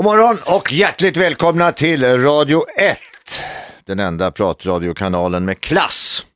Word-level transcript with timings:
God 0.00 0.04
morgon 0.04 0.38
och 0.44 0.72
hjärtligt 0.72 1.16
välkomna 1.16 1.72
till 1.72 2.04
Radio 2.04 2.64
1. 2.78 2.98
Den 3.86 4.00
enda 4.00 4.30
pratradiokanalen 4.30 5.44
med 5.44 5.60
klass. 5.60 6.26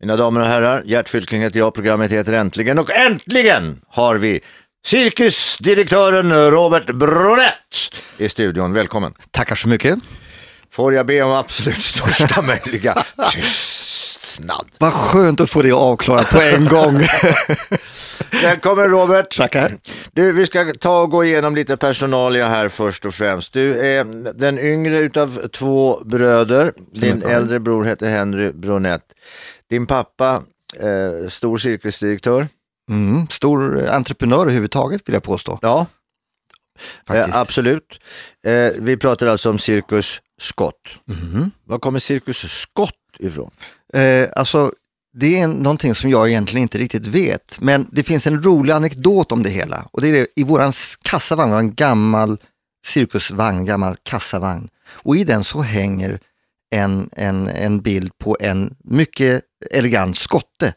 Mina 0.00 0.16
damer 0.16 0.40
och 0.40 0.46
herrar, 0.46 0.82
Gert 0.86 1.08
Fylking 1.08 1.42
heter 1.42 1.58
jag, 1.58 1.74
programmet 1.74 2.10
heter 2.12 2.32
Äntligen 2.32 2.78
och 2.78 2.90
äntligen 2.90 3.80
har 3.88 4.16
vi 4.16 4.40
cirkusdirektören 4.86 6.50
Robert 6.50 6.86
Bronett 6.86 7.94
i 8.18 8.28
studion. 8.28 8.72
Välkommen. 8.72 9.14
Tackar 9.30 9.54
så 9.54 9.68
mycket. 9.68 9.98
Får 10.72 10.94
jag 10.94 11.06
be 11.06 11.22
om 11.22 11.32
absolut 11.32 11.82
största 11.82 12.42
möjliga 12.66 13.04
tystnad. 14.38 14.66
Vad 14.78 14.92
skönt 14.92 15.40
att 15.40 15.50
få 15.50 15.62
det 15.62 15.72
avklarat 15.72 16.30
på 16.30 16.40
en 16.40 16.64
gång. 16.64 16.94
Välkommen 18.42 18.90
Robert. 18.90 19.36
Tackar. 19.36 19.78
Du, 20.12 20.32
vi 20.32 20.46
ska 20.46 20.72
ta 20.80 21.02
och 21.02 21.10
gå 21.10 21.24
igenom 21.24 21.54
lite 21.54 21.76
personalia 21.76 22.48
här 22.48 22.68
först 22.68 23.06
och 23.06 23.14
främst. 23.14 23.52
Du 23.52 23.80
är 23.80 24.04
den 24.34 24.58
yngre 24.58 24.98
utav 24.98 25.48
två 25.48 25.98
bröder. 26.04 26.72
Din 26.92 27.22
äldre 27.22 27.60
bror 27.60 27.84
heter 27.84 28.08
Henry 28.08 28.52
Bronett. 28.52 29.02
Din 29.70 29.86
pappa, 29.86 30.42
eh, 30.80 31.28
stor 31.28 31.58
cirkusdirektör. 31.58 32.46
Mm, 32.90 33.26
stor 33.30 33.88
entreprenör 33.88 34.40
överhuvudtaget 34.40 35.08
vill 35.08 35.14
jag 35.14 35.22
påstå. 35.22 35.58
Ja, 35.62 35.86
Faktiskt. 37.06 37.34
eh, 37.34 37.40
absolut. 37.40 38.00
Eh, 38.46 38.70
vi 38.78 38.96
pratar 38.96 39.26
alltså 39.26 39.50
om 39.50 39.58
Cirkus 39.58 40.20
Scott. 40.40 40.98
Mhm. 41.06 41.50
Var 41.64 41.78
kommer 41.78 41.98
Cirkus 41.98 42.38
Scott 42.60 42.94
ifrån? 43.18 43.50
Eh, 43.94 44.28
alltså, 44.36 44.72
det 45.18 45.40
är 45.40 45.48
någonting 45.48 45.94
som 45.94 46.10
jag 46.10 46.28
egentligen 46.28 46.62
inte 46.62 46.78
riktigt 46.78 47.06
vet. 47.06 47.60
Men 47.60 47.86
det 47.92 48.02
finns 48.02 48.26
en 48.26 48.42
rolig 48.42 48.72
anekdot 48.72 49.32
om 49.32 49.42
det 49.42 49.50
hela. 49.50 49.88
Och 49.92 50.00
det 50.02 50.08
är 50.08 50.12
det, 50.12 50.26
i 50.36 50.42
våran 50.44 50.68
s- 50.70 50.96
kassavagn, 51.02 51.52
en 51.52 51.74
gammal 51.74 52.38
cirkusvagn, 52.86 53.64
gammal 53.64 53.96
kassavagn. 54.02 54.68
Och 54.90 55.16
i 55.16 55.24
den 55.24 55.44
så 55.44 55.60
hänger 55.62 56.20
en, 56.70 57.10
en, 57.12 57.48
en 57.48 57.80
bild 57.80 58.18
på 58.18 58.36
en 58.40 58.74
mycket 58.84 59.42
elegant 59.70 60.18
skotte. 60.18 60.74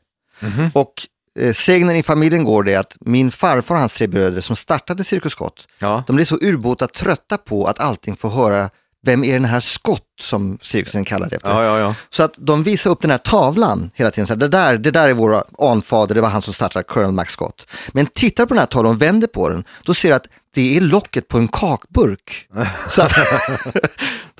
Och 0.73 0.93
eh, 1.39 1.53
sägnen 1.53 1.95
i 1.95 2.03
familjen 2.03 2.43
går 2.43 2.63
det 2.63 2.75
att 2.75 2.97
min 3.01 3.31
farfar 3.31 3.75
och 3.75 3.79
hans 3.81 3.93
tre 3.93 4.07
bröder 4.07 4.41
som 4.41 4.55
startade 4.55 5.03
Cirkus 5.03 5.31
Scott, 5.31 5.67
Ja. 5.79 6.03
de 6.07 6.15
blir 6.15 6.25
så 6.25 6.35
urbota 6.41 6.87
trötta 6.87 7.37
på 7.37 7.65
att 7.65 7.79
allting 7.79 8.15
får 8.15 8.29
höra 8.29 8.69
vem 9.05 9.23
är 9.23 9.33
den 9.33 9.45
här 9.45 9.59
Scott 9.59 10.03
som 10.21 10.57
cirkusen 10.61 11.05
kallar 11.05 11.29
det 11.29 11.35
efter. 11.35 11.49
Ja, 11.49 11.63
ja, 11.63 11.79
ja. 11.79 11.95
Så 12.09 12.23
att 12.23 12.33
de 12.37 12.63
visar 12.63 12.89
upp 12.89 13.01
den 13.01 13.11
här 13.11 13.17
tavlan 13.17 13.91
hela 13.93 14.11
tiden. 14.11 14.27
Så 14.27 14.33
här, 14.33 14.39
det, 14.39 14.47
där, 14.47 14.77
det 14.77 14.91
där 14.91 15.09
är 15.09 15.13
våra 15.13 15.43
anfader, 15.59 16.15
det 16.15 16.21
var 16.21 16.29
han 16.29 16.41
som 16.41 16.53
startade 16.53 16.83
Colonel 16.83 17.11
Max 17.11 17.33
Scott. 17.33 17.65
Men 17.91 18.05
tittar 18.05 18.45
på 18.45 18.53
den 18.53 18.59
här 18.59 18.65
tavlan 18.67 18.93
och 18.93 19.01
vänder 19.01 19.27
på 19.27 19.49
den, 19.49 19.63
då 19.83 19.93
ser 19.93 20.09
du 20.09 20.15
att 20.15 20.27
det 20.53 20.77
är 20.77 20.81
locket 20.81 21.27
på 21.27 21.37
en 21.37 21.47
kakburk. 21.47 22.47
Så 22.89 23.01
att, 23.01 23.17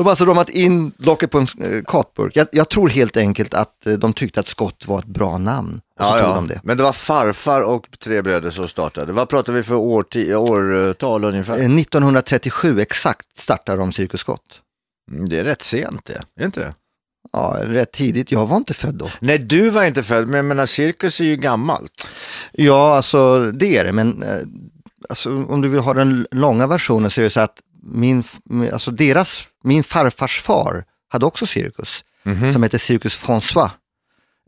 de 0.01 0.05
har 0.05 0.11
alltså 0.11 0.25
ramat 0.25 0.49
in 0.49 0.91
locket 0.97 1.31
på 1.31 1.37
en 1.37 1.47
eh, 1.61 1.81
kakburk. 1.87 2.35
Jag, 2.35 2.47
jag 2.51 2.69
tror 2.69 2.89
helt 2.89 3.17
enkelt 3.17 3.53
att 3.53 3.87
eh, 3.87 3.93
de 3.93 4.13
tyckte 4.13 4.39
att 4.39 4.47
Scott 4.47 4.87
var 4.87 4.99
ett 4.99 5.05
bra 5.05 5.37
namn. 5.37 5.81
Och 5.99 6.05
så 6.05 6.11
Ja, 6.11 6.19
tog 6.19 6.29
ja. 6.29 6.35
de 6.35 6.47
det. 6.47 6.59
Men 6.63 6.77
det 6.77 6.83
var 6.83 6.93
farfar 6.93 7.61
och 7.61 7.87
tre 8.03 8.21
bröder 8.21 8.49
som 8.49 8.67
startade. 8.67 9.13
Vad 9.13 9.29
pratar 9.29 9.53
vi 9.53 9.63
för 9.63 9.75
årti- 9.75 10.33
årtal 10.35 11.23
ungefär? 11.23 11.53
Eh, 11.59 11.69
1937 11.75 12.79
exakt 12.81 13.37
startade 13.37 13.77
de 13.77 13.91
Cirkus 13.91 14.21
Scott. 14.21 14.61
Mm, 15.11 15.29
Det 15.29 15.39
är 15.39 15.43
rätt 15.43 15.61
sent 15.61 16.05
det, 16.05 16.13
är 16.13 16.23
det 16.37 16.45
inte 16.45 16.59
det? 16.59 16.73
Ja, 17.33 17.57
rätt 17.61 17.91
tidigt. 17.91 18.31
Jag 18.31 18.45
var 18.47 18.57
inte 18.57 18.73
född 18.73 18.95
då. 18.95 19.09
Nej, 19.19 19.37
du 19.37 19.69
var 19.69 19.83
inte 19.83 20.03
född, 20.03 20.27
men 20.27 20.35
jag 20.35 20.45
menar 20.45 20.65
cirkus 20.65 21.19
är 21.19 21.25
ju 21.25 21.35
gammalt. 21.35 22.07
Ja, 22.51 22.95
alltså 22.95 23.51
det 23.51 23.77
är 23.77 23.83
det, 23.83 23.91
men 23.91 24.23
eh, 24.23 24.29
alltså, 25.09 25.29
om 25.45 25.61
du 25.61 25.69
vill 25.69 25.79
ha 25.79 25.93
den 25.93 26.27
långa 26.31 26.67
versionen 26.67 27.11
så 27.11 27.21
är 27.21 27.23
det 27.23 27.29
så 27.29 27.39
att 27.39 27.59
min, 27.83 28.23
alltså 28.73 28.91
deras, 28.91 29.43
min 29.63 29.83
farfars 29.83 30.41
far 30.41 30.83
hade 31.07 31.25
också 31.25 31.45
cirkus 31.45 32.03
som 32.53 32.63
heter 32.63 32.77
Cirkus 32.77 33.23
François 33.23 33.69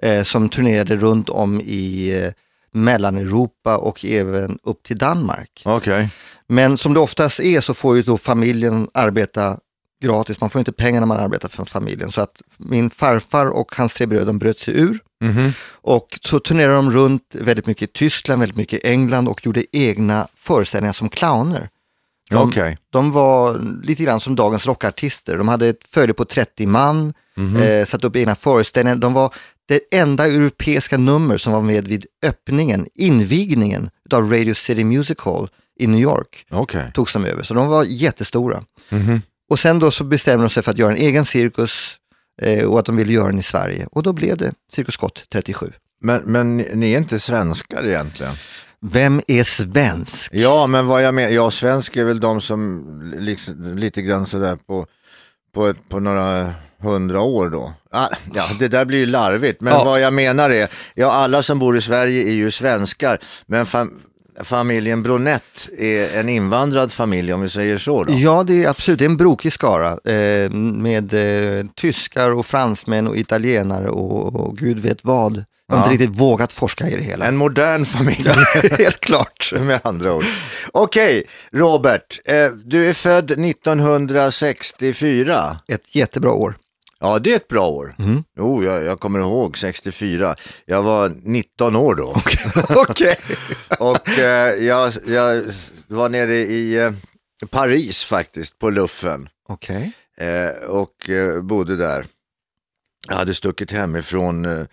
eh, 0.02 0.24
som 0.24 0.50
turnerade 0.50 0.96
runt 0.96 1.30
om 1.30 1.62
i 1.62 2.12
eh, 2.24 2.32
Mellaneuropa 2.74 3.78
och 3.78 4.06
även 4.06 4.60
upp 4.64 4.84
till 4.84 4.98
Danmark. 4.98 5.62
Okej. 5.66 6.10
Men 6.48 6.78
som 6.78 6.94
det 6.94 7.00
oftast 7.00 7.40
är 7.40 7.62
så 7.62 7.74
får 7.74 7.96
ju 7.96 8.04
då 8.04 8.18
familjen 8.18 8.88
arbeta 8.94 9.58
gratis, 10.04 10.42
man 10.42 10.50
får 10.50 10.60
inte 10.60 10.72
pengar 10.72 11.00
när 11.00 11.08
man 11.08 11.20
arbetar 11.20 11.50
för 11.50 11.66
familjen. 11.66 12.12
Så 12.12 12.22
att 12.22 12.42
min 12.58 12.90
farfar 12.90 13.46
och 13.46 13.76
hans 13.76 13.94
tre 13.94 14.06
bröder 14.06 14.26
de 14.26 14.40
bröt 14.40 14.60
sig 14.60 14.80
ur 14.80 15.00
och 15.72 16.20
så 16.22 16.40
turnerade 16.40 16.76
de 16.76 16.92
runt 16.92 17.36
väldigt 17.40 17.68
mycket 17.68 17.90
i 17.90 17.94
Tyskland, 17.94 18.40
väldigt 18.40 18.58
mycket 18.58 18.86
i 18.86 18.88
England 18.88 19.28
och 19.28 19.46
gjorde 19.46 19.66
egna 19.72 20.28
föreställningar 20.36 20.94
som 20.94 21.10
clowner. 21.10 21.70
De, 22.34 22.48
Okej. 22.50 22.78
de 22.90 23.12
var 23.12 23.62
lite 23.84 24.04
grann 24.04 24.20
som 24.20 24.36
dagens 24.36 24.66
rockartister. 24.66 25.38
De 25.38 25.48
hade 25.48 25.68
ett 25.68 25.88
följe 25.90 26.14
på 26.14 26.26
30 26.26 26.68
man, 26.68 27.14
eh, 27.62 27.86
satt 27.86 28.04
upp 28.04 28.16
egna 28.16 28.36
föreställningar. 28.36 28.96
De 28.96 29.14
var 29.14 29.34
det 29.68 29.80
enda 29.92 30.28
europeiska 30.28 30.98
nummer 30.98 31.38
som 31.38 31.54
var 31.54 31.62
med 31.62 31.88
vid 31.88 32.06
öppningen, 32.26 32.86
invigningen 32.96 33.90
av 34.14 34.32
Radio 34.32 34.54
City 34.54 34.84
Music 34.84 35.20
Hall 35.20 35.50
i 35.80 35.88
New 35.88 36.00
York 36.00 36.46
Okej. 36.52 36.92
togs 36.94 37.14
de 37.14 37.26
över. 37.26 37.44
Så 37.44 37.54
de 37.54 37.68
var 37.68 37.84
jättestora. 37.84 38.64
Och 39.50 39.60
sen 39.60 39.80
då 39.80 39.92
så 39.92 40.04
bestämde 40.04 40.44
de 40.46 40.50
sig 40.50 40.64
för 40.64 40.72
att 40.72 40.78
göra 40.78 40.92
en 40.92 40.98
egen 40.98 41.26
cirkus 41.26 41.96
eh, 42.42 42.66
och 42.66 42.80
att 42.80 42.86
de 42.86 42.96
ville 42.96 43.14
göra 43.14 43.28
den 43.28 43.40
i 43.40 43.44
Sverige. 43.44 43.88
Och 43.92 44.04
då 44.04 44.14
blev 44.14 44.38
det 44.38 44.54
Cirkus 44.74 44.94
Scott 44.94 45.24
37. 45.32 45.72
Men, 46.02 46.22
men 46.22 46.58
ni 46.58 46.94
är 46.94 46.98
inte 46.98 47.20
svenskar 47.20 47.86
egentligen? 47.86 48.36
Vem 48.86 49.22
är 49.28 49.44
svensk? 49.44 50.32
Ja, 50.34 50.68
men 50.68 50.88
vad 50.88 51.04
jag 51.04 51.14
menar, 51.14 51.30
ja, 51.30 51.52
svensk 51.52 51.98
är 51.98 52.04
väl 52.04 52.20
de 52.20 52.42
som 52.42 52.84
liksom, 53.20 53.78
lite 53.78 54.02
grann 54.02 54.26
sådär 54.26 54.58
på, 54.68 54.86
på, 55.56 55.74
på 55.90 56.00
några 56.00 56.54
hundra 56.80 57.22
år 57.22 57.50
då. 57.50 57.74
Ah, 57.92 58.08
ja, 58.34 58.46
det 58.60 58.68
där 58.68 58.86
blir 58.86 58.98
ju 59.00 59.06
larvigt, 59.06 59.62
men 59.62 59.74
Ja. 59.74 59.84
vad 59.84 60.02
jag 60.02 60.14
menar 60.14 60.50
är, 60.50 60.68
ja, 60.96 61.12
alla 61.12 61.44
som 61.44 61.60
bor 61.60 61.78
i 61.78 61.82
Sverige 61.82 62.24
är 62.28 62.34
ju 62.34 62.52
svenskar, 62.52 63.20
men 63.46 63.66
fam 63.66 64.00
familjen 64.44 65.04
Bronett 65.04 65.70
är 65.78 66.20
en 66.20 66.30
invandrad 66.30 66.92
familj 66.92 67.34
om 67.34 67.42
vi 67.42 67.50
säger 67.50 67.78
så 67.78 68.04
då. 68.04 68.14
Ja, 68.14 68.44
det 68.44 68.64
är 68.64 68.70
absolut 68.70 69.00
det 69.00 69.06
är 69.06 69.10
en 69.10 69.18
brokig 69.18 69.54
skara 69.54 70.12
eh, 70.14 70.50
med 70.52 71.14
eh, 71.14 71.66
tyskar 71.76 72.32
och 72.32 72.46
fransmän 72.46 73.08
och 73.08 73.18
italienare 73.18 73.90
och, 73.90 74.36
och 74.36 74.58
gud 74.58 74.80
vet 74.80 75.04
vad. 75.06 75.44
Jag 75.68 75.76
har 75.76 75.84
Ja. 75.88 75.92
inte 75.92 76.04
riktigt 76.04 76.20
vågat 76.22 76.54
forska 76.54 76.90
i 76.90 76.96
det 76.96 77.02
hela. 77.02 77.26
En 77.26 77.36
modern 77.38 77.86
familj. 77.86 78.30
Helt 78.78 79.00
klart. 79.00 79.54
med 79.60 79.80
andra 79.84 80.14
ord. 80.14 80.24
Okej, 80.74 81.24
Robert, 81.52 82.20
eh, 82.26 82.52
du 82.52 82.90
är 82.90 82.94
född 82.94 83.32
1964. 83.32 85.58
Ett 85.68 85.96
jättebra 85.96 86.32
år. 86.32 86.58
Ja, 87.00 87.20
det 87.20 87.32
är 87.32 87.36
ett 87.36 87.48
bra 87.48 87.68
år. 87.68 87.96
Jo, 88.38 88.64
jag, 88.64 88.84
jag 88.84 89.00
kommer 89.00 89.20
ihåg 89.20 89.58
64. 89.58 90.36
Jag 90.66 90.84
var 90.84 91.12
19 91.24 91.76
år 91.76 91.96
då. 91.96 92.16
Okej. 92.76 93.16
Och 93.80 94.20
eh, 94.20 94.54
jag, 94.64 94.94
jag 95.08 95.44
var 95.88 96.10
nere 96.10 96.36
i 96.36 96.76
eh, 96.78 96.92
Paris 97.50 98.04
faktiskt, 98.04 98.60
på 98.60 98.70
luffen. 98.70 99.30
Okej. 99.50 99.92
Eh, 100.18 100.48
och 100.70 101.10
eh, 101.10 101.42
bodde 101.42 101.76
där. 101.76 102.06
Jag 103.08 103.16
hade 103.16 103.34
stuckit 103.34 103.72
hemifrån 103.72 104.46
eh, 104.46 104.64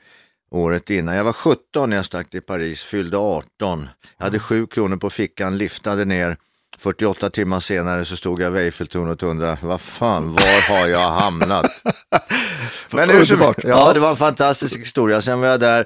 året 0.50 0.90
innan. 0.90 1.14
Jag 1.14 1.24
var 1.24 1.32
17 1.32 1.90
när 1.90 1.96
jag 1.96 2.04
stack 2.04 2.30
till 2.30 2.42
Paris, 2.42 2.82
fyllde 2.82 3.16
18. 3.16 3.88
Jag 4.18 4.24
hade 4.24 4.38
7 4.38 4.66
kronor 4.66 4.96
på 4.96 5.10
fickan, 5.10 5.58
liftade 5.58 6.04
ner. 6.04 6.36
48 6.78 7.30
timmar 7.30 7.60
senare 7.60 8.04
så 8.04 8.16
stod 8.16 8.42
jag 8.42 8.50
vid 8.50 8.62
Eiffeltornet 8.62 9.22
och 9.22 9.28
undrade, 9.28 9.58
vad 9.62 9.80
fan, 9.80 10.32
var 10.32 10.78
har 10.78 10.88
jag 10.88 11.10
hamnat? 11.10 11.66
Men 12.90 13.10
Underbart. 13.10 13.64
ja, 13.64 13.92
det 13.92 14.00
var 14.00 14.10
en 14.10 14.16
fantastisk 14.16 14.80
historia. 14.80 15.22
Sen 15.22 15.40
var 15.40 15.48
jag 15.48 15.60
där, 15.60 15.84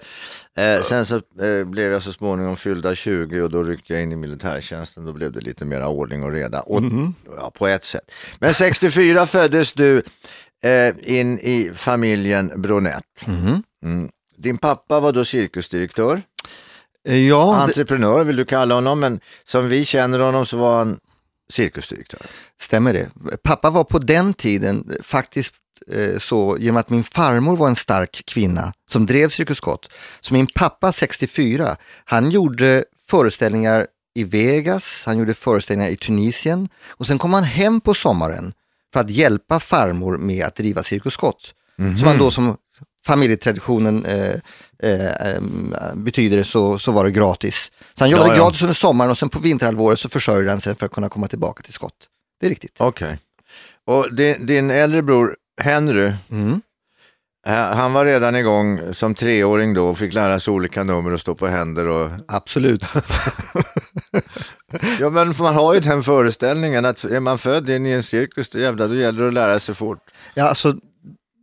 eh, 0.59 0.83
sen 0.83 1.07
så 1.07 1.17
eh, 1.17 1.65
blev 1.65 1.93
jag 1.93 2.03
så 2.03 2.13
småningom 2.13 2.57
fyllda 2.57 2.95
20 2.95 3.41
och 3.41 3.51
då 3.51 3.63
ryckte 3.63 3.93
jag 3.93 4.03
in 4.03 4.13
i 4.13 4.17
militärtjänsten. 4.17 5.05
Då 5.05 5.13
blev 5.13 5.33
det 5.33 5.41
lite 5.41 5.65
mera 5.65 5.89
ordning 5.89 6.23
och 6.23 6.33
reda, 6.33 6.61
och, 6.61 6.83
ja, 7.37 7.53
på 7.55 7.67
ett 7.67 7.85
sätt. 7.85 8.13
Men 8.39 8.55
64 8.55 9.27
föddes 9.27 9.73
du 9.73 10.03
eh, 10.65 10.95
in 11.03 11.39
i 11.39 11.71
familjen 11.75 12.53
Bronett. 12.57 13.27
Mm. 13.27 13.63
Din 14.45 14.59
pappa 14.59 15.01
var 15.01 15.13
då 15.13 15.25
cirkusdirektör, 15.25 16.23
Eh, 17.09 17.17
Ja, 17.29 17.45
det 17.57 17.63
entreprenör 17.63 18.25
vill 18.25 18.37
du 18.37 18.45
kalla 18.45 18.75
honom, 18.75 19.01
men 19.01 19.21
som 19.45 19.69
vi 19.69 19.85
känner 19.85 20.19
honom 20.19 20.47
så 20.47 20.57
var 20.57 20.79
han 20.79 20.99
cirkusdirektör. 21.53 22.21
stämmer 22.61 22.93
det. 22.93 23.11
Pappa 23.43 23.71
var 23.71 23.85
på 23.85 23.99
den 23.99 24.35
tiden 24.35 24.93
faktiskt 25.03 25.55
eh, 25.93 26.19
så, 26.19 26.57
genom 26.61 26.77
att 26.77 26.91
min 26.91 27.05
farmor 27.05 27.57
var 27.57 27.69
en 27.69 27.77
stark 27.77 28.23
kvinna 28.27 28.73
som 28.91 29.07
drev 29.07 29.29
Cirkus 29.29 29.59
Scott, 29.59 29.89
så 30.21 30.35
min 30.35 30.47
pappa 30.55 30.93
64, 30.93 31.77
han 32.05 32.31
gjorde 32.31 32.85
föreställningar 33.09 33.87
i 34.15 34.25
Vegas, 34.25 35.03
han 35.07 35.19
gjorde 35.19 35.35
föreställningar 35.35 35.91
i 35.91 35.97
Tunisien 35.97 36.69
och 36.89 37.07
sen 37.07 37.19
kom 37.19 37.33
han 37.33 37.45
hem 37.45 37.81
på 37.81 37.95
sommaren 37.95 38.53
för 38.93 39.01
att 39.01 39.11
hjälpa 39.11 39.61
farmor 39.61 40.19
med 40.19 40.45
att 40.47 40.57
driva 40.57 40.83
Cirkus 40.83 41.15
Scott. 41.15 41.55
Som 41.77 42.07
han 42.09 42.19
då 42.19 42.31
som 42.31 42.57
familjetraditionen 43.07 44.05
eh, 44.05 44.35
eh, 44.83 45.43
betyder 45.95 46.43
så, 46.43 46.79
så 46.79 46.93
var 46.93 47.05
det 47.05 47.11
gratis. 47.11 47.71
Så 47.99 48.05
han 48.05 48.11
jobbade 48.11 48.31
Ja, 48.31 48.37
ja. 48.37 48.45
gratis 48.45 48.63
under 48.63 48.75
sommaren 48.75 49.11
och 49.11 49.19
sen 49.19 49.29
på 49.29 49.39
vinterhalvåret 49.39 50.01
så 50.01 50.09
försörjde 50.09 50.51
han 50.51 50.61
sig 50.61 50.75
för 50.75 50.87
att 50.87 50.93
kunna 50.93 51.09
komma 51.09 51.29
tillbaka 51.29 51.63
till 51.63 51.73
Scott. 51.73 51.95
det 52.41 52.47
är 52.47 52.51
riktigt. 52.51 52.77
Okej. 52.79 53.19
Och 53.87 54.15
din, 54.15 54.47
din 54.47 54.71
äldre 54.71 55.03
bror 55.03 55.37
Henry, 55.63 56.13
Mm. 56.31 56.61
eh, 57.47 57.53
han 57.55 57.93
var 57.93 58.05
redan 58.05 58.37
igång 58.37 58.95
som 58.95 59.15
treåring 59.15 59.75
då 59.75 59.87
och 59.87 59.99
fick 59.99 60.13
lära 60.13 60.41
sig 60.41 60.53
olika 60.53 60.85
nummer 60.85 61.13
och 61.13 61.21
stå 61.21 61.35
på 61.35 61.47
händer 61.47 61.87
och 61.87 62.11
Absolut. 62.29 62.83
Ja 65.01 65.11
men 65.11 65.35
man 65.39 65.55
har 65.55 65.75
ju 65.75 65.81
den 65.81 66.03
föreställningen 66.03 66.85
att 66.85 67.05
är 67.05 67.21
man 67.21 67.39
född 67.39 67.71
in 67.71 67.87
i 67.87 67.91
en 67.91 68.03
cirkus, 68.03 68.51
då 68.51 68.59
jävlar 68.59 68.89
då 68.89 68.95
gäller 68.95 69.23
det 69.23 69.29
att 69.29 69.35
lära 69.35 69.61
sig 69.61 69.75
fort. 69.75 69.99
Ja, 70.35 70.45
alltså, 70.49 70.75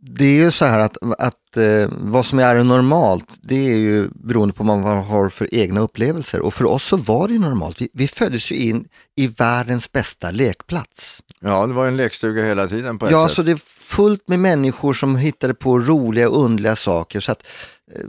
det 0.04 0.24
är 0.24 0.44
ju 0.44 0.50
så 0.50 0.64
här 0.64 0.78
att, 0.78 0.96
att 1.18 1.56
eh, 1.56 1.88
vad 1.90 2.26
som 2.26 2.38
är 2.38 2.64
normalt, 2.64 3.26
det 3.42 3.54
är 3.54 3.76
ju 3.76 4.08
beroende 4.14 4.54
på 4.54 4.64
vad 4.64 4.78
man 4.78 5.04
har 5.04 5.28
för 5.28 5.54
egna 5.54 5.80
upplevelser. 5.80 6.40
Och 6.40 6.54
för 6.54 6.64
oss 6.64 6.84
så 6.84 6.96
var 6.96 7.28
det 7.28 7.34
ju 7.34 7.40
normalt. 7.40 7.80
Vi, 7.80 7.88
vi 7.92 8.08
föddes 8.08 8.50
ju 8.52 8.56
in 8.56 8.88
i 9.16 9.26
världens 9.26 9.92
bästa 9.92 10.30
lekplats. 10.30 11.22
Ja, 11.40 11.66
det 11.66 11.72
var 11.72 11.86
en 11.86 11.96
lekstuga 11.96 12.42
hela 12.44 12.66
tiden 12.68 12.98
på 12.98 13.06
ett 13.06 13.12
Ja, 13.12 13.28
sätt. 13.28 13.36
så 13.36 13.42
det 13.42 13.52
är 13.52 13.60
fullt 13.66 14.28
med 14.28 14.40
människor 14.40 14.92
som 14.92 15.16
hittade 15.16 15.54
på 15.54 15.78
roliga 15.78 16.28
och 16.30 16.44
underliga 16.44 16.76
saker. 16.76 17.20
Så 17.20 17.32
att 17.32 17.46
eh, 17.94 18.00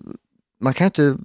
man 0.62 0.74
kan 0.74 0.86
ju 0.86 0.88
inte 0.88 1.24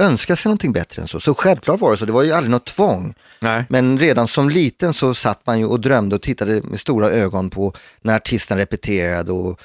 önska 0.00 0.36
sig 0.36 0.48
någonting 0.48 0.72
bättre 0.72 1.02
än 1.02 1.08
så. 1.08 1.20
Så 1.20 1.34
självklart 1.34 1.80
var 1.80 1.90
det 1.90 1.96
så, 1.96 2.04
det 2.04 2.12
var 2.12 2.22
ju 2.22 2.32
aldrig 2.32 2.50
något 2.50 2.66
tvång. 2.66 3.14
Nej. 3.40 3.64
Men 3.68 3.98
redan 3.98 4.28
som 4.28 4.48
liten 4.48 4.94
så 4.94 5.14
satt 5.14 5.46
man 5.46 5.58
ju 5.58 5.66
och 5.66 5.80
drömde 5.80 6.14
och 6.16 6.22
tittade 6.22 6.62
med 6.62 6.80
stora 6.80 7.10
ögon 7.10 7.50
på 7.50 7.72
när 8.02 8.16
artisterna 8.16 8.60
repeterade 8.60 9.32
och 9.32 9.60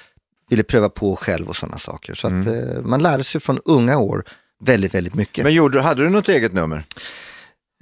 ville 0.49 0.63
pröva 0.63 0.89
på 0.89 1.15
själv 1.15 1.47
och 1.47 1.55
sådana 1.55 1.79
saker. 1.79 2.13
Så 2.15 2.27
att 2.27 2.33
eh, 2.33 2.81
man 2.81 3.03
lärde 3.03 3.23
sig 3.23 3.41
från 3.41 3.59
unga 3.65 3.97
år 3.97 4.23
väldigt, 4.63 4.93
väldigt 4.93 5.15
mycket. 5.15 5.43
Men 5.43 5.53
gjorde, 5.53 5.81
hade 5.81 6.03
du 6.03 6.09
något 6.09 6.29
eget 6.29 6.53
nummer? 6.53 6.83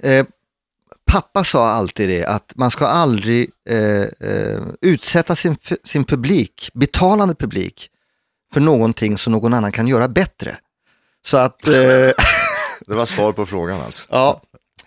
Eh, 0.02 0.26
pappa 1.10 1.44
sa 1.44 1.68
alltid 1.68 2.08
det 2.08 2.24
att 2.24 2.52
man 2.56 2.70
ska 2.70 2.86
aldrig 2.86 3.50
eh, 3.68 4.30
eh, 4.30 4.62
utsätta 4.80 5.36
sin, 5.36 5.56
sin 5.84 6.04
publik, 6.04 6.70
betalande 6.74 7.34
publik, 7.34 7.90
för 8.52 8.60
någonting 8.60 9.18
som 9.18 9.32
någon 9.32 9.54
annan 9.54 9.72
kan 9.72 9.88
göra 9.88 10.08
bättre. 10.08 10.56
Så 11.26 11.36
att, 11.36 11.66
eh, 11.66 11.72
Det 12.86 12.94
var 12.94 13.06
svar 13.06 13.32
på 13.32 13.46
frågan 13.46 13.80
alltså. 13.80 14.06
ja, 14.10 14.40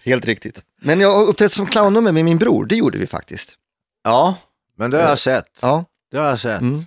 helt 0.04 0.25
riktigt. 0.25 0.62
Men 0.82 1.00
jag 1.00 1.12
har 1.12 1.25
uppträtt 1.25 1.52
som 1.54 1.66
clownnummer 1.68 2.12
med 2.12 2.25
min 2.25 2.38
bror, 2.38 2.66
det 2.66 2.75
gjorde 2.75 2.98
vi 2.98 3.08
faktiskt. 3.08 3.56
Ja, 4.04 4.38
men 4.78 4.92
det 4.92 5.02
har 5.02 5.10
jag 5.10 5.20
sett. 5.20 5.46
Ja, 5.62 5.86
Det 6.12 6.18
har 6.18 6.25
jag 6.25 6.40
sett. 6.40 6.62
Mm. 6.62 6.84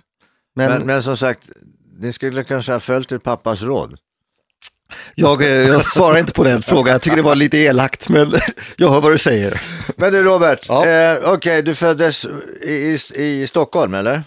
Men, 0.55 0.69
Men, 0.71 0.85
men 0.85 1.03
som 1.03 1.17
sagt, 1.17 1.49
ni 1.99 2.13
skulle 2.13 2.43
kanske 2.43 2.71
ha 2.71 2.79
följt 2.79 3.11
er 3.11 3.17
pappas 3.17 3.61
råd. 3.61 3.97
Jag, 5.15 5.41
eh, 5.41 5.47
jag 5.67 5.85
svarar 5.85 6.17
inte 6.17 6.33
på 6.33 6.43
den 6.43 6.61
frågan, 6.61 6.91
jag 6.91 7.01
tycker 7.01 7.17
det 7.17 7.23
var 7.23 7.35
lite 7.35 7.57
elakt, 7.57 8.09
men 8.09 8.33
jag 8.77 8.89
hör 8.89 9.01
vad 9.01 9.11
du 9.11 9.17
säger. 9.17 9.61
Men 9.97 10.13
du 10.13 10.23
Robert, 10.23 10.65
Ja. 10.67 10.85
eh, 10.87 11.17
okej 11.33 11.61
du 11.63 11.75
föddes 11.75 12.25
i, 12.61 12.97
i, 13.15 13.47
Stockholm 13.47 13.93
eller? 13.93 14.23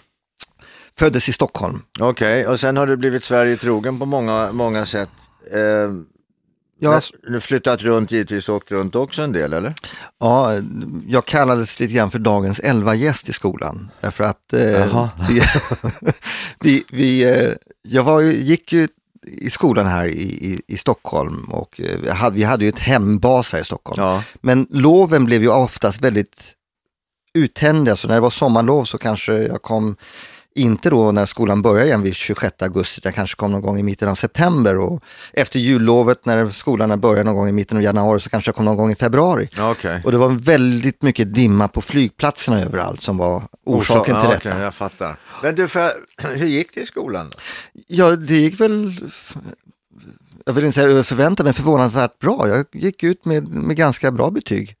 Föddes 0.99 1.29
i 1.29 1.33
Stockholm. 1.33 1.81
Okej, 1.99 2.47
och 2.47 2.59
sen 2.59 2.77
har 2.77 2.87
du 2.87 2.97
blivit 2.97 3.23
Sverige 3.23 3.57
trogen 3.57 3.99
på 3.99 4.05
många, 4.05 4.51
många 4.51 4.85
sätt. 4.85 5.09
Eh, 5.53 5.91
Jag, 6.79 7.03
Du 7.27 7.39
flyttat 7.39 7.81
runt 7.81 8.11
givetvis 8.11 8.49
och 8.49 8.55
åkt 8.55 8.71
runt 8.71 8.95
också 8.95 9.21
en 9.21 9.31
del 9.31 9.53
eller? 9.53 9.73
ja, 10.19 10.51
jag 11.07 11.25
kallades 11.25 11.79
lite 11.79 11.93
grann 11.93 12.11
för 12.11 12.19
dagens 12.19 12.59
elva 12.59 12.95
gäst 12.95 13.29
i 13.29 13.33
skolan. 13.33 13.91
Därför 14.01 14.23
att 14.23 14.53
eh, 14.53 15.09
vi, 15.29 15.41
vi, 16.59 16.83
vi, 16.89 17.23
eh, 17.23 17.53
jag 17.81 18.03
var, 18.03 18.21
gick 18.21 18.73
ju 18.73 18.87
i 19.27 19.49
skolan 19.49 19.85
här 19.85 20.05
i, 20.05 20.21
i, 20.21 20.61
i 20.67 20.77
Stockholm 20.77 21.43
och 21.51 21.81
eh, 21.81 21.99
vi 22.03 22.09
hade, 22.09 22.35
vi 22.35 22.43
hade 22.43 22.63
ju 22.65 22.69
ett 22.69 22.79
hembas 22.79 23.51
här 23.51 23.59
i 23.59 23.63
Stockholm. 23.63 24.01
Ja. 24.03 24.23
Men 24.41 24.67
loven 24.69 25.25
blev 25.25 25.41
ju 25.41 25.49
oftast 25.49 26.01
väldigt 26.01 26.53
uttända, 27.33 27.95
så 27.95 28.07
när 28.07 28.15
det 28.15 28.21
var 28.21 28.29
sommarlov 28.29 28.83
så 28.83 28.97
kanske 28.97 29.33
jag 29.33 29.61
kom 29.61 29.95
inte 30.57 30.89
då 30.89 31.11
när 31.11 31.25
skolan 31.25 31.61
börjar 31.61 31.85
igen 31.85 32.01
vid 32.01 32.15
26 32.15 32.61
augusti, 32.61 33.01
jag 33.03 33.15
kanske 33.15 33.35
kom 33.35 33.51
någon 33.51 33.61
gång 33.61 33.79
i 33.79 33.83
mitten 33.83 34.09
av 34.09 34.15
september 34.15 34.77
och 34.77 35.03
efter 35.33 35.59
jullovet 35.59 36.25
när 36.25 36.49
skolan 36.49 36.99
börjar 36.99 37.23
någon 37.23 37.35
gång 37.35 37.49
i 37.49 37.51
mitten 37.51 37.77
av 37.77 37.83
januari 37.83 38.19
så 38.19 38.29
kanske 38.29 38.49
jag 38.49 38.55
kom 38.55 38.65
någon 38.65 38.77
gång 38.77 38.91
i 38.91 38.95
februari. 38.95 39.49
Okej. 39.59 40.01
Och 40.05 40.11
det 40.11 40.17
var 40.17 40.29
väldigt 40.29 41.01
mycket 41.01 41.33
dimma 41.33 41.67
på 41.67 41.81
flygplatserna 41.81 42.61
överallt 42.61 43.01
som 43.01 43.17
var 43.17 43.43
orsaken 43.65 44.03
till 44.03 44.13
ja, 44.13 44.29
detta. 44.29 44.49
okej, 44.49 44.63
jag 44.63 44.75
fattar. 44.75 45.17
Men 45.43 45.55
du, 45.55 45.67
för, 45.67 45.91
hur 46.17 46.47
gick 46.47 46.75
det 46.75 46.81
i 46.81 46.85
skolan? 46.85 47.31
Ja, 47.87 48.15
det 48.15 48.35
gick 48.35 48.59
väl, 48.59 48.93
jag 50.45 50.53
vill 50.53 50.65
inte 50.65 50.75
säga 50.75 50.87
över 50.87 51.03
förväntan, 51.03 51.43
men 51.43 51.53
förvånansvärt 51.53 52.19
bra. 52.19 52.47
Jag 52.47 52.65
gick 52.73 53.03
ut 53.03 53.25
med, 53.25 53.47
med 53.47 53.77
ganska 53.77 54.11
bra 54.11 54.29
betyg. 54.29 54.76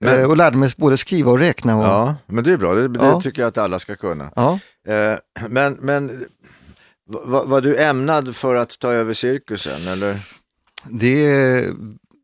Men- 0.00 0.20
Eh, 0.20 0.30
och 0.30 0.36
lärde 0.36 0.56
mig 0.56 0.70
både 0.76 0.96
skriva 0.96 1.30
och 1.30 1.38
räkna. 1.38 1.76
Och, 1.76 1.84
Ja, 1.84 2.16
men 2.26 2.44
det 2.44 2.52
är 2.52 2.56
bra. 2.56 2.74
Det, 2.74 2.88
det 2.88 3.04
Ja. 3.04 3.20
tycker 3.20 3.42
jag 3.42 3.48
att 3.48 3.58
alla 3.58 3.78
ska 3.78 3.96
kunna. 3.96 4.32
ja. 4.36 4.58
Eh, 4.88 5.18
men 5.48 5.72
men 5.80 6.24
var, 7.24 7.44
var 7.46 7.60
du 7.60 7.76
ämnad 7.76 8.36
för 8.36 8.54
att 8.54 8.78
ta 8.78 8.92
över 8.92 9.14
cirkusen 9.14 9.88
eller? 9.88 10.20
Det 10.84 11.66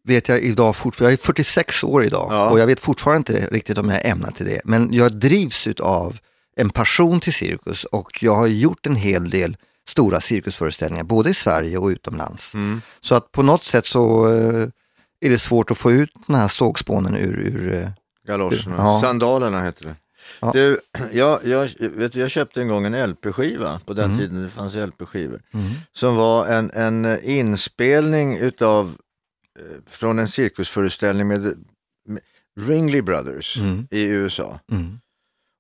vet 0.05 0.29
jag 0.29 0.41
idag 0.41 0.77
fortfarande. 0.77 1.13
Jag 1.13 1.19
är 1.21 1.25
46 1.25 1.85
år 1.85 2.05
idag 2.05 2.29
Ja. 2.31 2.51
och 2.51 2.59
jag 2.61 2.67
vet 2.67 2.81
fortfarande 2.81 3.33
inte 3.33 3.47
riktigt 3.55 3.79
om 3.79 3.89
jag 3.89 4.05
är 4.05 4.11
ämnad 4.11 4.35
till 4.35 4.47
det. 4.47 4.61
Men 4.65 4.93
jag 4.93 5.13
drivs 5.17 5.69
av 5.81 6.19
en 6.57 6.71
passion 6.71 7.21
till 7.21 7.33
cirkus 7.33 7.85
och 7.85 8.19
jag 8.23 8.35
har 8.35 8.47
gjort 8.47 8.87
en 8.87 8.97
hel 8.97 9.31
del 9.31 9.57
stora 9.89 10.21
cirkusföreställningar 10.21 11.05
både 11.05 11.31
i 11.31 11.35
Sverige 11.35 11.79
och 11.79 11.87
utomlands. 11.89 12.55
Mm. 12.55 12.83
Så 13.01 13.15
att 13.15 13.33
på 13.33 13.43
något 13.43 13.65
sätt 13.65 13.87
så 13.87 14.33
eh, 14.35 14.69
är 15.27 15.31
det 15.31 15.39
svårt 15.39 15.71
att 15.71 15.79
få 15.79 15.93
ut 15.93 16.11
den 16.27 16.37
här 16.37 16.49
sågspånen 16.49 17.17
ur, 17.17 17.39
ur 17.39 17.73
eh, 17.75 17.89
Galoscherna, 18.27 18.77
Ja. 18.77 19.01
sandalerna 19.05 19.65
heter 19.65 19.85
det. 19.85 19.95
Ja. 20.41 20.51
Du, 20.53 20.81
jag, 21.13 21.41
jag, 21.45 21.69
vet 21.79 22.13
du, 22.13 22.21
jag 22.21 22.31
köpte 22.31 22.61
en 22.61 22.69
gång 22.69 22.85
en 22.87 23.11
LP-skiva, 23.11 23.81
på 23.87 23.93
den 23.95 24.05
Mm. 24.05 24.19
tiden 24.19 24.43
det 24.43 24.51
fanns 24.51 24.75
LP-skivor, 24.75 25.41
som 25.93 26.17
var 26.17 26.47
en, 26.47 26.71
en 26.71 27.21
inspelning 27.25 28.37
utav, 28.37 28.97
eh, 29.59 29.65
från 29.87 30.19
en 30.19 30.29
cirkusföreställning 30.29 31.27
med, 31.29 31.41
med 32.09 32.21
Ringley 32.61 33.03
Brothers 33.03 33.57
Mm. 33.57 33.89
i 33.91 34.03
USA. 34.03 34.61
Mm. 34.73 34.99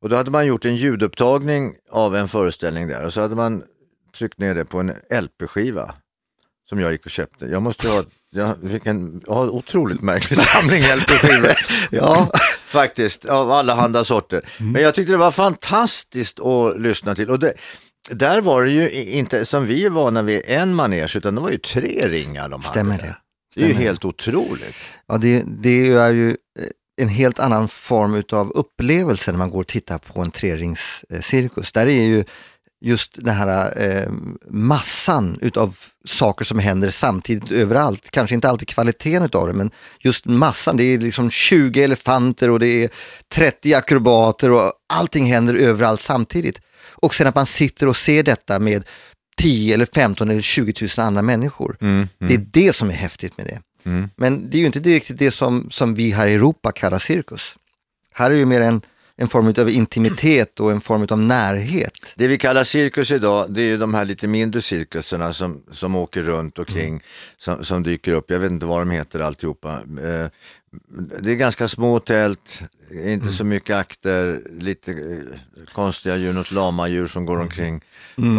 Och 0.02 0.08
då 0.08 0.16
hade 0.16 0.30
man 0.30 0.46
gjort 0.46 0.64
en 0.64 0.76
ljudupptagning 0.76 1.74
av 1.90 2.16
en 2.16 2.28
föreställning 2.28 2.88
där 2.88 3.04
och 3.04 3.14
så 3.14 3.20
hade 3.20 3.36
man 3.36 3.62
tryckt 4.18 4.38
ner 4.38 4.54
det 4.54 4.64
på 4.64 4.80
en 4.80 4.92
LP-skiva 5.10 5.94
som 6.68 6.80
jag 6.80 6.92
gick 6.92 7.04
och 7.04 7.10
köpte. 7.10 7.46
Jag 7.46 7.62
måste 7.62 7.88
ha, 7.88 8.04
jag 8.36 8.70
fick 8.70 8.86
en, 8.86 9.20
jag 9.26 9.34
har 9.34 9.42
en 9.42 9.50
otroligt 9.50 10.00
märklig 10.02 10.38
samling 10.38 10.82
LP-skivor. 10.82 11.52
Ja, 11.90 12.30
Faktiskt, 12.66 13.24
av 13.24 13.50
alla 13.50 13.74
handa 13.74 14.04
sorter. 14.04 14.42
Men 14.58 14.82
jag 14.82 14.94
tyckte 14.94 15.12
det 15.12 15.16
var 15.18 15.30
fantastiskt 15.30 16.40
att 16.40 16.80
lyssna 16.80 17.14
till. 17.14 17.30
Och 17.30 17.38
det, 17.38 17.54
där 18.10 18.40
var 18.40 18.62
det 18.62 18.70
ju 18.70 18.90
inte 19.12 19.46
som 19.46 19.66
vi 19.66 19.86
är 19.86 19.90
vana 19.90 20.22
vid 20.22 20.42
en 20.46 20.74
manege, 20.74 21.18
utan 21.18 21.34
det 21.34 21.40
var 21.40 21.50
ju 21.50 21.58
tre 21.58 22.08
ringar 22.08 22.48
de 22.48 22.62
Stämmer 22.62 22.90
hade. 22.92 23.02
det. 23.02 23.16
Det 23.54 23.64
är 23.64 23.68
ju 23.68 23.74
helt 23.74 24.04
otroligt. 24.04 24.74
ja 25.08 25.16
det, 25.18 25.42
det 25.46 25.90
är 25.92 26.12
ju 26.12 26.28
eh, 26.30 26.34
en 27.02 27.08
helt 27.08 27.38
annan 27.38 27.68
form 27.68 28.22
av 28.32 28.50
upplevelse 28.50 29.30
när 29.32 29.38
man 29.38 29.50
går 29.50 29.60
och 29.60 29.66
tittar 29.66 29.98
på 29.98 30.20
en 30.20 30.30
treringscirkus. 30.30 31.72
Där 31.72 31.86
är 31.86 32.02
ju 32.02 32.24
just 32.80 33.24
den 33.24 33.34
här 33.34 33.82
eh, 33.82 34.12
massan 34.48 35.38
utav 35.40 35.78
saker 36.04 36.44
som 36.44 36.58
händer 36.58 36.90
samtidigt 36.90 37.52
överallt. 37.52 38.10
Kanske 38.10 38.34
inte 38.34 38.48
alltid 38.48 38.68
kvaliteten 38.68 39.22
utav 39.22 39.46
det, 39.46 39.52
men 39.52 39.70
just 40.00 40.26
massan. 40.26 40.76
Det 40.76 40.84
är 40.84 40.98
liksom 40.98 41.30
20 41.30 41.82
elefanter 41.82 42.50
och 42.50 42.58
det 42.58 42.84
är 42.84 42.90
30 43.28 43.74
akrobater 43.74 44.50
och 44.50 44.72
allting 44.86 45.26
händer 45.26 45.54
överallt 45.54 46.00
samtidigt. 46.00 46.60
Och 46.90 47.14
sen 47.14 47.26
att 47.26 47.34
man 47.34 47.46
sitter 47.46 47.88
och 47.88 47.96
ser 47.96 48.22
detta 48.22 48.58
med 48.58 48.84
10 49.36 49.74
eller 49.74 49.86
15 49.86 50.30
eller 50.30 50.42
20 50.42 50.74
000 50.98 51.06
andra 51.06 51.22
människor. 51.22 51.76
Det 52.18 52.34
är 52.34 52.46
det 52.50 52.76
som 52.76 52.88
är 52.88 52.94
häftigt 52.94 53.36
med 53.36 53.46
det. 53.46 53.60
Mm. 53.90 54.10
Men 54.16 54.50
det 54.50 54.56
är 54.56 54.60
ju 54.60 54.66
inte 54.66 54.78
riktigt 54.78 55.18
det 55.18 55.30
som, 55.30 55.70
som 55.70 55.94
vi 55.94 56.10
här 56.10 56.26
i 56.26 56.34
Europa 56.34 56.72
kallar 56.72 56.98
cirkus. 56.98 57.56
Här 58.12 58.30
är 58.30 58.34
ju 58.34 58.46
mer 58.46 58.60
en, 58.60 58.80
en 59.16 59.28
form 59.28 59.46
av 59.58 59.70
intimitet 59.70 60.60
och 60.60 60.70
en 60.70 60.80
form 60.80 61.06
av 61.10 61.18
närhet. 61.18 61.92
Det 62.16 62.28
vi 62.28 62.38
kallar 62.38 62.64
cirkus 62.64 63.10
idag, 63.10 63.46
det 63.48 63.60
är 63.62 63.66
ju 63.66 63.76
de 63.78 63.94
här 63.94 64.04
lite 64.04 64.28
mindre 64.28 64.62
cirkusarna 64.62 65.32
som, 65.32 65.62
som 65.72 65.94
åker 65.94 66.22
runt 66.22 66.58
omkring, 66.58 67.02
som, 67.38 67.64
som 67.64 67.82
dyker 67.82 68.12
upp. 68.12 68.30
Jag 68.30 68.38
vet 68.38 68.50
inte 68.50 68.66
vad 68.66 68.80
de 68.80 68.90
heter 68.90 69.20
alltihopa. 69.20 69.72
Eh, 69.82 70.28
Det 71.20 71.30
är 71.30 71.34
ganska 71.34 71.68
små 71.68 71.98
tält, 71.98 72.62
inte 72.90 73.28
så 73.28 73.44
mycket 73.44 73.76
akter, 73.76 74.42
lite 74.58 74.92
eh, 74.92 75.66
konstiga 75.72 76.16
djur, 76.16 76.32
något 76.32 76.50
lamadjur 76.50 77.06
som 77.06 77.26
går 77.26 77.40
omkring. 77.40 77.80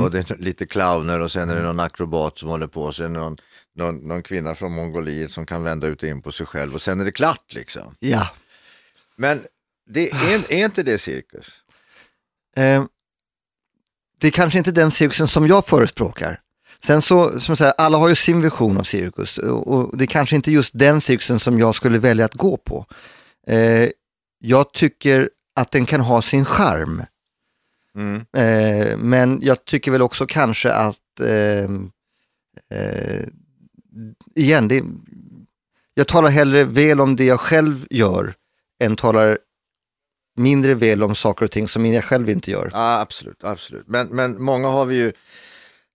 Och 0.04 0.12
det 0.12 0.32
är 0.32 0.36
lite 0.38 0.66
clowner 0.66 1.20
och 1.20 1.32
sen 1.32 1.50
är 1.50 1.56
det 1.56 1.62
någon 1.62 1.80
akrobat 1.80 2.38
som 2.38 2.50
håller 2.50 2.68
på. 2.68 2.82
Och 2.82 2.96
sen 2.96 3.16
är 3.16 3.20
någon, 3.20 3.38
någon, 3.76 3.96
någon 3.96 4.24
kvinna 4.24 4.56
från 4.56 4.72
Mongoliet 4.72 5.32
som 5.32 5.46
kan 5.46 5.64
vända 5.64 5.88
ut 5.88 6.04
och 6.04 6.10
in 6.10 6.22
på 6.22 6.32
sig 6.32 6.46
själv 6.46 6.74
och 6.74 6.82
sen 6.82 7.00
är 7.00 7.06
det 7.06 7.12
klart 7.12 7.54
liksom. 7.54 7.96
Ja. 8.00 8.30
Men 9.16 9.42
det 9.88 10.12
är, 10.12 10.52
är 10.52 10.66
inte 10.66 10.84
det 10.84 10.98
cirkus? 10.98 11.64
Eh, 12.56 12.86
det 14.20 14.28
är 14.28 14.32
kanske 14.32 14.58
inte 14.58 14.72
den 14.72 14.92
cirkusen 14.92 15.28
som 15.28 15.48
jag 15.48 15.66
förespråkar. 15.66 16.42
Sen 16.84 17.02
så, 17.02 17.40
som 17.40 17.52
jag 17.52 17.58
säger, 17.58 17.74
alla 17.78 17.98
har 17.98 18.10
ju 18.10 18.16
sin 18.16 18.42
vision 18.42 18.78
av 18.78 18.84
cirkus 18.84 19.38
och 19.38 19.98
det 19.98 20.04
är 20.04 20.08
kanske 20.08 20.36
inte 20.36 20.52
just 20.52 20.72
den 20.74 21.02
cirkusen 21.02 21.40
som 21.40 21.60
jag 21.60 21.76
skulle 21.76 22.00
välja 22.00 22.26
att 22.26 22.34
gå 22.34 22.58
på. 22.58 22.86
Eh, 23.48 23.90
jag 24.40 24.74
tycker 24.74 25.30
att 25.56 25.72
den 25.72 25.86
kan 25.86 26.02
ha 26.02 26.22
sin 26.22 26.46
charm. 26.46 27.04
Mm. 27.96 28.26
Eh, 28.38 28.98
men 28.98 29.40
jag 29.42 29.66
tycker 29.66 29.92
väl 29.92 30.02
också 30.02 30.26
kanske 30.26 30.72
att, 30.72 31.20
eh, 31.20 31.70
eh, 32.80 33.26
igen, 34.36 34.68
det, 34.68 34.84
jag 35.94 36.08
talar 36.08 36.30
hellre 36.30 36.64
väl 36.64 37.02
om 37.02 37.16
det 37.16 37.26
jag 37.26 37.40
själv 37.40 37.88
gör 37.90 38.34
än 38.80 38.96
talar 38.96 39.38
mindre 40.38 40.74
väl 40.74 41.04
om 41.04 41.16
saker 41.16 41.46
och 41.46 41.52
ting 41.52 41.68
som 41.68 41.86
jag 41.86 42.04
själv 42.04 42.30
inte 42.30 42.52
gör. 42.52 42.70
Ja, 42.74 43.00
absolut, 43.00 43.44
absolut. 43.44 43.88
Men, 43.88 44.08
men 44.08 44.44
många 44.44 44.68
har 44.68 44.86
vi 44.86 44.96
ju 44.96 45.12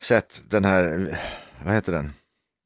sett 0.03 0.43
den 0.49 0.65
här, 0.65 1.19
vad 1.65 1.75
heter 1.75 1.93
den? 1.93 2.13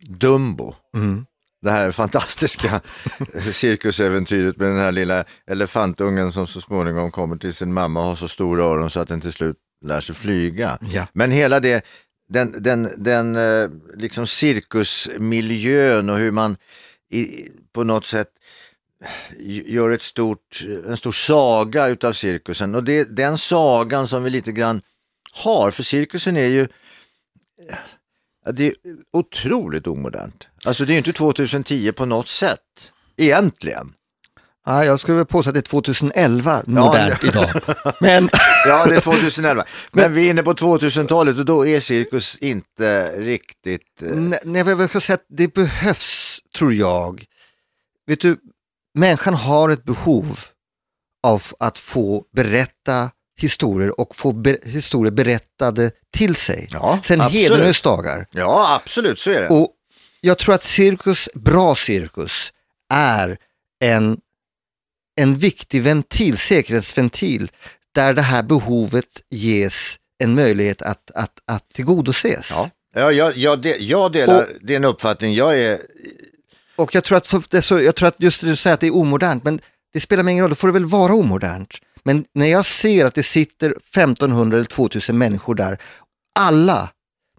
Dumbo. 0.09 0.75
Mm. 0.95 1.26
Det 1.62 1.71
här 1.71 1.90
fantastiska 1.90 2.80
cirkusäventyret 3.52 4.56
med 4.56 4.68
den 4.68 4.78
här 4.78 4.92
lilla 4.92 5.25
elefantungen 5.47 6.33
som 6.33 6.47
så 6.47 6.61
småningom 6.61 7.11
kommer 7.11 7.37
till 7.37 7.54
sin 7.54 7.73
mamma 7.73 8.00
och 8.00 8.06
har 8.06 8.16
så 8.16 8.28
stora 8.28 8.64
öron 8.64 8.90
så 8.90 9.00
att 9.00 9.09
den 9.09 9.21
till 9.21 9.33
slut 9.33 9.56
lär 9.85 10.00
sig 10.00 10.14
flyga. 10.14 10.78
Ja. 10.80 11.06
Men 11.12 11.30
hela 11.30 11.61
det, 11.61 11.85
den, 12.28 12.54
den, 12.62 12.90
den 12.97 13.37
eh, 13.37 13.68
liksom 13.97 14.26
cirkusmiljön 14.26 16.11
och 16.11 16.16
hur 16.16 16.33
man 16.33 16.56
i, 17.11 17.49
på 17.73 17.85
något 17.85 18.04
sätt 18.04 18.28
gör 19.67 19.91
ett 19.91 20.03
stort, 20.03 20.65
en 20.87 20.97
stor 20.97 21.12
saga 21.12 21.87
utav 21.87 22.12
cirkusen 22.12 22.75
och 22.75 22.85
det 22.85 22.99
är 22.99 23.05
den 23.05 23.38
sagan 23.38 24.09
som 24.09 24.23
vi 24.23 24.31
lite 24.31 24.53
grann 24.53 24.83
har, 25.33 25.71
för 25.71 25.83
cirkusen 25.83 26.37
är 26.37 26.47
ju 26.47 26.69
ja, 28.45 28.53
det 28.53 28.67
är 28.67 28.75
otroligt 29.12 29.87
omodernt. 29.87 30.49
Alltså 30.65 30.85
det 30.85 30.91
är 30.91 30.95
ju 30.95 30.99
inte 30.99 31.12
2010 31.12 31.93
på 31.93 32.05
något 32.07 32.29
sätt, 32.29 32.93
egentligen. 33.17 33.93
Ja, 34.69 34.85
jag 34.85 35.00
skulle 35.00 35.17
väl 35.17 35.26
påstå 35.26 35.50
att 35.50 35.55
det 35.55 35.61
är 35.61 35.62
2011 35.62 36.62
modernt 36.67 37.25
idag. 37.25 37.50
Men, 38.00 38.29
Ja, 38.67 38.87
det 38.87 38.95
är 38.97 39.00
2011. 39.00 39.65
Men 39.93 40.15
vi 40.15 40.26
är 40.26 40.31
inne 40.31 40.43
på 40.43 40.55
2000-talet 40.55 41.38
och 41.38 41.45
då 41.45 41.67
är 41.67 41.81
cirkus 41.81 42.38
inte 42.38 43.11
riktigt... 43.21 44.03
eh, 44.03 44.17
nej, 44.45 44.62
vad 44.62 44.81
jag 44.81 44.88
ska 44.88 45.00
säga 45.00 45.15
att 45.15 45.26
det 45.29 45.55
behövs, 45.55 46.38
tror 46.57 46.75
jag. 46.75 47.25
Vet 48.07 48.21
du, 48.21 48.37
människan 48.97 49.35
har 49.35 49.69
ett 49.69 49.85
behov 49.85 50.38
av 51.26 51.43
att 51.59 51.79
få 51.79 52.25
berätta 52.37 53.11
historier 53.41 54.00
och 54.00 54.17
få 54.17 54.33
be 54.33 54.59
historier 54.65 55.12
berättade 55.12 55.91
till 56.12 56.37
sig. 56.37 56.69
Ja, 56.71 57.00
Sen 57.05 57.21
hedernös 57.21 57.83
dagar. 57.83 58.26
Ja, 58.31 58.81
absolut, 58.83 59.19
så 59.19 59.31
är 59.31 59.41
det. 59.41 59.49
Och 59.49 59.73
jag 60.21 60.38
tror 60.38 60.55
att 60.55 60.62
cirkus, 60.62 61.29
bra 61.35 61.75
cirkus, 61.75 62.53
är 62.95 63.38
en, 63.85 64.19
en 65.21 65.38
viktig 65.38 65.83
ventil, 65.83 66.38
säkerhetsventil, 66.38 67.50
där 67.95 68.15
det 68.15 68.23
här 68.23 68.43
behovet 68.43 69.23
ges 69.31 69.97
en 70.19 70.35
möjlighet 70.35 70.83
att, 70.83 71.11
att, 71.15 71.38
att 71.47 71.69
tillgodoses. 71.75 72.50
Ja, 72.50 72.71
ja 72.95 73.12
jag, 73.12 73.37
jag, 73.37 73.61
de, 73.61 73.76
jag 73.79 74.12
delar 74.12 74.53
din 74.61 74.85
uppfattning. 74.85 75.35
Jag 75.35 75.59
är... 75.59 75.81
Och 76.76 76.95
jag 76.95 77.04
tror, 77.04 77.18
att, 77.18 77.26
så, 77.26 77.42
det 77.50 77.62
så, 77.62 77.80
jag 77.80 77.95
tror 77.95 78.09
att 78.09 78.16
just 78.18 78.40
det 78.40 78.47
du 78.47 78.56
säger 78.56 78.75
att 78.75 78.80
det 78.80 78.87
är 78.87 78.97
omodernt, 78.97 79.45
men 79.45 79.61
det 79.92 80.00
spelar 80.00 80.23
mig 80.23 80.33
ingen 80.33 80.42
roll, 80.42 80.50
då 80.50 80.56
får 80.56 80.68
det 80.68 80.73
väl 80.73 80.85
vara 80.85 81.14
omodernt. 81.14 81.71
Men 82.02 82.25
när 82.33 82.47
jag 82.47 82.66
ser 82.66 83.06
att 83.06 83.14
det 83.14 83.23
sitter 83.23 83.71
1500 83.71 84.56
eller 84.56 84.64
2000 84.64 85.18
människor 85.18 85.54
där, 85.54 85.78
alla, 86.38 86.88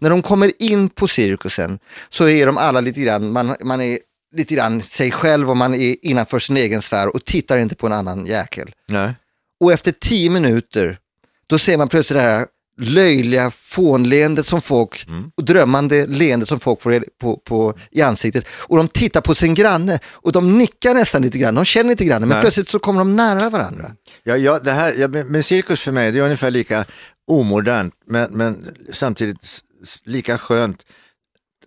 när 0.00 0.10
de 0.10 0.22
kommer 0.22 0.62
in 0.62 0.88
på 0.88 1.08
cirkusen 1.08 1.78
så 2.08 2.28
är 2.28 2.46
de 2.46 2.58
alla 2.58 2.80
lite 2.80 3.00
grann, 3.00 3.32
man, 3.32 3.56
man 3.60 3.80
är 3.80 3.98
lite 4.36 4.54
grann 4.54 4.82
sig 4.82 5.10
själv 5.10 5.50
och 5.50 5.56
man 5.56 5.74
är 5.74 5.96
innanför 6.02 6.38
sin 6.38 6.56
egen 6.56 6.82
sfär 6.82 7.14
och 7.14 7.24
tittar 7.24 7.58
inte 7.58 7.74
på 7.74 7.86
en 7.86 7.92
annan 7.92 8.26
jäkel. 8.26 8.74
Nej. 8.88 9.14
Och 9.60 9.72
efter 9.72 9.92
tio 9.92 10.30
minuter, 10.30 10.98
då 11.46 11.58
ser 11.58 11.78
man 11.78 11.88
plötsligt 11.88 12.18
det 12.18 12.22
här 12.22 12.46
löjliga 12.78 13.50
fånleendet 13.50 14.46
som 14.46 14.62
folk, 14.62 15.06
och 15.34 15.44
drömmande 15.44 16.06
leendet 16.06 16.48
som 16.48 16.60
folk 16.60 16.80
får 16.80 17.04
på, 17.20 17.36
på, 17.36 17.74
i 17.90 18.02
ansiktet. 18.02 18.44
Och 18.50 18.76
de 18.76 18.88
tittar 18.88 19.20
på 19.20 19.34
sin 19.34 19.54
granne 19.54 19.98
och 20.06 20.32
de 20.32 20.58
nickar 20.58 20.94
nästan 20.94 21.22
lite 21.22 21.38
grann, 21.38 21.54
de 21.54 21.64
känner 21.64 21.90
lite 21.90 22.04
grann, 22.04 22.20
men 22.20 22.28
Nej. 22.28 22.40
plötsligt 22.40 22.68
så 22.68 22.78
kommer 22.78 22.98
de 22.98 23.16
nära 23.16 23.50
varandra. 23.50 23.92
Ja, 24.22 24.36
ja, 24.36 24.58
det 24.58 24.72
här, 24.72 24.94
ja, 24.98 25.08
men 25.08 25.42
cirkus 25.42 25.82
för 25.82 25.92
mig 25.92 26.12
det 26.12 26.18
är 26.18 26.22
ungefär 26.22 26.50
lika 26.50 26.84
omodernt 27.26 27.94
men, 28.06 28.30
men 28.30 28.66
samtidigt 28.92 29.62
lika 30.04 30.38
skönt. 30.38 30.82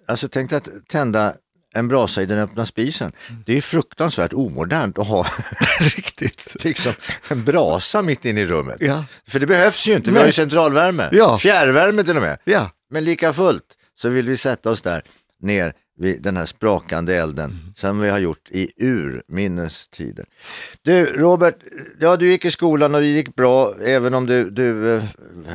Alltså 0.08 0.28
tänk 0.28 0.54
att 0.54 0.70
tända 0.90 1.34
en 1.74 1.88
brasa 1.88 2.22
i 2.22 2.26
den 2.26 2.40
öppna 2.40 2.66
spisen. 2.66 3.12
Det 3.46 3.52
är 3.52 3.56
ju 3.56 3.62
fruktansvärt 3.62 4.34
omodernt 4.34 5.00
att 5.00 5.08
ha 5.08 5.26
Riktigt. 5.96 6.56
liksom, 6.64 6.94
en 7.30 7.44
brasa 7.44 8.02
mitt 8.02 8.26
inne 8.26 8.42
i 8.42 8.46
rummet. 8.46 8.78
Ja. 8.80 9.06
För 9.28 9.40
det 9.40 9.48
behövs 9.48 9.88
ju 9.88 9.94
inte, 9.94 10.12
vi 10.12 10.20
har 10.20 10.26
ju 10.26 10.32
centralvärme, 10.32 11.10
Ja. 11.12 11.38
fjärrvärme 11.38 12.04
till 12.04 12.16
och 12.18 12.24
med. 12.24 12.38
Ja. 12.44 12.72
Men 12.90 13.04
lika 13.04 13.34
fullt 13.34 13.64
så 13.96 14.10
vill 14.10 14.28
vi 14.30 14.38
sätta 14.38 14.70
oss 14.70 14.82
där 14.82 15.02
ner 15.40 15.74
vid 16.00 16.22
den 16.22 16.38
här 16.38 16.46
sprakande 16.46 17.16
elden 17.16 17.74
som 17.76 18.00
vi 18.00 18.10
har 18.10 18.20
gjort 18.20 18.50
i 18.52 18.86
urminnes 18.86 19.88
tider. 19.88 20.26
Du 20.82 21.06
Robert, 21.06 21.56
ja 22.00 22.18
du 22.18 22.30
gick 22.32 22.46
i 22.46 22.52
skolan 22.52 22.96
och 22.96 23.02
det 23.02 23.08
gick 23.08 23.36
bra 23.36 23.74
även 23.86 24.14
om 24.14 24.26
du, 24.26 24.50
du 24.50 24.96
eh, 24.96 25.04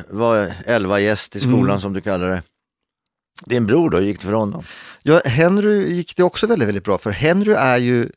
var 0.09 0.53
elva 0.65 0.99
gäst 0.99 1.35
i 1.35 1.39
skolan 1.39 1.81
som 1.81 1.93
du 1.93 2.01
kallar 2.01 2.29
det. 2.29 2.43
Din 3.45 3.65
bror 3.65 3.89
då, 3.89 4.01
gick 4.01 4.19
det 4.19 4.25
för 4.25 4.33
honom? 4.33 4.63
Ja, 5.03 5.21
Henry 5.25 5.93
gick 5.93 6.17
det 6.17 6.23
också 6.23 6.47
väldigt, 6.47 6.67
väldigt 6.67 6.83
bra 6.83 6.97
för. 6.97 7.11
Henry 7.11 7.53
är 7.53 7.77
ju, 7.77 8.01
eh, 8.01 8.07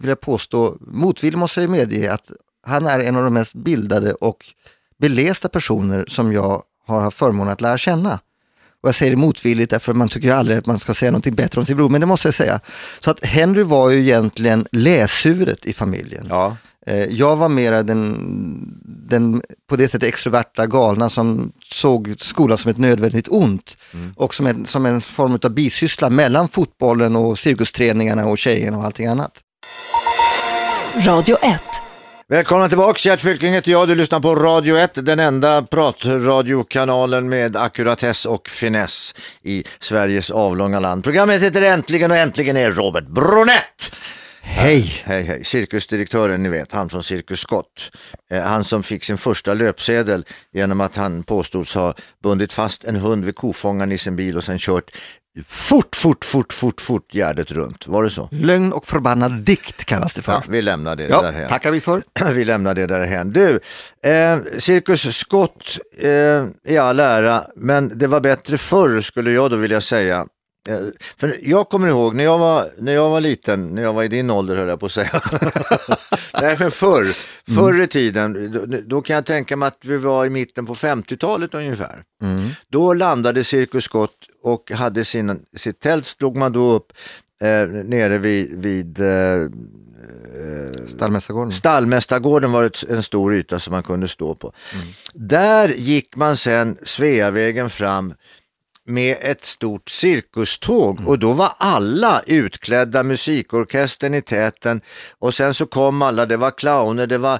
vill 0.00 0.08
jag 0.08 0.20
påstå, 0.20 0.76
motvilligt 0.80 1.38
måste 1.38 1.60
jag 1.60 1.70
medge 1.70 2.12
att 2.12 2.30
han 2.66 2.86
är 2.86 3.00
en 3.00 3.16
av 3.16 3.24
de 3.24 3.34
mest 3.34 3.54
bildade 3.54 4.12
och 4.12 4.46
belästa 4.98 5.48
personer 5.48 6.04
som 6.08 6.32
jag 6.32 6.62
har 6.86 7.00
haft 7.00 7.18
förmånen 7.18 7.52
att 7.52 7.60
lära 7.60 7.78
känna. 7.78 8.20
Och 8.82 8.88
jag 8.88 8.94
säger 8.94 9.12
det 9.12 9.16
motvilligt 9.16 9.70
därför 9.70 9.92
man 9.92 10.08
tycker 10.08 10.28
ju 10.28 10.34
aldrig 10.34 10.58
att 10.58 10.66
man 10.66 10.78
ska 10.78 10.94
säga 10.94 11.10
någonting 11.10 11.34
bättre 11.34 11.60
om 11.60 11.66
sin 11.66 11.76
bror, 11.76 11.88
men 11.88 12.00
det 12.00 12.06
måste 12.06 12.28
jag 12.28 12.34
säga. 12.34 12.60
Så 13.00 13.10
att 13.10 13.24
Henry 13.24 13.62
var 13.62 13.90
ju 13.90 14.00
egentligen 14.00 14.66
läshuvudet 14.72 15.66
i 15.66 15.72
familjen. 15.72 16.26
Ja, 16.28 16.56
Jag 17.08 17.36
var 17.36 17.48
mera 17.48 17.82
den, 17.82 18.16
den 19.08 19.42
på 19.68 19.76
det 19.76 19.88
sättet 19.88 20.08
extroverta 20.08 20.66
galna 20.66 21.10
som 21.10 21.52
såg 21.72 22.14
skolan 22.18 22.58
som 22.58 22.70
ett 22.70 22.78
nödvändigt 22.78 23.28
ont 23.28 23.76
och 24.16 24.34
som 24.34 24.46
en, 24.46 24.66
som 24.66 24.86
en 24.86 25.00
form 25.00 25.38
av 25.44 25.50
bisyssla 25.50 26.10
mellan 26.10 26.48
fotbollen 26.48 27.16
och 27.16 27.38
cirkusträningarna 27.38 28.26
och 28.26 28.38
tjejerna 28.38 28.78
och 28.78 28.84
allting 28.84 29.06
annat. 29.06 29.32
Radio 31.06 31.36
1. 31.42 31.60
Välkomna 32.30 32.68
tillbaka, 32.68 32.98
Gert 33.08 33.20
Fylking 33.20 33.52
heter 33.52 33.72
jag. 33.72 33.88
Du 33.88 33.94
lyssnar 33.94 34.20
på 34.20 34.34
Radio 34.34 34.76
1, 34.78 35.06
den 35.06 35.20
enda 35.20 35.62
pratradiokanalen 35.62 37.28
med 37.28 37.56
ackuratess 37.56 38.26
och 38.26 38.48
finess 38.48 39.14
i 39.42 39.64
Sveriges 39.78 40.30
avlånga 40.30 40.80
land. 40.80 41.04
Programmet 41.04 41.42
heter 41.42 41.62
Äntligen 41.62 42.10
och 42.10 42.16
äntligen 42.16 42.56
är 42.56 42.70
Robert 42.70 43.06
Bronett. 43.06 43.92
Hej! 44.50 45.02
Hej 45.04 45.22
hej, 45.22 45.44
cirkusdirektören 45.44 46.42
ni 46.42 46.48
vet, 46.48 46.72
han 46.72 46.88
från 46.88 47.02
Cirkus 47.02 47.40
Scott. 47.40 47.90
Eh, 48.30 48.42
han 48.42 48.64
som 48.64 48.82
fick 48.82 49.04
sin 49.04 49.18
första 49.18 49.54
löpsedel 49.54 50.24
genom 50.52 50.80
att 50.80 50.96
han 50.96 51.22
påstods 51.22 51.74
ha 51.74 51.94
bundit 52.22 52.52
fast 52.52 52.84
en 52.84 52.96
hund 52.96 53.24
vid 53.24 53.34
kofångaren 53.36 53.92
i 53.92 53.98
sin 53.98 54.16
bil 54.16 54.36
och 54.36 54.44
sen 54.44 54.58
kört 54.58 54.90
fort, 55.46 55.96
fort, 55.96 56.24
fort, 56.24 56.52
fort, 56.52 56.80
fort 56.80 57.14
Gärdet 57.14 57.52
runt. 57.52 57.86
Var 57.86 58.02
det 58.04 58.10
så? 58.10 58.28
Lögn 58.32 58.72
och 58.72 58.86
förbannad 58.86 59.32
dikt 59.32 59.84
kallas 59.84 60.14
det 60.14 60.22
för. 60.22 60.32
Ja, 60.32 60.42
vi 60.48 60.62
lämnar 60.62 60.96
det 60.96 61.08
Ja, 61.08 61.22
därhän. 61.22 61.48
tackar 61.48 61.70
vi 61.72 61.80
för. 61.80 62.02
Vi 62.32 62.44
lämnar 62.44 62.74
det 62.74 62.86
därhän. 62.86 63.32
Du, 63.32 63.60
eh, 64.04 64.38
Cirkus 64.58 65.16
Scott 65.16 65.78
eh, 66.02 66.44
i 66.72 66.78
all 66.78 67.00
ära, 67.00 67.44
men 67.56 67.98
det 67.98 68.06
var 68.06 68.20
bättre 68.20 68.58
förr 68.58 69.00
skulle 69.00 69.30
jag 69.30 69.50
då 69.50 69.56
vilja 69.56 69.80
säga. 69.80 70.26
Eh, 70.68 70.78
för 71.16 71.36
jag 71.42 71.68
kommer 71.68 71.88
ihåg 71.88 72.14
när 72.14 72.24
jag, 72.24 72.38
var, 72.38 72.68
när 72.78 72.92
jag 72.92 73.10
var 73.10 73.20
liten, 73.20 73.66
när 73.74 73.82
jag 73.82 73.92
var 73.92 74.02
i 74.02 74.08
din 74.08 74.30
ålder 74.30 74.56
höll 74.56 74.68
jag 74.68 74.80
på 74.80 74.86
att 74.86 74.92
säga. 74.92 75.22
Nej 76.42 76.56
men 76.58 76.70
förr, 76.70 77.16
förr 77.54 77.80
i 77.80 77.86
tiden, 77.86 78.52
då, 78.52 78.78
då 78.86 79.02
kan 79.02 79.14
jag 79.14 79.26
tänka 79.26 79.56
mig 79.56 79.66
att 79.66 79.84
vi 79.84 79.96
var 79.96 80.26
i 80.26 80.30
mitten 80.30 80.66
på 80.66 80.74
50-talet 80.74 81.54
ungefär. 81.54 82.02
Då 82.68 82.92
landade 82.92 83.44
Cirkus 83.44 83.84
Scott 83.84 84.16
och 84.42 84.70
hade 84.70 85.04
sin, 85.04 85.40
sitt 85.56 85.80
tält 85.80 86.06
slog 86.06 86.36
man 86.36 86.52
då 86.52 86.72
upp 86.72 86.92
eh, 87.40 87.68
nere 87.68 88.18
vid, 88.18 88.62
vid 88.62 89.00
eh, 89.00 89.48
Stallmästargården. 90.86 91.52
Stallmästargården 91.52 92.52
var 92.52 92.64
ett, 92.64 92.84
en 92.88 93.02
stor 93.02 93.34
yta 93.34 93.58
som 93.58 93.72
man 93.72 93.82
kunde 93.82 94.08
stå 94.08 94.34
på. 94.34 94.52
Där 95.14 95.68
gick 95.68 96.16
man 96.16 96.36
sen 96.36 96.76
Sveavägen 96.82 97.70
fram 97.70 98.14
med 98.88 99.16
ett 99.20 99.44
stort 99.44 99.88
cirkuståg 99.88 101.08
och 101.08 101.18
då 101.18 101.32
var 101.32 101.52
alla 101.58 102.22
utklädda, 102.26 103.02
musikorkestern 103.02 104.14
i 104.14 104.22
täten 104.22 104.80
och 105.18 105.34
sen 105.34 105.54
så 105.54 105.66
kom 105.66 106.02
alla, 106.02 106.26
det 106.26 106.36
var 106.36 106.50
clowner, 106.50 107.06
det 107.06 107.18
var 107.18 107.38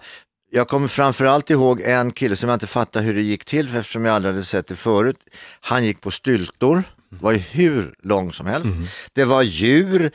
jag 0.50 0.68
kommer 0.68 0.88
framförallt 0.88 1.50
ihåg 1.50 1.80
en 1.80 2.10
kille 2.12 2.36
som 2.36 2.48
jag 2.48 2.56
inte 2.56 2.66
fattar 2.66 3.02
hur 3.02 3.14
det 3.14 3.22
gick 3.22 3.44
till 3.44 3.76
eftersom 3.76 4.04
jag 4.04 4.14
aldrig 4.14 4.34
hade 4.34 4.44
sett 4.44 4.66
det 4.66 4.74
förut. 4.74 5.16
Han 5.60 5.84
gick 5.84 6.00
på 6.00 6.10
styltor, 6.10 6.82
var 7.20 7.32
ju 7.32 7.38
hur 7.38 7.94
lång 8.02 8.32
som 8.32 8.46
helst. 8.46 8.70
Det 9.12 9.24
var 9.24 9.42
djur, 9.42 10.10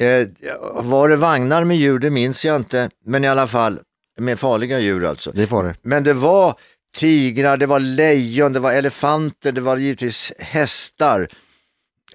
eh, 0.00 0.28
var 0.74 1.08
det 1.08 1.16
vagnar 1.16 1.64
med 1.64 1.76
djur 1.76 1.98
det 1.98 2.10
minns 2.10 2.44
jag 2.44 2.56
inte, 2.56 2.90
men 3.06 3.24
i 3.24 3.28
alla 3.28 3.46
fall 3.46 3.80
med 4.20 4.38
farliga 4.38 4.78
djur 4.78 5.04
alltså. 5.04 5.30
Det 5.34 5.50
var 5.50 5.64
det. 5.64 5.74
Men 5.82 6.04
det 6.04 6.14
var 6.14 6.54
tigrar, 6.92 7.56
det 7.56 7.66
var 7.66 7.80
lejon, 7.80 8.52
det 8.52 8.60
var 8.60 8.72
elefanter, 8.72 9.52
det 9.52 9.60
var 9.60 9.76
givetvis 9.76 10.32
hästar. 10.38 11.28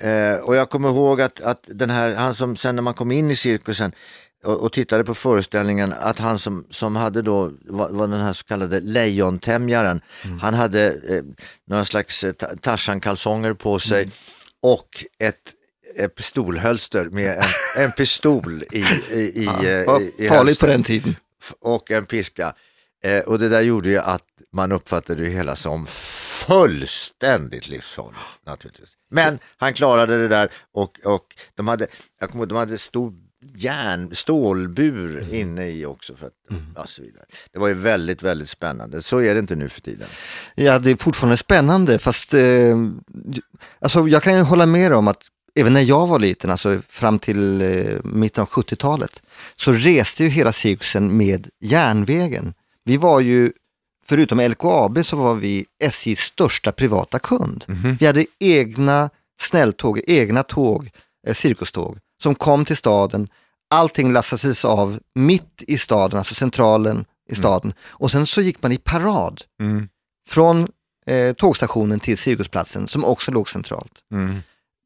Eh, 0.01 0.35
och 0.35 0.55
jag 0.55 0.69
kommer 0.69 0.89
ihåg 0.89 1.21
att, 1.21 1.41
att 1.41 1.63
den 1.67 1.89
här, 1.89 2.15
han 2.15 2.35
som 2.35 2.55
sen 2.55 2.75
när 2.75 2.81
man 2.81 2.93
kom 2.93 3.11
in 3.11 3.31
i 3.31 3.35
cirkusen 3.35 3.91
och, 4.43 4.61
och 4.61 4.71
tittade 4.73 5.03
på 5.03 5.13
föreställningen, 5.15 5.93
att 5.99 6.19
han 6.19 6.39
som, 6.39 6.65
som 6.69 6.95
hade 6.95 7.21
då, 7.21 7.51
var, 7.65 7.89
var 7.89 8.07
den 8.07 8.19
här 8.19 8.33
så 8.33 8.43
kallade 8.45 8.79
lejontämjaren, 8.79 10.01
han 10.41 10.53
hade 10.53 10.87
eh, 10.87 11.23
några 11.67 11.85
slags 11.85 12.23
eh, 12.23 12.31
ta- 12.31 12.55
Tarzan-kalsonger 12.61 13.53
på 13.53 13.79
sig 13.79 14.09
och 14.61 15.05
ett, 15.19 15.35
ett 15.97 16.15
pistolhölster 16.15 17.05
med 17.05 17.37
en, 17.37 17.43
en 17.83 17.91
pistol 17.91 18.63
i, 18.71 18.85
i, 19.11 19.19
i, 19.19 19.45
eh, 19.45 19.85
Vad 19.85 20.01
i, 20.01 20.13
i 20.17 20.27
farligt 20.27 20.59
på 20.59 20.65
den 20.65 20.83
tiden. 20.83 21.15
och 21.61 21.91
en 21.91 22.05
piska. 22.05 22.53
Eh, 23.03 23.19
och 23.19 23.39
det 23.39 23.49
där 23.49 23.61
gjorde 23.61 23.89
ju 23.89 23.97
att 23.97 24.21
man 24.53 24.71
uppfattade 24.71 25.23
det 25.23 25.29
hela 25.29 25.55
som 25.55 25.85
fullständigt 26.47 27.67
livsfarligt 27.67 28.19
naturligtvis. 28.45 28.93
Men 29.11 29.39
han 29.57 29.73
klarade 29.73 30.17
det 30.17 30.27
där 30.27 30.49
och, 30.73 30.99
och 31.05 31.25
de 31.55 31.67
hade, 31.67 31.87
jag 32.19 32.29
kommer 32.29 32.43
ihåg, 32.43 32.49
de 32.49 32.57
hade 32.57 32.77
stor 32.77 33.13
järn, 33.55 34.15
stålbur 34.15 35.17
Mm. 35.19 35.33
inne 35.35 35.69
i 35.69 35.85
också. 35.85 36.15
För 36.15 36.27
att, 36.27 36.33
ja, 36.75 36.85
så 36.87 37.01
vidare. 37.01 37.25
Det 37.53 37.59
var 37.59 37.67
ju 37.67 37.73
väldigt, 37.73 38.23
väldigt 38.23 38.49
spännande. 38.49 39.01
Så 39.01 39.21
är 39.21 39.33
det 39.33 39.39
inte 39.39 39.55
nu 39.55 39.69
för 39.69 39.81
tiden. 39.81 40.07
Ja, 40.55 40.79
det 40.79 40.91
är 40.91 40.95
fortfarande 40.95 41.37
spännande 41.37 41.99
fast 41.99 42.33
eh, 42.33 42.77
alltså, 43.79 44.07
jag 44.07 44.23
kan 44.23 44.35
ju 44.35 44.41
hålla 44.41 44.65
med 44.65 44.93
om 44.93 45.07
att 45.07 45.27
även 45.55 45.73
när 45.73 45.81
jag 45.81 46.07
var 46.07 46.19
liten, 46.19 46.49
alltså 46.49 46.81
fram 46.89 47.19
till 47.19 47.61
eh, 47.61 47.97
mitten 48.03 48.41
av 48.41 48.49
70-talet, 48.49 49.21
så 49.55 49.73
reste 49.73 50.23
ju 50.23 50.29
hela 50.29 50.53
cirkusen 50.53 51.17
med 51.17 51.49
järnvägen. 51.59 52.53
Vi 52.85 52.97
var 52.97 53.19
ju, 53.19 53.51
förutom 54.07 54.39
LKAB 54.39 55.05
så 55.05 55.17
var 55.17 55.35
vi 55.35 55.65
SJs 55.83 56.19
största 56.19 56.71
privata 56.71 57.19
kund. 57.19 57.65
Vi 57.99 58.05
hade 58.05 58.25
egna 58.39 59.09
snälltåg, 59.41 60.01
egna 60.07 60.43
tåg, 60.43 60.89
eh, 61.27 61.33
cirkuståg 61.33 61.97
som 62.23 62.35
kom 62.35 62.65
till 62.65 62.77
staden. 62.77 63.27
Allting 63.69 64.13
lastades 64.13 64.65
av 64.65 64.99
mitt 65.15 65.63
i 65.67 65.77
staden, 65.77 66.17
alltså 66.17 66.33
centralen 66.35 67.05
i 67.29 67.35
staden. 67.35 67.73
Och 67.81 68.11
sen 68.11 68.27
så 68.27 68.41
gick 68.41 68.63
man 68.63 68.71
i 68.71 68.77
parad 68.77 69.41
från 70.29 70.67
eh, 71.05 71.33
tågstationen 71.33 71.99
till 71.99 72.17
cirkusplatsen 72.17 72.87
som 72.87 73.05
också 73.05 73.31
låg 73.31 73.49
centralt. 73.49 73.91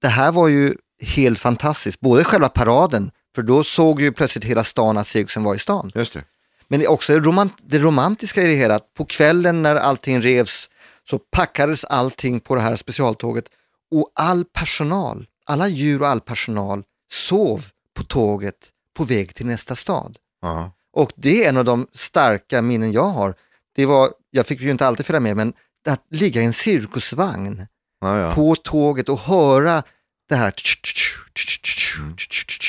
Det 0.01 0.07
här 0.07 0.31
var 0.31 0.47
ju 0.47 0.75
helt 1.01 1.39
fantastiskt, 1.39 1.99
både 1.99 2.23
själva 2.23 2.49
paraden, 2.49 3.11
för 3.35 3.41
då 3.43 3.63
såg 3.63 4.01
ju 4.01 4.11
plötsligt 4.11 4.43
hela 4.45 4.63
stan 4.63 4.97
att 4.97 5.07
cirkusen 5.07 5.43
var 5.43 5.55
i 5.55 5.59
stan. 5.59 5.91
Just 5.95 6.13
det. 6.13 6.23
Men 6.67 6.79
det 6.79 6.85
är 6.85 6.89
också 6.89 7.13
romant 7.13 7.53
det 7.63 7.79
romantiska 7.79 8.41
i 8.41 8.47
det 8.47 8.55
hela, 8.55 8.75
att 8.75 8.93
på 8.93 9.05
kvällen 9.05 9.61
när 9.61 9.75
allting 9.75 10.21
revs 10.21 10.69
så 11.09 11.19
packades 11.19 11.85
allting 11.85 12.39
på 12.39 12.55
det 12.55 12.61
här 12.61 12.75
specialtåget 12.75 13.45
och 13.91 14.11
all 14.15 14.45
personal, 14.45 15.25
alla 15.45 15.67
djur 15.67 16.01
och 16.01 16.07
all 16.07 16.21
personal 16.21 16.83
sov 17.11 17.65
på 17.95 18.03
tåget 18.03 18.69
på 18.97 19.03
väg 19.03 19.35
till 19.35 19.45
nästa 19.45 19.75
stad. 19.75 20.17
Ja. 20.41 20.71
Och 20.93 21.11
det 21.15 21.45
är 21.45 21.49
en 21.49 21.57
av 21.57 21.65
de 21.65 21.87
starka 21.93 22.61
minnen 22.61 22.91
jag 22.91 23.09
har. 23.09 23.35
Det 23.75 23.85
var, 23.85 24.11
jag 24.31 24.47
fick 24.47 24.61
ju 24.61 24.69
inte 24.69 24.87
alltid 24.87 25.05
följa 25.05 25.19
med, 25.19 25.35
men 25.37 25.53
att 25.87 26.03
ligga 26.09 26.41
i 26.41 26.45
en 26.45 26.53
cirkusvagn 26.53 27.67
Ja, 28.01 28.19
ja. 28.19 28.35
på 28.35 28.55
tåget 28.55 29.09
och 29.09 29.19
höra 29.19 29.83
det 30.29 30.35
här. 30.35 30.53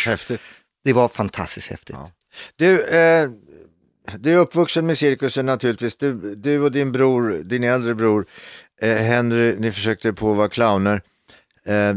Häftigt. 0.07 0.40
Det 0.85 0.93
var 0.93 1.09
fantastiskt 1.09 1.67
häftigt. 1.69 1.97
Ja. 1.99 2.11
Du, 2.57 2.85
eh, 2.85 3.31
du 4.19 4.33
är 4.33 4.37
uppvuxen 4.38 4.87
med 4.87 4.99
cirkusen 4.99 5.47
naturligtvis. 5.47 5.97
Du, 5.97 6.35
du 6.35 6.61
och 6.61 6.73
din 6.73 6.93
bror, 6.93 7.41
din 7.45 7.65
äldre 7.65 7.95
bror 7.95 8.27
eh, 8.81 8.97
Henry, 8.97 9.57
ni 9.59 9.73
försökte 9.73 10.12
på 10.12 10.31
att 10.31 10.37
vara 10.37 10.49
clowner. 10.49 11.03
Eh, 11.66 11.94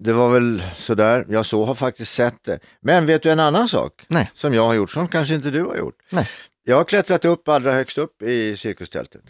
det 0.00 0.12
var 0.12 0.30
väl 0.30 0.62
sådär, 0.76 1.24
jag 1.28 1.46
så 1.46 1.64
har 1.64 1.74
faktiskt 1.74 2.14
sett 2.14 2.44
det. 2.44 2.58
Men 2.80 3.06
vet 3.06 3.22
du 3.22 3.30
en 3.30 3.40
annan 3.40 3.68
sak 3.68 4.04
Nej. 4.08 4.30
som 4.34 4.54
jag 4.54 4.64
har 4.64 4.74
gjort, 4.74 4.90
som 4.90 5.08
kanske 5.08 5.34
inte 5.34 5.50
du 5.50 5.64
har 5.64 5.76
gjort? 5.76 5.96
Nej. 6.10 6.28
Jag 6.64 6.76
har 6.76 6.84
klättrat 6.84 7.24
upp 7.24 7.48
allra 7.48 7.72
högst 7.72 7.98
upp 7.98 8.22
i 8.22 8.56
cirkustältet, 8.56 9.22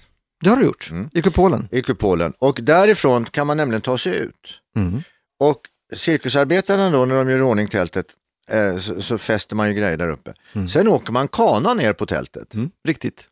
Det 0.43 0.51
har 0.51 0.57
du 0.57 0.65
gjort, 0.65 0.91
i 1.13 1.23
kupolen. 1.23 1.69
i 1.71 1.83
kupolen. 1.83 2.33
Och 2.39 2.59
därifrån 2.63 3.25
kan 3.25 3.47
man 3.47 3.57
nämligen 3.57 3.83
ta 3.83 3.99
sig 3.99 4.17
ut. 4.19 4.61
Mm. 4.77 5.03
Och 5.41 5.61
cirkusarbetarna 5.97 6.91
då 6.91 7.05
när 7.05 7.15
de 7.15 7.31
gör 7.31 7.43
ordning 7.43 7.69
tältet 7.69 8.07
eh, 8.49 8.79
så, 8.79 9.03
så 9.03 9.19
fäster 9.19 9.57
man 9.57 9.69
ju 9.69 9.75
grejer 9.75 9.97
där 9.97 10.09
uppe. 10.09 10.35
Sen 10.73 10.89
åker 10.89 11.13
man 11.13 11.29
kana 11.29 11.75
ner 11.75 11.93
på 11.93 12.07
tältet, 12.07 12.55
Mm. 12.55 12.71
Riktigt. 12.85 13.25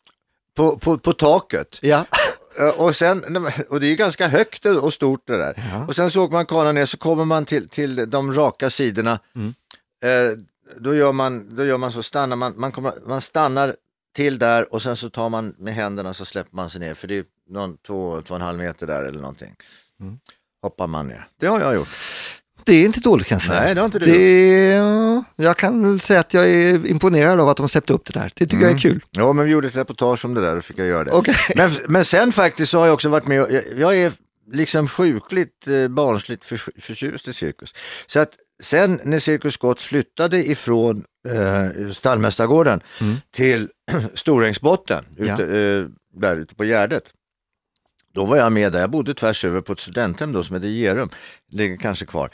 på, 0.56 0.78
på, 0.78 0.98
på 0.98 1.12
taket. 1.12 1.78
Ja. 1.82 2.04
Eh, 2.58 2.68
Och, 2.80 2.96
sen, 2.96 3.24
och 3.70 3.80
det 3.80 3.86
är 3.86 3.96
ganska 3.96 4.28
högt 4.28 4.66
och 4.66 4.92
stort 4.94 5.26
det 5.26 5.36
där. 5.36 5.84
Och 5.88 5.96
sen 5.96 6.10
så 6.10 6.24
åker 6.24 6.32
man 6.32 6.46
kanan 6.46 6.74
ner 6.74 6.86
så 6.86 6.96
kommer 6.96 7.24
man 7.24 7.44
till, 7.44 7.68
till 7.68 8.10
de 8.10 8.32
raka 8.32 8.70
sidorna. 8.70 9.18
Eh, 10.02 10.38
då, 10.80 10.94
gör 10.94 11.12
man, 11.12 11.56
då 11.56 11.64
gör 11.64 11.78
man 11.78 11.92
så, 11.92 12.02
stannar 12.02 12.36
man, 12.36 12.52
man, 12.56 12.72
kommer, 12.72 12.92
man 13.06 13.20
stannar 13.20 13.76
till 14.14 14.38
där 14.38 14.72
och 14.74 14.82
sen 14.82 14.96
så 14.96 15.10
tar 15.10 15.28
man 15.28 15.54
med 15.58 15.74
händerna 15.74 16.14
så 16.14 16.24
släpper 16.24 16.56
man 16.56 16.70
sig 16.70 16.80
ner 16.80 16.94
för 16.94 17.08
det 17.08 17.16
är 17.18 17.24
någon 17.50 17.76
två, 17.76 18.22
två 18.22 18.34
och 18.34 18.40
en 18.40 18.46
halv 18.46 18.58
meter 18.58 18.86
där 18.86 19.02
eller 19.04 19.20
någonting. 19.20 19.56
Hoppar 20.62 20.86
man 20.86 21.08
ner. 21.08 21.28
Det 21.40 21.46
har 21.46 21.60
jag 21.60 21.74
gjort. 21.74 21.88
Det 22.66 22.74
är 22.74 22.84
inte 22.84 23.00
dåligt 23.00 23.26
kan 23.26 23.36
jag 23.36 23.42
säga. 23.42 23.60
Nej, 23.60 23.74
det 23.74 23.80
har 23.80 23.86
inte 23.86 23.98
du 23.98 24.06
det, 24.06 25.44
Jag 25.44 25.56
kan 25.56 25.98
säga 25.98 26.20
att 26.20 26.34
jag 26.34 26.48
är 26.48 26.86
imponerad 26.86 27.40
av 27.40 27.48
att 27.48 27.56
de 27.56 27.68
släppte 27.68 27.92
upp 27.92 28.06
det 28.06 28.20
där. 28.20 28.32
Det 28.34 28.46
tycker 28.46 28.64
jag 28.64 28.72
är 28.72 28.78
kul. 28.78 29.04
Ja, 29.10 29.32
men 29.32 29.44
vi 29.44 29.50
gjorde 29.50 29.68
ett 29.68 29.76
reportage 29.76 30.24
om 30.24 30.34
det 30.34 30.40
där 30.40 30.56
och 30.56 30.64
fick 30.64 30.78
jag 30.78 30.86
göra 30.86 31.04
det. 31.04 31.10
Okej. 31.10 31.34
Men, 31.56 31.70
men 31.88 32.04
sen 32.04 32.32
faktiskt 32.32 32.70
så 32.70 32.78
har 32.78 32.86
jag 32.86 32.94
också 32.94 33.08
varit 33.08 33.26
med 33.26 33.42
och, 33.42 33.52
jag, 33.52 33.62
jag 33.76 33.96
är 33.96 34.12
liksom 34.52 34.88
sjukligt 34.88 35.68
eh, 35.68 35.88
barnsligt 35.88 36.44
för, 36.44 36.80
förtjust 36.80 37.28
i 37.28 37.32
cirkus. 37.32 37.74
Så 38.06 38.20
att 38.20 38.30
sen 38.62 39.00
när 39.04 39.18
Cirkus 39.18 39.54
Scott 39.54 39.80
flyttade 39.80 40.48
ifrån 40.48 41.04
eh, 41.28 41.90
Stallmästargården 41.92 42.80
till 43.30 43.68
Storängsbotten, 44.14 45.04
ute, 45.16 45.30
eh, 45.32 46.20
där 46.20 46.36
ute 46.36 46.54
på 46.54 46.64
Gärdet. 46.64 47.02
Då 48.16 48.24
var 48.24 48.36
jag 48.36 48.52
med 48.52 48.72
där, 48.72 48.80
jag 48.80 48.90
bodde 48.90 49.14
tvärs 49.14 49.44
över 49.44 49.60
på 49.60 49.72
ett 49.72 49.80
studenthem 49.80 50.32
då 50.32 50.44
som 50.44 50.56
heter 50.56 50.68
Gerum, 50.68 51.10
ligger 51.52 51.76
kanske 51.76 52.06
kvar. 52.06 52.30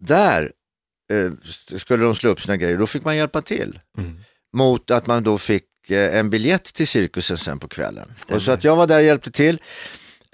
Där 0.00 0.52
eh, 1.12 1.32
skulle 1.78 2.04
de 2.04 2.14
slå 2.14 2.30
upp 2.30 2.40
sina 2.40 2.56
grejer, 2.56 2.78
då 2.78 2.86
fick 2.86 3.04
man 3.04 3.16
hjälpa 3.16 3.42
till. 3.42 3.80
Mot 4.56 4.90
att 4.90 5.06
man 5.06 5.22
då 5.22 5.38
fick 5.38 5.64
eh, 5.90 6.18
en 6.18 6.30
biljett 6.30 6.64
till 6.64 6.88
cirkusen 6.88 7.38
sen 7.38 7.58
på 7.58 7.68
kvällen. 7.68 8.12
Och 8.30 8.42
så 8.42 8.50
att 8.50 8.64
jag 8.64 8.76
var 8.76 8.86
där 8.86 8.96
och 8.96 9.02
hjälpte 9.02 9.30
till. 9.30 9.60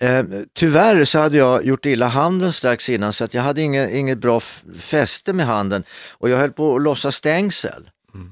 Eh, 0.00 0.24
tyvärr 0.54 1.04
så 1.04 1.18
hade 1.18 1.36
jag 1.36 1.64
gjort 1.64 1.86
illa 1.86 2.06
handen 2.06 2.52
strax 2.52 2.88
innan 2.88 3.12
så 3.12 3.24
att 3.24 3.34
jag 3.34 3.42
hade 3.42 3.62
inget, 3.62 3.90
inget 3.90 4.18
bra 4.18 4.40
fäste 4.78 5.32
med 5.32 5.46
handen 5.46 5.84
och 6.12 6.30
jag 6.30 6.36
höll 6.36 6.52
på 6.52 6.76
att 6.76 6.82
lossa 6.82 7.12
stängsel. 7.12 7.90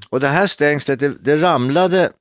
Och 0.09 0.19
det 0.19 0.27
här 0.27 0.47
stängslet 0.47 0.99
det, 0.99 1.13
det 1.21 1.37
ramlade, 1.37 2.11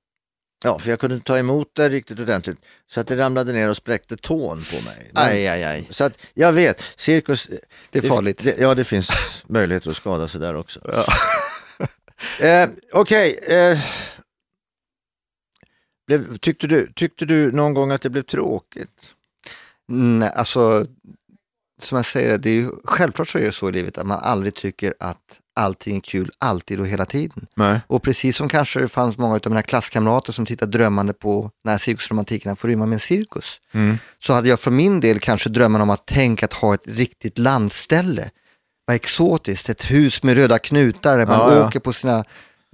ja 0.65 0.79
för 0.79 0.91
jag 0.91 1.01
kunde 1.01 1.17
inte 1.17 1.27
ta 1.27 1.39
emot 1.39 1.75
det 1.75 1.89
riktigt 1.89 2.21
ordentligt, 2.21 2.59
så 2.91 3.01
att 3.01 3.07
det 3.07 3.17
ramlade 3.17 3.53
ner 3.53 3.69
och 3.69 3.77
spräckte 3.77 4.17
tån 4.17 4.65
på 4.71 4.85
mig. 4.85 5.11
Men- 5.15 5.23
Aj, 5.23 5.47
aj, 5.49 5.65
aj. 5.65 5.87
så 5.91 6.05
att 6.05 6.19
jag 6.35 6.53
vet, 6.53 6.83
cirkus, 6.97 7.49
Det 7.91 7.99
är 8.05 8.09
farligt. 8.09 8.41
Det, 8.45 8.57
ja, 8.59 8.75
det 8.75 8.85
finns 8.85 9.11
möjligheter 9.49 9.91
att 9.91 9.97
skada 9.97 10.29
sig 10.29 10.41
där 10.41 10.57
också. 10.57 10.81
eh, 12.41 12.69
Okej, 12.93 13.39
eh, 13.49 13.79
blev- 16.07 16.37
tyckte, 16.39 16.67
du, 16.67 16.93
tyckte 16.95 17.25
du 17.25 17.53
någon 17.53 17.75
gång 17.75 17.91
att 17.91 18.03
det 18.03 18.11
blev 18.11 18.23
tråkigt? 18.23 19.13
Nej, 19.89 20.31
alltså, 20.35 20.87
som 21.83 21.97
jag 21.97 22.07
säger, 22.07 22.39
det 22.39 22.51
är 22.51 22.55
ju, 22.55 22.71
självklart 22.85 23.29
så 23.29 23.39
är 23.39 23.43
det 23.43 23.53
så 23.53 23.69
i 23.69 23.73
livet 23.73 23.99
att 23.99 24.07
man 24.07 24.19
aldrig 24.23 24.55
tycker 24.55 24.95
att 25.01 25.41
allting 25.57 25.97
är 25.97 26.01
kul 26.01 26.31
alltid 26.39 26.81
och 26.81 26.87
hela 26.87 27.05
tiden. 27.05 27.47
Nej. 27.55 27.81
Och 27.87 28.03
precis 28.03 28.37
som 28.37 28.49
kanske 28.49 28.81
det 28.81 28.89
fanns 28.89 29.19
många 29.19 29.35
av 29.35 29.41
mina 29.49 29.63
klasskamrater 29.63 30.33
som 30.33 30.47
tittade 30.47 30.79
drömmande 30.79 31.13
på 31.13 31.51
när 31.65 31.79
cirkusromantikerna 31.79 32.57
får 32.57 32.69
rymma 32.69 32.87
med 32.87 32.95
en 32.97 33.01
cirkus, 33.01 33.61
så 34.25 34.33
hade 34.33 34.49
jag 34.49 34.61
för 34.61 34.71
min 34.71 35.01
del 35.01 35.19
kanske 35.21 35.51
drömmen 35.51 35.81
om 35.81 35.91
att 35.91 36.07
tänka 36.07 36.47
att 36.47 36.53
ha 36.53 36.75
ett 36.75 36.87
riktigt 36.87 37.39
landställe. 37.39 38.31
Vad 38.87 38.97
exotiskt, 38.97 39.69
ett 39.69 39.91
hus 39.91 40.23
med 40.23 40.35
röda 40.35 40.59
knutar 40.59 41.19
där 41.19 41.27
man 41.27 41.39
Ja, 41.39 41.57
ja. 41.57 41.67
åker 41.67 41.81
på 41.81 41.93
sina, 41.93 42.25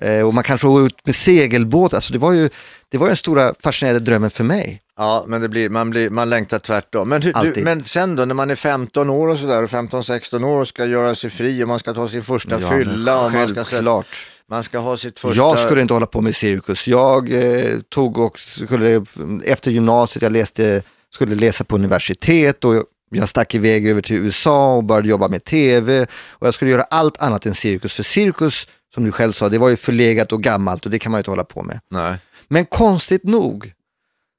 eh, 0.02 0.20
och 0.20 0.34
man 0.34 0.44
kanske 0.44 0.66
åker 0.66 0.86
ut 0.86 1.06
med 1.06 1.14
segelbåt. 1.14 1.94
Alltså 1.94 2.12
det 2.12 2.18
var 2.18 2.32
ju 2.32 2.50
det 2.88 2.98
var 2.98 3.06
den 3.06 3.16
stora 3.16 3.54
fascinerande 3.62 4.04
drömmen 4.04 4.30
för 4.30 4.44
mig. 4.44 4.80
Ja, 4.96 5.24
men 5.28 5.40
det 5.40 5.48
blir, 5.48 5.68
man, 5.68 5.90
blir, 5.90 6.10
man 6.10 6.30
längtar 6.30 6.58
tvärtom. 6.58 7.08
Men, 7.08 7.22
hur, 7.22 7.32
du, 7.54 7.62
men 7.62 7.84
sen 7.84 8.16
då 8.16 8.24
när 8.24 8.34
man 8.34 8.50
är 8.50 8.54
15 8.54 9.10
år 9.10 9.28
och 9.28 9.38
sådär, 9.38 9.66
15-16 9.66 10.44
år 10.44 10.60
och 10.60 10.68
ska 10.68 10.84
göra 10.84 11.14
sig 11.14 11.30
fri 11.30 11.64
och 11.64 11.68
man 11.68 11.78
ska 11.78 11.94
ta 11.94 12.08
sin 12.08 12.22
första 12.22 12.60
Ja, 12.60 12.70
fylla 12.70 13.24
och 13.24 13.32
man 13.32 13.48
ska, 13.48 13.64
självklart. 13.64 14.28
man 14.50 14.64
ska 14.64 14.78
ha 14.78 14.96
sitt 14.96 15.18
första... 15.18 15.36
Jag 15.36 15.58
skulle 15.58 15.82
inte 15.82 15.94
hålla 15.94 16.06
på 16.06 16.20
med 16.20 16.36
cirkus. 16.36 16.88
Jag 16.88 17.32
eh, 17.32 17.78
tog 17.88 18.18
och 18.18 18.38
skulle, 18.38 19.04
efter 19.44 19.70
gymnasiet, 19.70 20.22
jag 20.22 20.32
läste, 20.32 20.82
skulle 21.14 21.34
läsa 21.34 21.64
på 21.64 21.74
universitet 21.74 22.64
och 22.64 22.74
jag 23.10 23.28
stack 23.28 23.54
iväg 23.54 23.88
över 23.88 24.02
till 24.02 24.16
USA 24.16 24.74
och 24.74 24.84
började 24.84 25.08
jobba 25.08 25.28
med 25.28 25.44
tv 25.44 26.06
och 26.28 26.46
jag 26.46 26.54
skulle 26.54 26.70
göra 26.70 26.82
allt 26.82 27.22
annat 27.22 27.46
än 27.46 27.54
cirkus. 27.54 27.94
För 27.94 28.02
cirkus, 28.02 28.66
som 28.94 29.04
du 29.04 29.12
själv 29.12 29.32
sa, 29.32 29.48
det 29.48 29.58
var 29.58 29.68
ju 29.68 29.76
förlegat 29.76 30.32
och 30.32 30.42
gammalt 30.42 30.84
och 30.84 30.90
det 30.90 30.98
kan 30.98 31.12
man 31.12 31.18
ju 31.18 31.20
inte 31.20 31.30
hålla 31.30 31.44
på 31.44 31.62
med. 31.62 31.80
Nej. 31.90 32.16
Men 32.48 32.66
konstigt 32.66 33.24
nog 33.24 33.72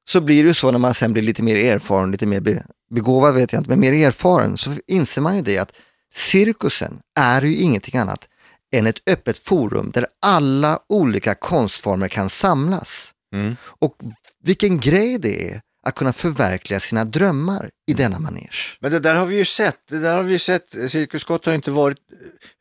så 0.10 0.22
blir 0.22 0.44
det 0.44 0.48
ju 0.48 0.54
så 0.54 0.72
när 0.72 0.80
man 0.80 0.94
sen 0.94 1.13
blir 1.13 1.24
lite 1.24 1.44
mer 1.44 1.56
erfaren, 1.56 2.12
lite 2.12 2.26
mer 2.26 2.39
be, 2.39 2.63
begåvad 2.92 3.36
vet 3.36 3.54
jag 3.54 3.60
inte, 3.60 3.70
men 3.70 3.80
mer 3.80 3.94
erfaren 3.94 4.58
så 4.58 4.74
inser 4.88 5.22
man 5.22 5.36
ju 5.36 5.42
det 5.42 5.58
att 5.58 5.72
cirkusen 6.13 7.00
är 7.20 7.42
ju 7.42 7.56
ingenting 7.56 8.00
annat 8.00 8.28
än 8.74 8.88
ett 8.88 9.08
öppet 9.08 9.38
forum 9.38 9.92
där 9.94 10.06
alla 10.22 10.80
olika 10.89 11.36
konstformer 11.36 12.08
kan 12.08 12.30
samlas. 12.30 13.12
Mm. 13.36 13.56
Och 13.63 13.96
vilken 14.44 14.80
grej 14.80 15.18
det 15.18 15.52
är 15.52 15.62
att 15.86 15.96
kunna 15.96 16.13
förverkliga 16.13 16.80
sina 16.80 17.06
drömmar 17.06 17.70
i 17.88 17.94
denna 17.94 18.20
manege. 18.20 18.78
Men 18.80 18.92
det 18.92 19.00
där 19.00 19.16
har 19.16 19.26
vi 19.26 19.38
ju 19.38 19.46
sett. 19.46 19.78
Det 19.89 20.00
där 20.00 20.16
har 20.16 20.24
vi 20.24 20.39
sett. 20.39 20.70
Cirkus 20.70 21.22
Scott 21.22 21.46
har 21.46 21.54
inte 21.54 21.72
varit... 21.72 21.98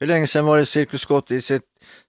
Hur 0.00 0.07
länge 0.07 0.26
sedan 0.26 0.44
var 0.44 0.59
det 0.59 0.66
Cirkus 0.66 1.00
Scott 1.00 1.31
i 1.31 1.40
sitt 1.40 1.62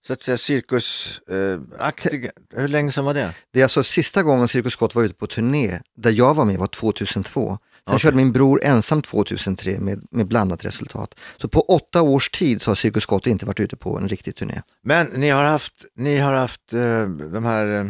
så 0.07 0.13
att 0.13 0.21
säga 0.21 0.37
cirkusaktiga... 0.37 2.31
hur 2.55 2.67
länge 2.67 2.91
sedan 2.91 3.05
var 3.05 3.13
det? 3.13 3.33
Det 3.51 3.59
är 3.59 3.63
alltså 3.63 3.83
sista 3.83 4.23
gången 4.23 4.47
Cirkus 4.47 4.73
Scott 4.73 4.95
var 4.95 5.03
ute 5.03 5.15
på 5.15 5.27
turné, 5.27 5.79
där 5.97 6.11
jag 6.11 6.33
var 6.33 6.45
med 6.45 6.57
var 6.57 6.67
2002. 6.67 7.57
Sen 7.85 7.93
Okej. 7.93 7.99
körde 7.99 8.17
min 8.17 8.31
bror 8.31 8.63
ensam 8.63 9.01
2003 9.01 9.79
med, 9.79 10.03
med 10.11 10.27
blandat 10.27 10.65
resultat. 10.65 11.15
Så 11.37 11.47
på 11.47 11.61
åtta 11.61 12.01
års 12.01 12.29
tid 12.29 12.61
så 12.61 12.71
har 12.71 12.75
Cirkus 12.75 13.03
Scott 13.03 13.27
inte 13.27 13.45
varit 13.45 13.59
ute 13.59 13.77
på 13.77 13.97
en 13.97 14.07
riktig 14.09 14.35
turné. 14.35 14.61
Men 14.83 15.07
ni 15.07 15.29
har 15.29 15.43
haft, 15.43 15.85
ni 15.95 16.17
har 16.17 16.33
haft 16.33 16.73
eh, 16.73 16.79
de 17.07 17.45
här, 17.45 17.79
eh, 17.79 17.85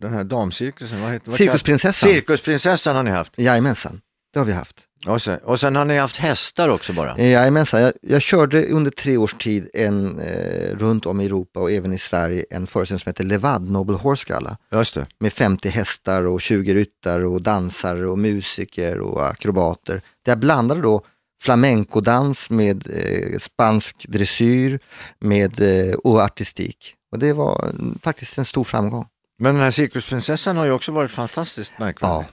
den 0.00 0.12
här 0.12 0.24
damcirkusen, 0.24 1.02
vad 1.02 1.12
heter 1.12 1.30
Cirkusprinsessan. 1.32 2.10
Cirkusprinsessan 2.10 2.96
har 2.96 3.02
ni 3.02 3.10
haft. 3.10 3.38
Jajamensan, 3.38 4.00
det 4.32 4.38
har 4.38 4.46
vi 4.46 4.52
haft. 4.52 4.86
Och 5.06 5.22
sen, 5.22 5.38
och 5.38 5.60
sen 5.60 5.76
har 5.76 5.84
ni 5.84 5.98
haft 5.98 6.16
hästar 6.16 6.68
också 6.68 6.92
bara. 6.92 7.16
Eh, 7.16 7.30
Jajamensan, 7.30 7.80
jag, 7.80 7.92
jag 8.00 8.22
körde 8.22 8.66
under 8.66 8.90
tre 8.90 9.16
års 9.16 9.34
tid 9.34 9.70
en, 9.74 10.18
eh, 10.18 10.76
runt 10.76 11.06
om 11.06 11.20
i 11.20 11.26
Europa 11.26 11.60
och 11.60 11.70
även 11.70 11.92
i 11.92 11.98
Sverige 11.98 12.44
en 12.50 12.66
föreställning 12.66 13.00
som 13.00 13.10
heter 13.10 13.24
Levad, 13.24 13.70
Noble 13.70 13.96
Horse 13.96 14.24
Gala. 14.28 14.56
Just 14.72 14.94
det. 14.94 15.06
med 15.20 15.32
50 15.32 15.68
hästar 15.68 16.26
och 16.26 16.40
20 16.40 16.74
ryttare 16.74 17.26
och 17.26 17.42
dansare 17.42 18.08
och 18.08 18.18
musiker 18.18 19.00
och 19.00 19.26
akrobater. 19.26 19.94
Där 20.24 20.32
jag 20.32 20.38
blandade 20.38 20.80
då 20.80 21.02
flamencodans 21.40 22.50
med 22.50 22.86
eh, 22.90 23.38
spansk 23.38 24.06
dressyr 24.08 24.78
med, 25.18 25.60
eh, 25.60 25.94
och 25.94 26.20
artistik. 26.20 26.94
Och 27.12 27.18
det 27.18 27.32
var 27.32 27.64
mm, 27.64 27.98
faktiskt 28.02 28.38
en 28.38 28.44
stor 28.44 28.64
framgång. 28.64 29.06
Men 29.38 29.54
den 29.54 29.64
här 29.64 29.70
cirkusprinsessan 29.70 30.56
har 30.56 30.66
ju 30.66 30.72
också 30.72 30.92
varit 30.92 31.10
fantastiskt 31.10 31.78
märkvärdig. 31.78 32.14
Ja, 32.14 32.24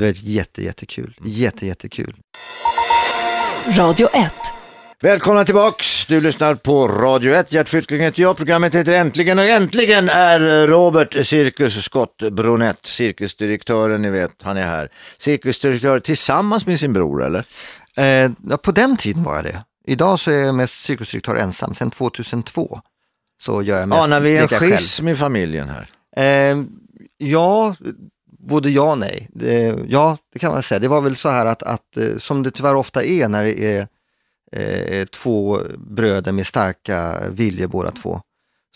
det 0.00 0.06
var 0.06 0.14
jätte, 0.16 0.62
jättekul. 0.62 1.14
Jätte, 1.24 1.66
jättekul. 1.66 2.14
Radio 3.76 4.08
1. 4.12 4.32
Välkomna 5.02 5.44
tillbaks, 5.44 6.06
du 6.06 6.20
lyssnar 6.20 6.54
på 6.54 6.88
Radio 6.88 7.34
1, 7.34 7.52
Gert 7.52 7.68
Fylking 7.68 8.00
heter 8.00 8.22
jag, 8.22 8.36
programmet 8.36 8.74
heter 8.74 8.92
Äntligen 8.92 9.38
och 9.38 9.44
äntligen 9.44 10.08
är 10.08 10.66
Robert 10.66 11.26
Cirkus 11.26 11.84
Scott 11.84 12.22
Bronett, 12.32 12.86
cirkusdirektören, 12.86 14.02
ni 14.02 14.10
vet, 14.10 14.30
han 14.42 14.56
är 14.56 14.62
här. 14.66 14.88
Cirkusdirektör 15.18 16.00
tillsammans 16.00 16.66
med 16.66 16.80
sin 16.80 16.92
bror 16.92 17.24
eller? 17.24 17.44
Eh, 17.96 18.30
ja, 18.48 18.56
på 18.62 18.72
den 18.72 18.96
tiden 18.96 19.22
var 19.22 19.34
jag 19.36 19.44
det. 19.44 19.64
Idag 19.86 20.18
så 20.20 20.30
är 20.30 20.38
jag 20.38 20.54
mest 20.54 20.84
cirkusdirektör 20.84 21.34
ensam, 21.36 21.74
sen 21.74 21.90
2002. 21.90 22.80
Så 23.42 23.62
gör 23.62 23.80
jag 23.80 23.88
mest 23.88 24.02
Anar 24.02 24.20
vi 24.20 24.36
en 24.36 24.48
själv. 24.48 24.72
schism 24.72 25.08
i 25.08 25.16
familjen 25.16 25.68
här? 25.68 25.88
Eh, 26.16 26.56
ja, 27.18 27.74
både 28.46 28.70
ja 28.70 28.90
och 28.90 28.98
nej. 28.98 29.28
Det, 29.32 29.78
ja, 29.88 30.18
det 30.32 30.38
kan 30.38 30.52
man 30.52 30.62
säga. 30.62 30.78
Det 30.78 30.88
var 30.88 31.00
väl 31.00 31.16
så 31.16 31.28
här 31.28 31.46
att, 31.46 31.62
att 31.62 31.96
eh, 31.96 32.18
som 32.18 32.42
det 32.42 32.50
tyvärr 32.50 32.74
ofta 32.74 33.04
är 33.04 33.28
när 33.28 33.44
det 33.44 33.64
är 33.64 33.88
eh, 34.52 35.04
två 35.04 35.60
bröder 35.78 36.32
med 36.32 36.46
starka 36.46 37.28
viljor 37.30 37.66
båda 37.66 37.90
två, 37.90 38.20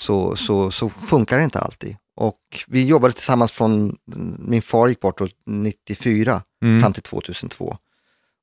så, 0.00 0.36
så, 0.36 0.70
så 0.70 0.88
funkar 0.88 1.38
det 1.38 1.44
inte 1.44 1.58
alltid. 1.58 1.96
Och 2.16 2.64
vi 2.66 2.86
jobbade 2.86 3.12
tillsammans 3.12 3.52
från, 3.52 3.96
min 4.38 4.62
far 4.62 4.88
gick 4.88 5.00
bort 5.00 5.18
då 5.18 5.28
94 5.46 6.42
fram 6.80 6.92
till 6.92 7.02
2002. 7.02 7.76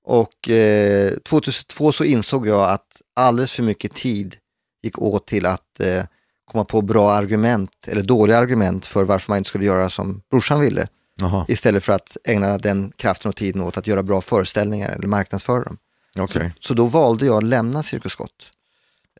Och 0.03 0.49
eh, 0.49 1.11
2002 1.17 1.91
så 1.91 2.03
insåg 2.03 2.47
jag 2.47 2.69
att 2.69 3.01
alldeles 3.15 3.51
för 3.51 3.63
mycket 3.63 3.93
tid 3.93 4.35
gick 4.83 4.99
åt 4.99 5.27
till 5.27 5.45
att 5.45 5.79
eh, 5.79 6.03
komma 6.51 6.65
på 6.65 6.81
bra 6.81 7.11
argument 7.11 7.71
eller 7.87 8.01
dåliga 8.01 8.37
argument 8.37 8.85
för 8.85 9.03
varför 9.03 9.31
man 9.31 9.37
inte 9.37 9.47
skulle 9.47 9.65
göra 9.65 9.89
som 9.89 10.21
brorsan 10.31 10.59
ville. 10.59 10.87
Jaha, 11.17 11.45
Istället 11.47 11.83
för 11.83 11.93
att 11.93 12.17
ägna 12.23 12.57
den 12.57 12.91
kraften 12.95 13.29
och 13.29 13.35
tiden 13.35 13.61
åt 13.61 13.77
att 13.77 13.87
göra 13.87 14.03
bra 14.03 14.21
föreställningar 14.21 14.89
eller 14.89 15.07
marknadsföra 15.07 15.63
dem. 15.63 15.77
okej. 16.17 16.53
Så 16.59 16.73
då 16.73 16.85
valde 16.87 17.25
jag 17.25 17.37
att 17.37 17.43
lämna 17.43 17.83
Cirkus 17.83 18.11
Scott. 18.11 18.51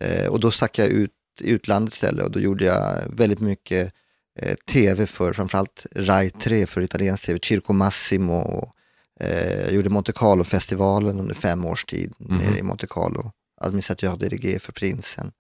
Eh, 0.02 0.28
och 0.28 0.40
då 0.40 0.52
stack 0.52 0.80
jag 0.80 0.88
ut 0.88 1.12
i 1.42 1.50
utlandet 1.50 1.94
istället 1.94 2.26
och 2.26 2.32
då 2.32 2.40
gjorde 2.40 2.66
jag 2.66 3.04
väldigt 3.14 3.40
mycket 3.40 3.94
eh, 4.40 4.56
tv 4.72 5.06
för 5.06 5.34
framförallt 5.34 5.86
Rai 5.96 6.30
3 6.30 6.66
för 6.66 6.82
italiensk 6.82 7.26
tv, 7.26 7.40
Circo 7.44 7.74
Massimo. 7.74 8.34
Och, 8.34 8.74
eh, 9.20 9.62
jag 9.62 9.72
gjorde 9.72 9.90
Monte 9.90 10.12
Carlo-festivalen 10.12 11.20
under 11.20 11.36
fem 11.36 11.66
års 11.66 11.86
tid 11.86 12.14
nere 12.18 12.58
i 12.58 12.64
Monte 12.64 12.88
Carlo. 12.88 13.32
Administratör 13.62 14.18
DDG 14.18 14.60
för 14.60 14.72
Prinsen. 14.72 15.32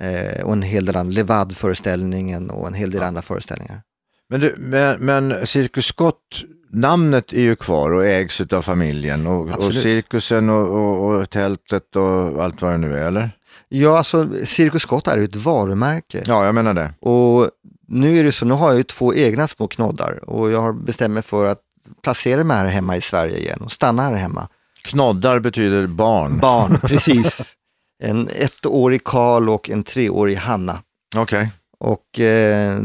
Eh, 0.00 0.44
och 0.44 0.52
en 0.52 0.62
hel 0.62 0.84
del 0.84 0.96
andra, 0.96 1.12
Levad-föreställningen 1.12 2.50
och 2.50 2.66
en 2.66 2.74
hel 2.74 2.90
del 2.90 3.02
andra 3.02 3.22
föreställningar. 3.22 3.82
Men, 4.30 4.40
du, 4.40 4.54
men, 4.58 5.00
men 5.00 5.46
Cirkus 5.46 5.86
Scott, 5.86 6.44
namnet 6.72 7.32
är 7.32 7.40
ju 7.40 7.56
kvar 7.56 7.90
och 7.92 8.06
ägs 8.06 8.40
av 8.40 8.62
familjen 8.62 9.26
och, 9.26 9.66
och 9.66 9.74
cirkusen 9.74 10.50
och, 10.50 10.68
och, 10.68 11.14
och 11.14 11.30
tältet 11.30 11.96
och 11.96 12.44
allt 12.44 12.62
vad 12.62 12.72
det 12.72 12.78
nu 12.78 12.98
är, 12.98 13.06
eller? 13.06 13.30
Ja, 13.68 13.98
alltså 13.98 14.28
Cirkus 14.44 14.82
Scott 14.82 15.08
är 15.08 15.18
ju 15.18 15.24
ett 15.24 15.36
varumärke. 15.36 16.22
Ja, 16.26 16.44
jag 16.44 16.54
menar 16.54 16.74
det. 16.74 16.94
Och 17.00 17.50
nu 17.88 18.18
är 18.18 18.24
det 18.24 18.32
så, 18.32 18.44
nu 18.44 18.54
har 18.54 18.68
jag 18.68 18.76
ju 18.76 18.82
två 18.82 19.14
egna 19.14 19.48
små 19.48 19.68
knoddar 19.68 20.30
och 20.30 20.50
jag 20.50 20.60
har 20.60 20.72
bestämt 20.72 21.14
mig 21.14 21.22
för 21.22 21.46
att 21.46 21.60
placera 22.02 22.44
mig 22.44 22.56
här 22.56 22.66
hemma 22.66 22.96
i 22.96 23.00
Sverige 23.00 23.38
igen 23.38 23.60
och 23.60 23.72
stanna 23.72 24.02
här 24.02 24.14
hemma. 24.14 24.48
Knoddar 24.84 25.38
betyder 25.38 25.86
barn. 25.86 26.38
Barn, 26.38 26.78
precis. 26.82 27.54
En 28.02 28.28
ettårig 28.28 29.04
Karl 29.04 29.48
och 29.48 29.70
en 29.70 29.82
treårig 29.82 30.36
Hanna. 30.36 30.82
Okej. 31.16 31.50
Och 31.80 32.20
eh, 32.20 32.78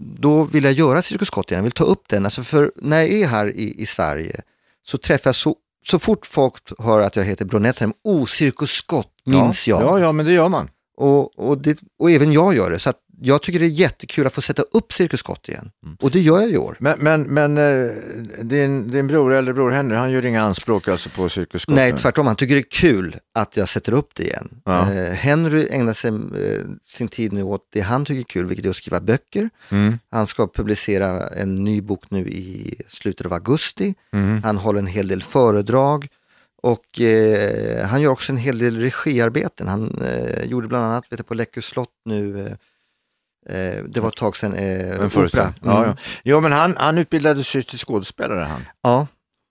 då 0.00 0.44
vill 0.44 0.64
jag 0.64 0.72
göra 0.72 1.02
Cirkus 1.02 1.28
Scott 1.28 1.50
igen, 1.50 1.58
jag 1.58 1.62
vill 1.62 1.72
ta 1.72 1.84
upp 1.84 2.08
den. 2.08 2.24
Alltså 2.24 2.42
för 2.42 2.72
när 2.76 2.96
jag 2.98 3.08
är 3.08 3.26
här 3.26 3.46
i, 3.46 3.82
i 3.82 3.86
Sverige 3.86 4.40
så 4.86 4.98
träffar 4.98 5.28
jag 5.28 5.36
så, 5.36 5.56
så 5.86 5.98
fort 5.98 6.26
folk 6.26 6.54
hör 6.78 7.00
att 7.00 7.16
jag 7.16 7.24
heter 7.24 7.44
Bronett, 7.44 7.76
säger 7.76 7.92
de, 8.02 8.10
oh 8.10 8.26
Cirkus 8.26 8.70
Scott 8.70 9.12
minns 9.24 9.68
ja. 9.68 9.80
jag. 9.80 9.98
Ja, 9.98 10.00
ja, 10.00 10.12
men 10.12 10.26
det 10.26 10.32
gör 10.32 10.48
man. 10.48 10.70
Och, 10.96 11.48
och, 11.48 11.58
det, 11.58 11.78
och 11.98 12.10
även 12.10 12.32
jag 12.32 12.54
gör 12.54 12.70
det. 12.70 12.78
Så 12.78 12.90
att 12.90 12.98
jag 13.20 13.42
tycker 13.42 13.58
det 13.58 13.66
är 13.66 13.68
jättekul 13.68 14.26
att 14.26 14.34
få 14.34 14.42
sätta 14.42 14.62
upp 14.62 14.92
Cirkus 14.92 15.20
Scott 15.20 15.48
igen. 15.48 15.70
Och 16.00 16.10
det 16.10 16.20
gör 16.20 16.40
jag 16.40 16.50
i 16.50 16.56
år. 16.56 16.76
Men, 16.80 16.98
men, 16.98 17.22
men 17.22 17.58
eh, 17.58 17.90
din, 18.42 18.90
din 18.90 19.06
bror 19.06 19.32
eller 19.32 19.52
bror 19.52 19.70
Henry, 19.70 19.96
han 19.96 20.10
gör 20.10 20.24
inga 20.24 20.42
anspråk 20.42 20.88
alltså 20.88 21.10
på 21.10 21.28
Cirkus 21.28 21.62
Scott? 21.62 21.74
Nej, 21.74 21.92
tvärtom. 21.92 22.26
Han 22.26 22.36
tycker 22.36 22.54
det 22.54 22.60
är 22.60 22.70
kul 22.70 23.16
att 23.34 23.56
jag 23.56 23.68
sätter 23.68 23.92
upp 23.92 24.14
det 24.14 24.22
igen. 24.22 24.48
Ja. 24.64 24.92
Eh, 24.92 25.12
Henry 25.12 25.68
ägnar 25.70 25.92
sig, 25.92 26.10
eh, 26.10 26.64
sin 26.84 27.08
tid 27.08 27.32
nu 27.32 27.42
åt 27.42 27.68
det 27.72 27.80
han 27.80 28.04
tycker 28.04 28.20
är 28.20 28.24
kul, 28.24 28.46
vilket 28.46 28.66
är 28.66 28.70
att 28.70 28.76
skriva 28.76 29.00
böcker. 29.00 29.50
Mm. 29.68 29.98
Han 30.10 30.26
ska 30.26 30.48
publicera 30.48 31.28
en 31.28 31.64
ny 31.64 31.80
bok 31.80 32.10
nu 32.10 32.28
i 32.28 32.74
slutet 32.88 33.26
av 33.26 33.32
augusti. 33.32 33.94
Mm. 34.12 34.42
Han 34.42 34.56
håller 34.56 34.78
en 34.78 34.86
hel 34.86 35.08
del 35.08 35.22
föredrag 35.22 36.08
och 36.62 37.00
eh, 37.00 37.86
han 37.86 38.02
gör 38.02 38.10
också 38.10 38.32
en 38.32 38.38
hel 38.38 38.58
del 38.58 38.78
regiarbeten. 38.80 39.68
Han 39.68 40.02
eh, 40.02 40.44
gjorde 40.44 40.68
bland 40.68 40.84
annat 40.84 41.04
vet 41.12 41.18
jag, 41.18 41.26
på 41.26 41.34
Läckö 41.34 41.62
slott 41.62 41.94
nu, 42.04 42.56
det 43.88 44.00
var 44.00 44.08
ett 44.08 44.16
tag 44.16 44.36
sedan, 44.36 44.54
eh, 44.54 44.90
En 44.90 45.06
opera. 45.06 45.42
Mm. 45.42 45.54
Ja, 45.64 45.96
ja. 46.22 46.40
Men 46.40 46.52
han, 46.52 46.76
han 46.78 46.98
utbildade 46.98 47.44
sig 47.44 47.62
till 47.62 47.78
skådespelare 47.78 48.44
han. 48.44 48.60
Ja, 48.82 49.06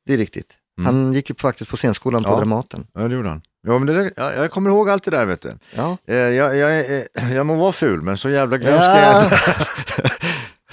det 0.05 0.13
är 0.13 0.17
riktigt. 0.17 0.53
Han 0.83 1.13
gick 1.13 1.29
ju 1.29 1.35
faktiskt 1.35 1.69
på 1.69 1.77
scenskolan 1.77 2.23
på 2.23 2.29
Mm. 2.29 2.35
Ja. 2.39 2.39
Dramaten. 2.39 2.87
Ja, 2.93 3.01
det 3.07 3.15
gjorde 3.15 3.29
han. 3.29 3.41
Ja, 3.67 3.79
men 3.79 3.87
det 3.95 4.11
jag, 4.15 4.37
jag 4.37 4.51
kommer 4.51 4.69
ihåg 4.69 4.89
allt 4.89 5.03
det 5.03 5.11
där 5.11 5.25
vet 5.25 5.41
du. 5.41 5.57
Ja. 5.75 5.97
Eh, 6.07 6.15
jag, 6.15 6.55
jag, 6.57 6.79
är- 6.79 7.07
jag 7.35 7.45
må 7.45 7.55
vara 7.55 7.71
ful, 7.71 8.01
men 8.01 8.17
så 8.17 8.29
jävla 8.29 8.57
glömsk 8.57 8.81
är 8.83 9.01
jag 9.01 9.13
Ja. 9.15 9.23
inte. 9.23 9.37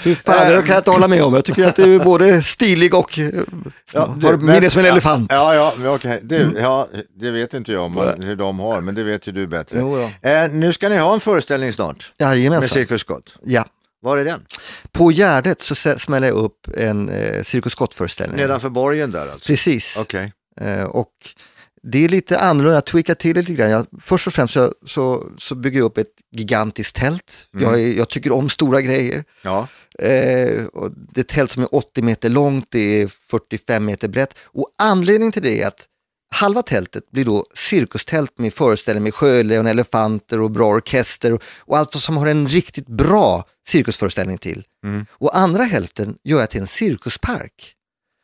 Fy 0.05 0.15
fan, 0.15 0.51
det 0.51 0.57
kan 0.57 0.67
jag 0.67 0.79
inte 0.79 0.91
hålla 0.91 1.09
med 1.09 1.23
om. 1.23 1.35
Jag 1.35 1.45
tycker 1.45 1.67
att 1.67 1.77
du 1.77 1.95
är 1.95 2.05
både 2.05 2.43
stilig 2.43 2.95
och 2.95 3.19
eh, 3.19 3.25
Ja, 3.93 4.17
du, 4.19 4.27
har 4.27 4.37
minne 4.37 4.71
som 4.71 4.81
en 4.81 4.87
elefant. 4.87 5.27
Ja, 5.33 5.55
ja, 5.55 5.75
men 5.79 5.89
okej. 5.89 6.21
Du, 6.23 6.57
ja, 6.59 6.89
det 7.21 7.31
vet 7.31 7.55
inte 7.55 7.73
jag 7.73 7.85
om 7.85 8.13
hur 8.23 8.37
de 8.37 8.59
har, 8.59 8.81
men 8.81 8.95
det 8.95 9.03
vet 9.03 9.29
ju 9.29 9.33
du 9.33 9.47
bättre. 9.47 9.79
Jo 9.81 9.97
då. 9.97 10.29
Eh, 10.29 10.51
nu 10.51 10.73
ska 10.73 10.89
ni 10.89 10.97
ha 10.97 11.15
en 11.15 11.21
föreställning 11.21 11.73
snart 11.73 12.13
med 12.19 12.29
Jajamensan. 12.29 12.69
Cirkus 12.69 13.01
Scott. 13.01 13.37
Ja. 13.43 13.65
Var 14.03 14.19
är 14.19 14.25
den? 14.25 14.45
På 14.93 15.13
Gärdet 15.13 15.61
så 15.61 15.75
smäller 15.75 16.29
jag 16.29 16.37
upp 16.37 16.69
en 16.77 17.09
eh, 17.09 17.43
Cirkus 17.43 17.73
Scott-föreställning. 17.73 18.37
Nedanför 18.37 18.69
borgen 18.69 19.11
där 19.11 19.29
alltså? 19.33 19.47
Precis. 19.47 19.97
Okej. 20.01 20.33
Eh, 20.61 20.85
och 20.85 21.13
det 21.87 22.05
är 22.05 22.09
lite 22.09 22.39
annorlunda, 22.39 22.77
jag 22.77 22.85
tweakar 22.85 23.15
till 23.15 23.35
det 23.35 23.41
lite 23.41 23.55
grann. 23.55 23.71
Jag, 23.71 23.87
först 24.03 24.27
och 24.27 24.33
främst 24.33 24.55
så, 24.55 24.73
så, 24.87 25.31
så 25.39 25.55
bygger 25.55 25.79
jag 25.79 25.87
upp 25.87 25.99
ett 25.99 26.13
gigantiskt 26.37 26.97
tält. 26.97 27.49
Mm. 27.55 27.65
Jag, 27.65 27.97
jag 27.97 28.09
tycker 28.09 28.33
om 28.33 28.49
stora 28.49 28.81
grejer. 28.81 29.25
Ja. 29.43 29.69
Eh, 29.99 30.67
och 30.67 30.91
det 30.91 31.21
är 31.21 31.25
ett 31.25 31.29
tält 31.29 31.51
som 31.51 31.63
är 31.63 31.75
80 31.75 32.03
meter 32.03 32.29
långt, 32.29 32.67
det 32.71 33.03
är 33.03 33.07
45 33.31 33.85
meter 33.85 34.09
brett. 34.09 34.35
Och 34.43 34.69
anledningen 34.79 35.33
till 35.33 35.43
det 35.43 35.63
är 35.63 35.67
att 35.67 35.85
halva 36.35 36.63
tältet 36.63 37.11
blir 37.11 37.25
då 37.25 37.47
cirkustält 37.55 38.39
med 38.39 38.55
föreställning 38.55 39.03
med 39.03 39.15
sjölejon, 39.15 39.67
elefanter 39.67 40.41
och 40.41 40.51
bra 40.51 40.67
orkester 40.67 41.33
och, 41.33 41.43
och 41.59 41.79
allt 41.79 41.93
som 41.93 42.17
har 42.17 42.27
en 42.27 42.49
riktigt 42.49 42.87
bra 42.87 43.45
cirkusföreställning 43.67 44.39
till. 44.39 44.65
Och 45.11 45.37
andra 45.37 45.63
hälften 45.63 46.17
gör 46.25 46.41
jag 46.41 46.51
till 46.51 46.61
en 46.61 46.67
cirkuspark. 46.67 47.75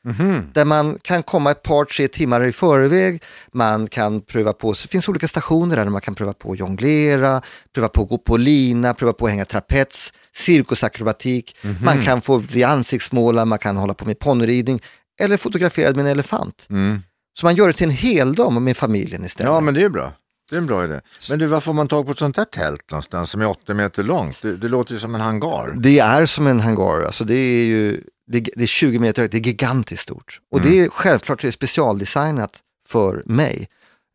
Mhm. 0.05 0.47
Där 0.53 0.65
man 0.65 0.99
kan 1.03 1.23
komma 1.23 1.51
ett 1.51 1.63
par, 1.63 1.85
tre 1.85 2.09
timmar 2.09 2.45
i 2.45 2.53
förväg. 2.53 3.23
Man 3.53 3.87
kan 3.87 4.21
pröva 4.21 4.53
på, 4.53 4.73
det 4.73 4.89
finns 4.89 5.09
olika 5.09 5.29
stationer 5.29 5.77
där 5.77 5.89
man 5.89 6.01
kan 6.01 6.15
pröva 6.15 6.33
på 6.33 6.53
att 6.53 6.59
jonglera, 6.59 7.43
pröva 7.75 7.89
på 7.89 8.03
att 8.03 8.09
gå 8.09 8.19
på 8.19 8.37
lina, 8.37 8.95
pröva 8.95 9.13
på 9.13 9.25
att 9.25 9.31
hänga 9.31 9.45
trapets, 9.45 10.13
cirkusakrobatik. 10.37 11.57
Man 11.83 12.03
kan 12.03 12.21
få 12.21 12.39
bli 12.39 12.65
ansiktsmålad, 12.65 13.49
man 13.49 13.59
kan 13.59 13.77
hålla 13.77 13.95
på 13.95 14.05
med 14.05 14.19
ponnyridning 14.19 14.81
eller 15.21 15.37
fotograferad 15.37 15.97
med 15.97 16.05
en 16.05 16.11
elefant. 16.11 16.67
Mm. 16.71 17.03
Så 17.39 17.47
man 17.47 17.55
gör 17.55 17.67
det 17.67 17.73
till 17.73 17.87
en 17.87 17.91
heldag 17.91 18.53
med 18.53 18.77
familjen 18.77 19.25
istället. 19.25 19.53
Ja, 19.53 19.61
men 19.61 19.75
det 19.75 19.85
är 19.85 19.89
bra. 19.89 20.13
Det 20.51 20.57
är 20.57 20.59
en 20.59 20.67
bra 20.67 20.85
idé. 20.85 21.01
Men 21.31 21.39
du, 21.39 21.47
var 21.47 21.61
får 21.61 21.75
man 21.75 21.89
tag 21.89 22.07
på 22.07 22.13
ett 22.13 22.19
sånt 22.19 22.37
där 22.37 22.45
tält 22.45 22.91
någonstans 22.91 23.31
som 23.31 23.41
är 23.41 23.49
80 23.49 23.75
meter 23.75 24.03
långt? 24.03 24.43
Det, 24.43 24.57
det 24.57 24.69
låter 24.69 24.93
ju 24.93 24.99
som 24.99 25.15
en 25.15 25.21
hangar. 25.21 25.75
Det 25.81 25.99
är 25.99 26.27
som 26.27 26.47
en 26.47 26.61
hangar, 26.61 27.05
alltså 27.05 27.25
det 27.25 27.35
är 27.35 27.65
ju 27.65 28.01
det, 28.33 28.41
det 28.57 28.63
är 28.63 28.67
20 28.67 28.99
meter 28.99 29.23
högt, 29.23 29.33
det 29.33 29.39
är 29.39 29.43
gigantiskt 29.47 30.03
stort. 30.03 30.41
Och 30.51 30.59
Mm. 30.61 30.71
det 30.71 30.81
är 30.81 30.89
självklart 30.89 31.43
det 31.43 31.49
är 31.49 31.53
specialdesignat 31.53 32.59
för 32.87 33.23
mig. 33.27 33.69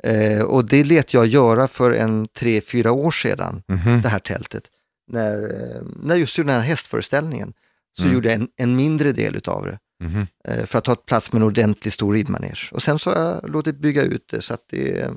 Eh, 0.04 0.42
och 0.42 0.66
det 0.66 0.84
lät 0.84 1.14
jag 1.14 1.26
göra 1.28 1.68
för 1.68 1.92
en 1.92 2.28
tre, 2.28 2.62
fyra 2.62 2.92
år 2.92 3.12
sedan, 3.12 3.64
Mhm. 3.68 4.02
det 4.02 4.10
här 4.10 4.20
tältet. 4.20 4.64
När, 5.12 5.34
eh, 5.44 5.82
när 6.04 6.16
just 6.16 6.36
den 6.36 6.50
här 6.50 6.60
hästföreställningen 6.60 7.54
så 7.98 8.02
Mm. 8.04 8.14
gjorde 8.14 8.28
jag 8.30 8.36
en, 8.36 8.48
en 8.58 8.76
mindre 8.76 9.12
del 9.12 9.36
utav 9.36 9.66
det. 9.66 9.80
Mhm. 10.04 10.28
Eh, 10.48 10.66
för 10.66 10.78
att 10.78 10.84
ta 10.86 10.96
plats 10.96 11.32
med 11.34 11.40
en 11.42 11.48
ordentlig 11.48 11.94
stor 11.94 12.14
ridmanege. 12.14 12.70
Och 12.72 12.84
sen 12.84 13.00
så 13.00 13.10
har 13.12 13.22
jag 13.24 13.50
låtit 13.50 13.78
bygga 13.80 14.02
ut 14.02 14.28
det 14.32 14.42
så 14.42 14.54
att 14.54 14.64
det, 14.70 15.10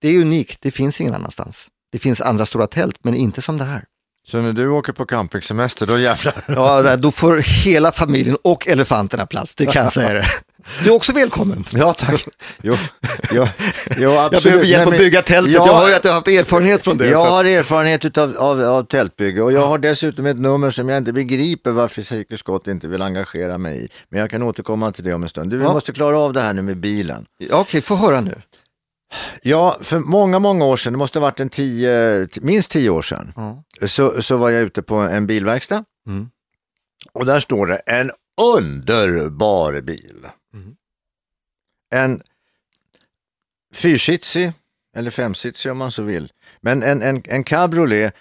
det 0.00 0.08
är 0.08 0.20
unikt, 0.20 0.60
det 0.62 0.70
finns 0.70 1.00
ingen 1.00 1.14
annanstans. 1.14 1.68
Det 1.92 1.98
finns 1.98 2.20
andra 2.20 2.46
stora 2.46 2.66
tält 2.66 2.98
men 3.02 3.14
inte 3.14 3.42
som 3.42 3.56
det 3.56 3.64
här. 3.64 3.84
Så 4.30 4.40
när 4.40 4.52
du 4.52 4.68
åker 4.68 4.92
på 4.92 5.06
campingsemester, 5.06 5.86
då 5.86 5.98
jävlar. 5.98 6.44
Ja, 6.48 6.96
då 6.96 7.10
får 7.10 7.36
hela 7.64 7.92
familjen 7.92 8.36
och 8.44 8.68
elefanterna 8.68 9.26
plats, 9.26 9.54
det 9.54 9.66
kan 9.66 9.84
jag 9.84 9.92
säga 9.92 10.14
det. 10.14 10.26
Du 10.84 10.90
är 10.90 10.94
också 10.94 11.12
välkommen. 11.12 11.64
Ja, 11.72 11.94
tack. 11.94 12.24
Jo, 12.62 12.76
jo, 13.32 13.46
jo 13.96 14.10
Jag 14.12 14.16
absolut. 14.24 14.42
behöver 14.44 14.64
hjälp 14.64 14.88
att 14.92 14.98
bygga 14.98 15.22
tältet, 15.22 15.54
Ja, 15.54 15.66
jag 15.66 15.74
hör 15.74 15.88
ju 15.88 15.94
att 15.94 16.04
har 16.04 16.12
haft 16.12 16.28
erfarenhet 16.28 16.82
från 16.82 16.98
det. 16.98 17.08
Jag 17.08 17.26
så- 17.26 17.32
har 17.34 17.44
erfarenhet 17.44 18.04
utav, 18.04 18.36
av, 18.38 18.62
av 18.64 18.82
tältbygge 18.82 19.42
och 19.42 19.52
jag 19.52 19.66
har 19.66 19.78
dessutom 19.78 20.26
ett 20.26 20.38
nummer 20.38 20.70
som 20.70 20.88
jag 20.88 20.98
inte 20.98 21.12
begriper 21.12 21.70
varför 21.70 22.02
Cirkus 22.02 22.40
Scott 22.40 22.66
inte 22.66 22.88
vill 22.88 23.02
engagera 23.02 23.58
mig 23.58 23.84
i. 23.84 23.88
Men 24.08 24.20
jag 24.20 24.30
kan 24.30 24.42
återkomma 24.42 24.92
till 24.92 25.04
det 25.04 25.14
om 25.14 25.22
en 25.22 25.28
stund. 25.28 25.50
Du, 25.50 25.56
vi 25.56 25.64
Ja. 25.64 25.72
måste 25.72 25.92
klara 25.92 26.18
av 26.18 26.32
det 26.32 26.40
här 26.40 26.52
nu 26.54 26.62
med 26.62 26.76
bilen. 26.76 27.26
Ja, 27.38 27.56
Okej, 27.60 27.82
få 27.82 27.96
höra 27.96 28.20
nu. 28.20 28.34
Ja, 29.42 29.78
för 29.82 29.98
många, 29.98 30.38
många 30.38 30.64
år 30.64 30.76
sedan, 30.76 30.92
det 30.92 30.96
måste 30.98 31.18
ha 31.18 31.26
varit 31.26 31.40
en 31.40 31.48
tio, 31.48 32.28
minst 32.40 32.70
tio 32.70 32.90
år 32.90 33.02
sedan, 33.02 33.32
Ja. 33.36 33.64
så, 33.88 34.22
så 34.22 34.36
var 34.36 34.50
jag 34.50 34.62
ute 34.62 34.82
på 34.82 34.94
en 34.94 35.26
bilverkstad. 35.26 35.84
Mm. 36.06 36.30
Och 37.12 37.26
där 37.26 37.40
står 37.40 37.66
det 37.66 37.76
en 37.76 38.10
underbar 38.40 39.80
bil. 39.80 40.26
Mm. 40.54 40.76
En 41.94 42.22
fyrsitsig, 43.74 44.52
eller 44.96 45.10
femsitsig 45.10 45.72
om 45.72 45.78
man 45.78 45.92
så 45.92 46.02
vill. 46.02 46.32
Men 46.60 46.82
en, 46.82 47.02
en, 47.02 47.22
en 47.26 47.44
cabriolet 47.44 48.14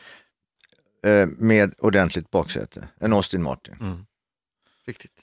eh, 1.06 1.28
med 1.28 1.74
ordentligt 1.80 2.32
baksäte, 2.32 2.88
en 3.00 3.14
Austin 3.14 3.44
Martin. 3.44 4.06
Riktigt. 4.88 5.14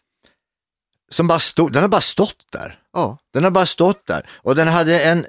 Som 1.11 1.27
bara 1.27 1.39
stod, 1.41 1.73
den 1.73 1.83
har 1.83 1.89
bara 1.89 2.01
stått 2.01 2.47
där. 2.53 2.79
Ja, 2.93 3.19
Den 3.33 3.45
har 3.45 3.51
bara 3.51 3.67
stått 3.67 4.07
där 4.07 4.31
och 4.33 4.55
den 4.55 4.69
hade 4.69 5.01
en 5.05 5.27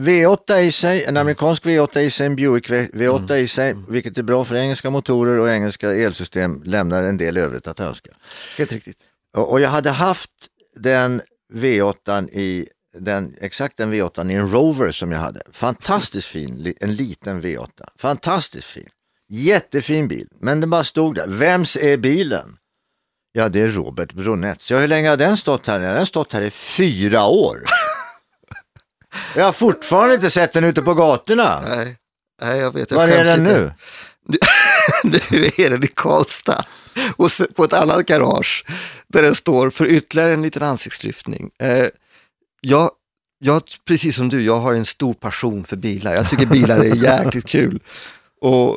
V8 0.00 0.60
i 0.60 0.72
sig, 0.72 1.04
en 1.04 1.16
amerikansk 1.16 1.64
V8 1.64 1.98
i 1.98 2.10
sig, 2.10 2.26
en 2.26 2.36
Buick 2.36 2.70
V- 2.70 2.88
V8 2.92 3.34
i 3.36 3.48
sig, 3.48 3.74
vilket 3.88 4.18
är 4.18 4.22
bra 4.22 4.44
för 4.44 4.54
engelska 4.54 4.90
motorer 4.90 5.38
och 5.38 5.50
engelska 5.50 5.92
elsystem 5.94 6.62
lämnar 6.64 7.02
en 7.02 7.16
del 7.16 7.36
övrigt 7.36 7.66
att 7.66 7.80
önska. 7.80 8.10
helt 8.58 8.72
riktigt. 8.72 8.96
Och, 9.36 9.52
och 9.52 9.60
jag 9.60 9.68
hade 9.68 9.90
haft 9.90 10.30
den 10.76 11.20
V8 11.54 12.28
i 12.30 12.66
den, 12.98 13.34
exakt 13.40 13.76
den 13.76 13.92
V8 13.94 14.30
i 14.30 14.34
en 14.34 14.50
Rover 14.52 14.92
som 14.92 15.12
jag 15.12 15.18
hade. 15.18 15.42
Fantastiskt 15.52 16.26
fin, 16.28 16.74
en 16.80 16.94
liten 16.94 17.42
V8. 17.42 17.68
Fantastiskt 17.98 18.66
fin. 18.66 18.88
Jättefin 19.28 20.08
bil, 20.08 20.28
men 20.40 20.60
den 20.60 20.70
bara 20.70 20.84
stod 20.84 21.14
där. 21.14 21.26
Vems 21.28 21.76
är 21.76 21.96
bilen? 21.96 22.56
Ja, 23.32 23.48
det 23.48 23.60
är 23.60 23.68
Robert 23.68 24.12
Brunetts. 24.12 24.70
Ja, 24.70 24.78
hur 24.78 24.88
länge 24.88 25.08
har 25.08 25.16
den 25.16 25.36
stått 25.36 25.66
här? 25.66 25.78
Den 25.78 25.96
har 25.98 26.04
stått 26.04 26.32
här 26.32 26.42
i 26.42 26.50
fyra 26.50 27.24
år. 27.26 27.56
Jag 29.36 29.44
har 29.44 29.52
fortfarande 29.52 30.14
inte 30.14 30.30
sett 30.30 30.52
den 30.52 30.64
ute 30.64 30.82
på 30.82 30.94
gatorna. 30.94 31.60
Nej, 31.68 31.96
nej 32.42 32.58
jag 32.58 32.74
vet. 32.74 32.90
Jag 32.90 32.98
Var 32.98 33.08
är 33.08 33.24
den 33.24 33.44
lite. 33.44 33.58
nu? 33.58 33.72
Nu 35.30 35.50
är 35.56 35.70
den 35.70 35.84
i 35.84 35.86
Karlstad 35.86 36.64
och 37.16 37.30
på 37.56 37.64
ett 37.64 37.72
annat 37.72 38.06
garage 38.06 38.64
där 39.08 39.22
den 39.22 39.34
står 39.34 39.70
för 39.70 39.86
ytterligare 39.86 40.32
en 40.32 40.42
liten 40.42 40.62
ansiktslyftning. 40.62 41.50
Eh, 41.62 41.86
jag, 42.60 42.90
jag, 43.38 43.62
precis 43.88 44.16
som 44.16 44.28
du, 44.28 44.42
jag 44.42 44.56
har 44.60 44.74
en 44.74 44.86
stor 44.86 45.14
passion 45.14 45.64
för 45.64 45.76
bilar. 45.76 46.14
Jag 46.14 46.30
tycker 46.30 46.46
bilar 46.46 46.78
är 46.78 46.94
jäkligt 46.94 47.46
kul. 47.48 47.80
Och 48.40 48.76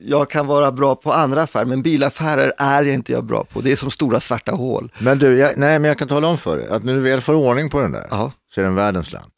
jag 0.00 0.30
kan 0.30 0.46
vara 0.46 0.72
bra 0.72 0.94
på 0.94 1.12
andra 1.12 1.42
affärer, 1.42 1.64
men 1.64 1.82
bilaffärer 1.82 2.52
är 2.58 2.82
jag 2.84 2.94
inte 2.94 3.12
jag 3.12 3.24
bra 3.24 3.44
på. 3.44 3.60
Det 3.60 3.72
är 3.72 3.76
som 3.76 3.90
stora 3.90 4.20
svarta 4.20 4.52
hål. 4.52 4.92
Men 4.98 5.18
du, 5.18 5.36
jag, 5.38 5.56
nej 5.56 5.78
men 5.78 5.88
jag 5.88 5.98
kan 5.98 6.08
tala 6.08 6.26
om 6.26 6.38
för 6.38 6.56
dig 6.56 6.68
att 6.68 6.84
när 6.84 6.94
du 6.94 7.00
väl 7.00 7.20
får 7.20 7.34
ordning 7.34 7.70
på 7.70 7.80
den 7.80 7.92
där 7.92 8.06
Ja. 8.10 8.32
så 8.54 8.60
är 8.60 8.64
den 8.64 8.74
världens 8.74 9.06
slant. 9.06 9.34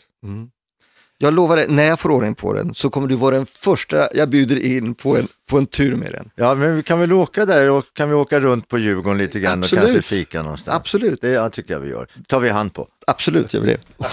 Jag 1.19 1.35
lovar 1.35 1.57
dig, 1.57 1.67
när 1.69 1.85
jag 1.85 2.01
får 2.01 2.11
ordning 2.11 2.35
på 2.35 2.53
den 2.53 2.75
så 2.75 2.91
kommer 2.91 3.09
du 3.09 3.17
vara 3.17 3.35
den 3.37 3.47
första 3.47 4.09
jag 4.15 4.29
bjuder 4.29 4.65
in 4.77 4.95
på 4.95 5.17
en, 5.17 5.29
på 5.51 5.59
en 5.59 5.67
tur 5.67 5.97
med 5.97 6.13
den. 6.13 6.31
Ja, 6.37 6.55
men 6.55 6.77
vi 6.77 6.83
kan 6.83 7.01
väl 7.01 7.13
åka 7.13 7.47
där 7.47 7.71
och 7.71 7.85
kan 7.95 8.09
vi 8.09 8.15
åka 8.15 8.41
runt 8.41 8.69
på 8.69 8.79
Djurgården 8.79 9.19
lite 9.19 9.41
grann 9.41 9.59
Absolut. 9.63 9.85
och 9.85 9.91
kanske 9.91 10.09
fika 10.09 10.43
någonstans. 10.43 10.77
Absolut. 10.77 11.21
Det 11.21 11.31
ja, 11.31 11.51
tycker 11.51 11.75
jag 11.75 11.81
vi 11.81 11.91
gör. 11.91 12.07
tar 12.29 12.41
vi 12.41 12.49
hand 12.49 12.75
på. 12.75 12.89
Absolut, 13.07 13.55
gör 13.55 13.61
vi 13.61 13.67
det. 13.67 14.07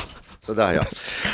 Sådär 0.45 0.74
ja. 0.74 0.84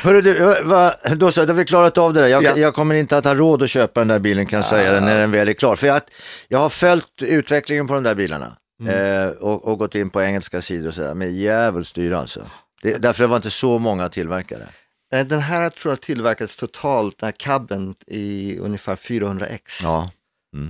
Hörru 0.03 0.21
du, 0.21 0.37
eh, 0.57 0.63
va, 0.63 0.95
då 1.15 1.31
så, 1.31 1.45
då 1.45 1.53
har 1.53 1.57
vi 1.57 1.65
klarat 1.65 1.97
av 1.97 2.13
det 2.13 2.19
där. 2.21 2.27
Jag, 2.27 2.43
Ja. 2.43 2.57
jag 2.57 2.73
kommer 2.73 2.95
inte 2.95 3.17
att 3.17 3.25
ha 3.25 3.33
råd 3.33 3.63
att 3.63 3.69
köpa 3.69 3.99
den 4.01 4.07
där 4.07 4.19
bilen 4.19 4.45
kan 4.45 4.57
jag 4.57 4.65
säga 4.65 4.91
det, 4.93 4.99
när 5.01 5.19
den 5.19 5.31
väl 5.31 5.49
är 5.49 5.53
klar. 5.53 5.75
För 5.75 5.87
jag, 5.87 6.01
jag 6.47 6.59
har 6.59 6.69
följt 6.69 7.21
utvecklingen 7.21 7.87
på 7.87 7.93
de 7.93 8.03
där 8.03 8.15
bilarna 8.15 8.57
eh, 8.87 9.27
och, 9.29 9.67
och 9.67 9.79
gått 9.79 9.95
in 9.95 10.09
på 10.09 10.21
engelska 10.21 10.61
sidor 10.61 10.87
och 10.87 10.93
sådär, 10.93 11.13
med 11.13 11.31
djävulsdyr 11.33 12.11
alltså. 12.11 12.39
Det, 12.85 12.97
därför 12.97 13.23
det 13.23 13.27
var 13.27 13.35
inte 13.35 13.51
så 13.51 13.79
många 13.79 14.09
tillverkare. 14.09 14.67
Eh, 15.13 15.25
Den 15.25 15.39
här 15.39 15.69
tror 15.69 15.91
jag 15.91 16.01
tillverkades 16.01 16.55
totalt, 16.57 17.19
den 17.19 17.27
här 17.27 17.31
cabben, 17.31 17.95
i 18.07 18.57
ungefär 18.59 18.95
400x. 18.95 19.59
Ja. 19.83 20.11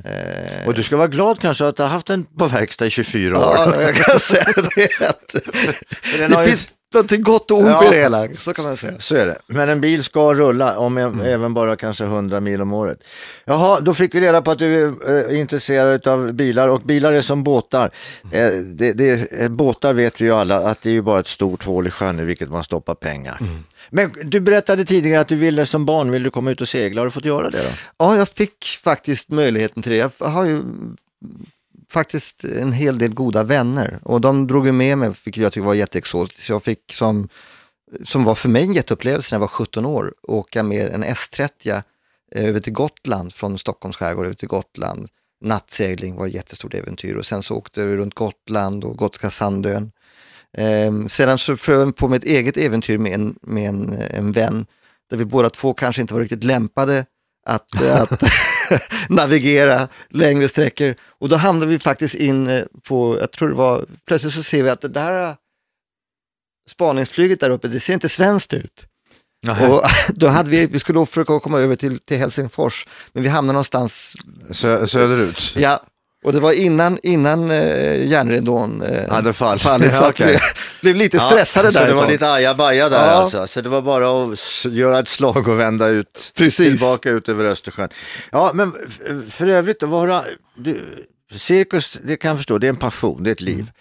Eh, 0.05 0.67
Och 0.67 0.73
du 0.73 0.83
ska 0.83 0.97
vara 0.97 1.07
glad 1.07 1.39
kanske 1.39 1.67
att 1.67 1.77
du 1.77 1.83
har 1.83 1.89
haft 1.89 2.07
den 2.07 2.25
på 2.25 2.47
verkstad 2.47 2.85
i 2.85 2.89
24 2.89 3.37
år. 3.39 3.43
ja, 3.55 3.81
jag 3.81 3.95
kan 3.95 4.19
säga 4.19 4.45
det. 4.75 4.89
Det 6.27 6.47
finns 6.47 6.67
någonting 6.93 7.21
gott 7.21 7.51
och 7.51 7.57
ont 7.57 7.67
Ja. 7.67 7.89
det 7.91 7.97
hela, 7.97 8.27
så 8.39 8.53
kan 8.53 8.65
man 8.65 8.77
säga. 8.77 8.93
Så 8.99 9.15
är 9.15 9.25
det. 9.25 9.37
Men 9.47 9.69
en 9.69 9.81
bil 9.81 10.03
ska 10.03 10.33
rulla, 10.33 10.77
om 10.77 10.97
jag, 10.97 11.27
även 11.27 11.53
bara 11.53 11.75
kanske 11.75 12.03
100 12.03 12.39
mil 12.39 12.61
om 12.61 12.73
året. 12.73 12.99
Jaha, 13.45 13.79
då 13.79 13.93
fick 13.93 14.15
vi 14.15 14.21
reda 14.21 14.41
på 14.41 14.51
att 14.51 14.59
du 14.59 14.83
är 14.83 15.31
eh, 15.31 15.39
intresserad 15.39 16.07
av 16.07 16.33
bilar 16.33 16.67
och 16.67 16.81
bilar 16.81 17.13
är 17.13 17.21
som 17.21 17.43
båtar. 17.43 17.91
Eh, 18.31 18.51
det, 18.51 18.93
det, 18.93 19.31
eh, 19.31 19.49
båtar 19.49 19.93
vet 19.93 20.21
vi 20.21 20.25
ju 20.25 20.31
alla 20.31 20.57
att 20.69 20.81
det 20.81 20.89
är 20.89 20.93
ju 20.93 21.01
bara 21.01 21.19
ett 21.19 21.27
stort 21.27 21.63
hål 21.63 21.87
i 21.87 21.89
sjön 21.89 22.19
i 22.19 22.23
vilket 22.23 22.49
man 22.49 22.63
stoppar 22.63 22.95
pengar. 22.95 23.39
Men 23.89 24.11
du 24.23 24.39
berättade 24.39 24.85
tidigare 24.85 25.19
att 25.21 25.27
du 25.27 25.35
ville 25.35 25.65
som 25.65 25.85
barn 25.85 26.11
ville 26.11 26.23
du 26.23 26.31
komma 26.31 26.51
ut 26.51 26.61
och 26.61 26.67
segla. 26.69 27.01
Har 27.01 27.05
du 27.05 27.11
fått 27.11 27.25
göra 27.25 27.49
det 27.49 27.57
då? 27.63 27.69
Ja, 27.97 28.17
jag 28.17 28.29
fick 28.29 28.79
faktiskt 28.83 29.29
möjligheten 29.29 29.83
till 29.83 29.91
det. 29.91 29.97
Jag 30.19 30.27
har 30.27 30.45
ju 30.45 30.61
faktiskt 31.89 32.43
en 32.43 32.71
hel 32.71 32.97
del 32.97 33.13
goda 33.13 33.43
vänner 33.43 33.99
och 34.03 34.21
de 34.21 34.47
drog 34.47 34.65
ju 34.65 34.71
med 34.71 34.97
mig, 34.97 35.11
vilket 35.25 35.43
jag 35.43 35.53
tyckte 35.53 35.67
var 35.67 35.73
jätteexotiskt. 35.73 36.49
Jag 36.49 36.63
fick 36.63 36.93
som, 36.93 37.29
som 38.03 38.23
var 38.23 38.35
för 38.35 38.49
mig 38.49 38.63
en 38.63 38.73
jätteupplevelse 38.73 39.35
när 39.35 39.37
jag 39.37 39.41
var 39.41 39.47
17 39.47 39.85
år, 39.85 40.13
åka 40.23 40.63
med 40.63 40.89
en 40.89 41.03
S30 41.03 41.69
eh, 41.71 42.45
över 42.45 42.59
till 42.59 42.73
Gotland, 42.73 43.33
från 43.33 43.59
Stockholms 43.59 43.97
skärgård 43.97 44.25
över 44.25 44.35
till 44.35 44.47
Gotland. 44.47 45.07
Nattsegling 45.43 46.15
var 46.15 46.27
ett 46.27 46.33
jättestort 46.33 46.73
äventyr 46.73 47.15
och 47.15 47.25
sen 47.25 47.43
så 47.43 47.55
åkte 47.55 47.85
vi 47.85 47.97
runt 47.97 48.13
Gotland 48.13 48.83
och 48.83 48.97
Gotska 48.97 49.29
Sandön. 49.29 49.91
Ehm, 50.57 51.09
sedan 51.09 51.37
så 51.37 51.57
prövade 51.57 51.85
jag 51.85 51.95
på 51.95 52.07
med 52.07 52.17
ett 52.17 52.23
eget 52.23 52.57
äventyr 52.57 52.97
med 52.97 53.13
en, 53.13 53.35
med 53.41 53.69
en, 53.69 53.93
eh, 53.93 54.17
en 54.17 54.31
vän 54.31 54.65
där 55.09 55.17
vi 55.17 55.25
båda 55.25 55.49
två 55.49 55.73
kanske 55.73 56.01
inte 56.01 56.13
var 56.13 56.21
riktigt 56.21 56.43
lämpade 56.43 57.05
att, 57.45 57.81
att 57.81 58.23
navigera 59.09 59.87
längre 60.09 60.47
sträckor. 60.47 60.95
Och 61.19 61.29
då 61.29 61.35
hamnade 61.35 61.71
vi 61.71 61.79
faktiskt 61.79 62.15
in 62.15 62.47
eh, 62.47 62.63
på, 62.87 63.17
jag 63.19 63.31
tror 63.31 63.49
det 63.49 63.55
var, 63.55 63.85
plötsligt 64.07 64.33
så 64.33 64.43
ser 64.43 64.63
vi 64.63 64.69
att 64.69 64.81
det 64.81 64.87
där 64.87 65.29
eh, 65.29 65.35
spaningsflyget 66.69 67.39
där 67.39 67.49
uppe, 67.49 67.67
det 67.67 67.79
ser 67.79 67.93
inte 67.93 68.09
svenskt 68.09 68.53
ut. 68.53 68.85
Och 69.47 69.83
då 70.15 70.27
hade 70.27 70.49
vi, 70.49 70.67
vi 70.67 70.79
skulle 70.79 71.05
försöka 71.05 71.39
komma 71.39 71.59
över 71.59 71.75
till, 71.75 71.99
till 71.99 72.17
Helsingfors, 72.17 72.87
men 73.13 73.23
vi 73.23 73.29
hamnade 73.29 73.53
någonstans, 73.53 74.13
Sö 74.51 74.87
söderut? 74.87 75.53
ja, 75.55 75.81
och 76.25 76.33
det 76.33 76.39
var 76.39 76.51
innan, 76.51 76.97
innan 77.03 77.51
eh, 77.51 78.07
järnridån 78.07 78.81
eh, 78.81 79.09
Hade 79.11 79.33
fallit. 79.33 79.61
fallit, 79.61 79.93
så 79.93 80.03
att 80.03 80.19
vi 80.19 80.37
blev 80.81 80.95
lite 80.95 81.19
stressade 81.19 81.71
så 81.71 81.79
där 81.79 81.85
det 81.85 81.91
ett 81.91 81.97
var 81.97 82.07
lite 82.09 82.31
ajabaja 82.31 82.89
där 82.89 82.97
Ja. 83.07 83.11
alltså. 83.11 83.47
Så 83.47 83.61
det 83.61 83.69
var 83.69 83.81
bara 83.81 84.23
att 84.33 84.65
göra 84.65 84.99
ett 84.99 85.07
slag 85.07 85.47
och 85.47 85.59
vända 85.59 85.87
ut 85.87 86.31
Precis. 86.37 86.67
tillbaka 86.67 87.09
ut 87.09 87.29
över 87.29 87.45
Östersjön. 87.45 87.89
Ja, 88.31 88.51
men 88.53 88.73
för 89.29 89.47
övrigt, 89.47 89.83
vad 89.83 90.09
har 90.09 90.23
du, 90.57 90.77
cirkus, 91.35 91.99
det 92.03 92.17
kan 92.17 92.29
jag 92.29 92.37
förstå, 92.37 92.57
det 92.57 92.67
är 92.67 92.69
en 92.69 92.75
passion, 92.75 93.23
det 93.23 93.29
är 93.29 93.31
ett 93.31 93.41
liv. 93.41 93.71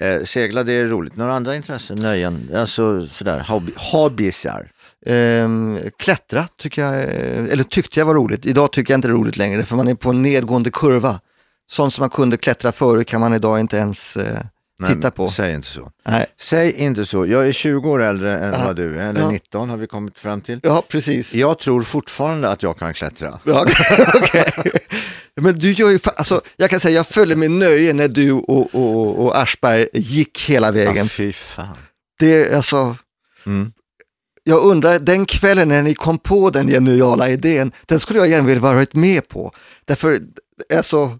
Mm. 0.00 0.16
Eh, 0.20 0.24
segla, 0.24 0.62
det 0.62 0.72
är 0.72 0.86
roligt. 0.86 1.16
Några 1.16 1.34
andra 1.34 1.56
intressen, 1.56 1.96
nöjen, 2.00 2.50
alltså 2.56 3.06
sådär, 3.06 3.44
hobby, 3.48 3.72
hobbysar. 3.76 4.70
Ehm, 5.06 5.78
klättra 5.98 6.48
tycker 6.58 6.82
jag, 6.82 6.94
eh, 6.94 7.52
eller 7.52 7.64
tyckte 7.64 8.00
jag 8.00 8.06
var 8.06 8.14
roligt. 8.14 8.46
Idag 8.46 8.72
tycker 8.72 8.92
jag 8.92 8.98
inte 8.98 9.08
det 9.08 9.12
är 9.12 9.16
roligt 9.16 9.36
längre 9.36 9.64
för 9.64 9.76
man 9.76 9.88
är 9.88 9.94
på 9.94 10.10
en 10.10 10.22
nedgående 10.22 10.70
kurva. 10.70 11.20
Sånt 11.70 11.94
som 11.94 12.02
man 12.02 12.10
kunde 12.10 12.36
klättra 12.36 12.72
förut 12.72 13.06
kan 13.08 13.20
man 13.20 13.34
idag 13.34 13.60
inte 13.60 13.76
ens 13.76 14.16
eh, 14.16 14.38
Men 14.78 14.94
titta 14.94 15.10
på. 15.10 15.28
Säg 15.28 15.54
inte 15.54 15.68
så. 15.68 15.90
Nej. 16.08 16.26
Säg 16.40 16.72
inte 16.72 17.06
så. 17.06 17.26
Jag 17.26 17.48
är 17.48 17.52
20 17.52 17.90
år 17.90 18.02
äldre 18.02 18.38
än 18.38 18.52
Ja. 18.52 18.64
vad 18.66 18.76
du 18.76 18.96
är, 19.00 19.08
eller 19.08 19.20
Ja. 19.20 19.30
19 19.30 19.70
har 19.70 19.76
vi 19.76 19.86
kommit 19.86 20.18
fram 20.18 20.40
till. 20.40 20.60
Ja, 20.62 20.82
precis. 20.88 21.34
Jag 21.34 21.58
tror 21.58 21.82
fortfarande 21.82 22.48
att 22.48 22.62
jag 22.62 22.78
kan 22.78 22.94
klättra. 22.94 23.38
Ja, 23.44 23.66
okej. 24.14 24.44
Men 25.40 25.58
du 25.58 25.72
gör 25.72 25.90
ju, 25.90 25.98
alltså, 26.16 26.40
jag 26.56 26.70
kan 26.70 26.80
säga 26.80 26.94
jag 26.96 27.06
följde 27.06 27.36
med 27.36 27.50
nöje 27.50 27.92
när 27.92 28.08
du 28.08 28.32
och, 28.32 28.74
och, 28.74 29.24
och 29.24 29.38
Aschberg 29.38 29.88
gick 29.94 30.40
hela 30.48 30.66
Ja, 30.66 30.72
vägen. 30.72 31.08
fy 31.08 31.32
fan. 31.32 31.76
Det, 32.18 32.54
alltså, 32.54 32.96
Mm. 33.46 33.72
jag 34.42 34.62
undrar, 34.62 34.98
den 34.98 35.26
kvällen 35.26 35.68
när 35.68 35.82
ni 35.82 35.94
kom 35.94 36.18
på 36.18 36.50
den 36.50 36.68
geniala 36.68 37.28
idén, 37.30 37.72
den 37.86 38.00
skulle 38.00 38.18
jag 38.18 38.28
gärna 38.28 38.46
vilja 38.46 38.60
varit 38.62 38.94
med 38.94 39.28
på. 39.28 39.52
Därför, 39.84 40.18
alltså, 40.74 41.18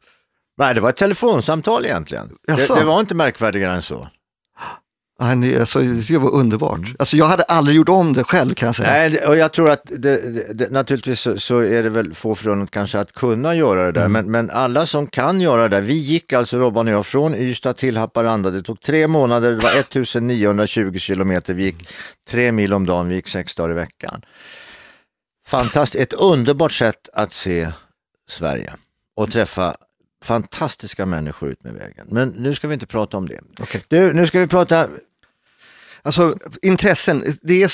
Nej, 0.58 0.74
det 0.74 0.80
var 0.80 0.88
ett 0.88 0.96
telefonsamtal 0.96 1.84
egentligen. 1.84 2.30
Det, 2.46 2.68
det 2.68 2.84
var 2.84 3.00
inte 3.00 3.14
märkvärdigare 3.14 3.72
än 3.72 3.82
så. 3.82 4.08
ni, 5.36 5.56
alltså 5.58 5.78
det 5.78 6.18
var 6.18 6.34
underbart. 6.34 6.80
Alltså, 6.98 7.16
jag 7.16 7.26
hade 7.26 7.42
aldrig 7.42 7.76
gjort 7.76 7.88
om 7.88 8.12
det 8.12 8.24
själv 8.24 8.54
kan 8.54 8.66
jag 8.66 8.76
säga. 8.76 8.92
Nej, 8.92 9.26
och 9.26 9.36
jag 9.36 9.52
tror 9.52 9.70
att 9.70 9.82
det, 9.84 10.54
det, 10.54 10.70
naturligtvis 10.70 11.20
så, 11.20 11.38
så 11.38 11.58
är 11.58 11.82
det 11.82 11.88
väl 11.88 12.14
få 12.14 12.34
förunnat 12.34 12.70
kanske 12.70 12.98
att 12.98 13.12
kunna 13.12 13.54
göra 13.54 13.84
det 13.84 13.92
där, 13.92 14.08
men, 14.08 14.30
men 14.30 14.50
alla 14.50 14.86
som 14.86 15.06
kan 15.06 15.40
göra 15.40 15.62
det 15.62 15.68
där, 15.68 15.80
vi 15.80 15.94
gick 15.94 16.32
alltså 16.32 16.58
Robban 16.58 16.88
och 16.88 16.94
jag 16.94 17.06
från 17.06 17.34
Ystad 17.34 17.72
till 17.72 17.96
Haparanda, 17.96 18.50
det 18.50 18.62
tog 18.62 18.80
tre 18.80 19.08
månader, 19.08 19.50
det 19.50 19.56
var 19.56 19.70
1920 19.78 20.98
kilometer, 20.98 21.54
vi 21.54 21.64
gick 21.64 21.88
tre 22.30 22.52
mil 22.52 22.74
om 22.74 22.86
dagen, 22.86 23.08
vi 23.08 23.14
gick 23.14 23.28
sex 23.28 23.54
dagar 23.54 23.70
i 23.70 23.74
veckan. 23.74 24.22
Fantastiskt, 25.46 26.02
ett 26.02 26.20
underbart 26.20 26.72
sätt 26.72 27.08
att 27.12 27.32
se 27.32 27.72
Sverige 28.28 28.74
och 29.16 29.32
träffa 29.32 29.76
fantastiska 30.24 31.06
människor 31.06 31.48
ut 31.50 31.64
med 31.64 31.72
vägen. 31.72 32.06
Men 32.10 32.28
nu 32.28 32.54
ska 32.54 32.68
vi 32.68 32.74
inte 32.74 32.86
prata 32.86 33.16
om 33.16 33.28
det. 33.28 33.40
Okej. 33.58 33.82
Du, 33.88 34.12
nu 34.12 34.26
ska 34.26 34.40
vi 34.40 34.46
prata, 34.46 34.88
Alltså 36.02 36.36
intressen, 36.62 37.24
det 37.42 37.62
är, 37.62 37.72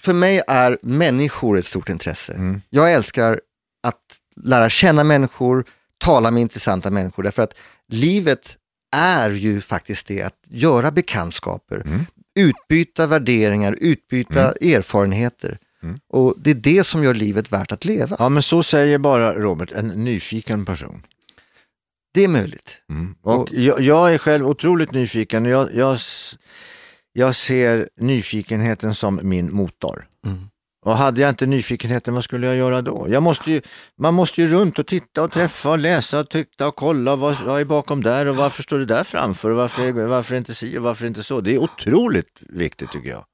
för 0.00 0.12
mig 0.12 0.42
är 0.48 0.78
människor 0.82 1.58
ett 1.58 1.66
stort 1.66 1.88
intresse. 1.88 2.32
Mm. 2.32 2.60
Jag 2.70 2.92
älskar 2.92 3.40
att 3.82 3.96
lära 4.44 4.68
känna 4.68 5.04
människor, 5.04 5.64
tala 5.98 6.30
med 6.30 6.40
intressanta 6.40 6.90
människor 6.90 7.22
därför 7.22 7.42
att 7.42 7.54
livet 7.88 8.56
är 8.96 9.30
ju 9.30 9.60
faktiskt 9.60 10.06
det 10.06 10.22
att 10.22 10.38
göra 10.48 10.90
bekantskaper, 10.90 11.82
Mm. 11.84 12.06
utbyta 12.34 13.06
värderingar, 13.06 13.76
utbyta 13.80 14.52
erfarenheter. 14.52 15.58
Mm. 15.82 15.98
Och 16.08 16.34
det 16.38 16.50
är 16.50 16.54
det 16.54 16.86
som 16.86 17.04
gör 17.04 17.14
livet 17.14 17.52
värt 17.52 17.72
att 17.72 17.84
leva. 17.84 18.16
ja 18.18 18.28
men 18.28 18.42
så 18.42 18.62
säger 18.62 18.98
bara 18.98 19.34
Robert, 19.34 19.72
en 19.72 19.88
nyfiken 19.88 20.64
person. 20.64 21.02
Det 22.14 22.24
är 22.24 22.28
möjligt. 22.28 22.76
Och 23.22 23.40
Och- 23.40 23.48
jag, 23.52 23.80
jag 23.80 24.14
är 24.14 24.18
själv 24.18 24.46
otroligt 24.48 24.92
nyfiken 24.92 25.44
jag, 25.44 25.74
jag, 25.74 25.98
jag 27.12 27.34
ser 27.34 27.88
nyfikenheten 28.00 28.94
som 28.94 29.20
min 29.22 29.54
motor. 29.54 30.06
Mm. 30.26 30.38
Och 30.86 30.96
hade 30.96 31.20
jag 31.20 31.28
inte 31.30 31.46
nyfikenheten, 31.46 32.14
vad 32.14 32.24
skulle 32.24 32.46
jag 32.46 32.56
göra 32.56 32.82
då? 32.82 33.06
Jag 33.10 33.22
måste 33.22 33.50
ju, 33.50 33.60
man 33.98 34.14
måste 34.14 34.40
ju 34.40 34.46
runt 34.46 34.78
och 34.78 34.86
titta 34.86 35.22
och 35.22 35.32
träffa 35.32 35.70
och 35.70 35.78
läsa 35.78 36.20
och 36.20 36.28
titta 36.28 36.68
och 36.68 36.76
kolla 36.76 37.16
vad, 37.16 37.40
vad 37.44 37.60
är 37.60 37.64
bakom 37.64 38.02
där 38.02 38.26
och 38.26 38.36
varför 38.36 38.62
står 38.62 38.78
det 38.78 38.84
där 38.84 39.04
framför 39.04 39.50
och 39.50 39.56
varför, 39.56 39.92
varför 39.92 40.34
inte 40.34 40.54
si 40.54 40.78
och 40.78 40.82
varför 40.82 41.06
inte 41.06 41.22
så. 41.22 41.40
Det 41.40 41.54
är 41.54 41.58
otroligt 41.58 42.40
viktigt 42.48 42.90
tycker 42.92 43.08
jag. 43.10 43.24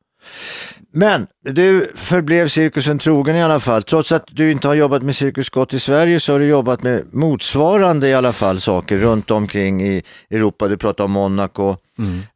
Men 0.92 1.26
du 1.42 1.92
förblev 1.94 2.48
cirkusen 2.48 2.98
trogen 2.98 3.36
i 3.36 3.42
alla 3.42 3.60
fall. 3.60 3.82
Trots 3.82 4.12
att 4.12 4.24
du 4.30 4.50
inte 4.50 4.68
har 4.68 4.74
jobbat 4.74 5.02
med 5.02 5.16
Cirkus 5.16 5.46
Scott 5.46 5.74
i 5.74 5.80
Sverige 5.80 6.20
så 6.20 6.32
har 6.32 6.38
du 6.38 6.46
jobbat 6.46 6.82
med 6.82 7.04
motsvarande 7.14 8.08
i 8.08 8.14
alla 8.14 8.32
fall 8.32 8.60
saker 8.60 8.96
runt 8.96 9.30
omkring 9.30 9.82
i 9.82 10.02
Europa. 10.30 10.68
Du 10.68 10.76
pratar 10.76 11.04
om 11.04 11.12
Monaco, 11.12 11.76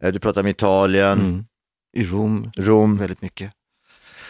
eh, 0.02 0.12
du 0.12 0.18
pratar 0.18 0.40
om 0.40 0.46
Italien, 0.46 1.18
Mm. 1.18 1.44
I 1.96 2.04
Rom, 2.04 2.50
Rom. 2.58 2.98
väldigt 2.98 3.22
mycket. 3.22 3.52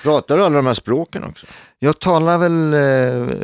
Pratar 0.02 0.36
du 0.36 0.44
alla 0.44 0.56
de 0.56 0.66
här 0.66 0.74
språken 0.74 1.24
också? 1.24 1.46
Jag 1.78 1.98
talar 2.00 2.38
väl, 2.38 2.74
eh, 2.74 3.36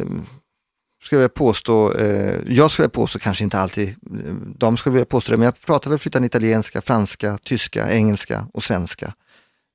ska 1.05 1.21
jag 1.21 1.35
påstå, 1.35 1.93
eh, 1.93 2.35
jag 2.47 2.71
skulle 2.71 2.89
påstå 2.89 3.19
kanske 3.19 3.45
inte 3.45 3.59
alltid, 3.59 3.89
eh, 3.89 4.35
de 4.59 4.77
skulle 4.77 4.93
vilja 4.93 5.05
påstå 5.05 5.33
det, 5.33 5.39
men 5.39 5.45
jag 5.45 5.61
pratar 5.61 5.91
väl 5.91 5.99
flytande 5.99 6.27
italienska, 6.27 6.83
franska, 6.83 7.39
tyska, 7.45 7.91
engelska 7.93 8.47
och 8.55 8.65
svenska. 8.65 9.13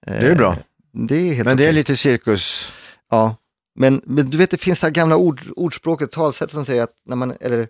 Eh, 0.08 0.14
Det 0.22 0.28
är 0.28 0.36
bra. 0.36 0.56
Det 0.94 1.16
är 1.30 1.34
helt 1.34 1.46
Men 1.46 1.58
det 1.58 1.64
är 1.64 1.68
okej. 1.68 1.74
lite 1.74 1.98
cirkus. 1.98 2.72
Ja, 3.12 3.36
men, 3.80 4.02
men 4.06 4.30
du 4.30 4.38
vet 4.38 4.52
det 4.52 4.58
finns 4.58 4.80
det 4.80 4.88
här 4.88 4.92
gamla 4.92 5.16
ord, 5.18 5.42
ordspråket, 5.56 6.12
talsättet 6.12 6.54
som 6.54 6.66
säger 6.66 6.84
att 6.84 6.90
när 7.10 7.16
man, 7.16 7.34
eller 7.42 7.68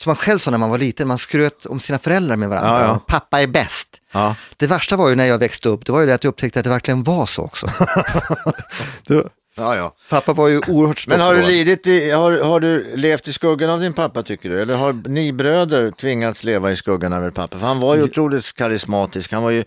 som 0.00 0.10
man 0.10 0.16
själv 0.16 0.38
sa 0.38 0.50
när 0.50 0.58
man 0.58 0.70
var 0.70 0.78
liten, 0.78 1.08
man 1.08 1.18
skröt 1.18 1.66
om 1.66 1.80
sina 1.80 1.98
föräldrar 1.98 2.36
med 2.36 2.48
varandra. 2.48 2.80
Ja, 2.80 2.86
ja. 2.86 2.98
Pappa 3.08 3.40
är 3.42 3.46
bäst. 3.46 3.88
Ja. 4.12 4.36
Det 4.56 4.66
värsta 4.66 4.96
var 4.96 5.08
ju 5.08 5.14
när 5.16 5.24
jag 5.24 5.38
växte 5.38 5.68
upp, 5.68 5.86
det 5.86 5.92
var 5.92 6.00
ju 6.00 6.06
det 6.06 6.14
att 6.14 6.24
jag 6.24 6.28
upptäckte 6.30 6.58
att 6.58 6.64
det 6.64 6.70
verkligen 6.70 7.02
var 7.02 7.26
så 7.26 7.42
också. 7.42 7.66
Du, 9.06 9.24
Ja, 9.56 9.76
ja. 9.76 9.94
pappa 10.10 10.32
var 10.32 10.48
ju 10.48 10.60
oerhört 10.68 11.06
Men 11.06 11.20
har 11.20 11.34
du, 11.34 11.42
lidit 11.42 11.86
i, 11.86 12.10
har, 12.10 12.32
har 12.38 12.60
du 12.60 12.96
levt 12.96 13.28
i 13.28 13.32
skuggan 13.32 13.70
av 13.70 13.80
din 13.80 13.92
pappa 13.92 14.22
tycker 14.22 14.48
du? 14.50 14.60
Eller 14.62 14.76
har 14.76 14.92
ni 15.08 15.32
bröder 15.32 15.90
tvingats 15.90 16.44
leva 16.44 16.72
i 16.72 16.76
skuggan 16.76 17.12
av 17.12 17.24
er 17.24 17.30
pappa? 17.30 17.58
För 17.58 17.66
han 17.66 17.80
var 17.80 17.94
ju 17.96 18.02
otroligt 18.02 18.52
karismatisk, 18.54 19.32
han 19.32 19.42
var 19.42 19.50
ju 19.50 19.64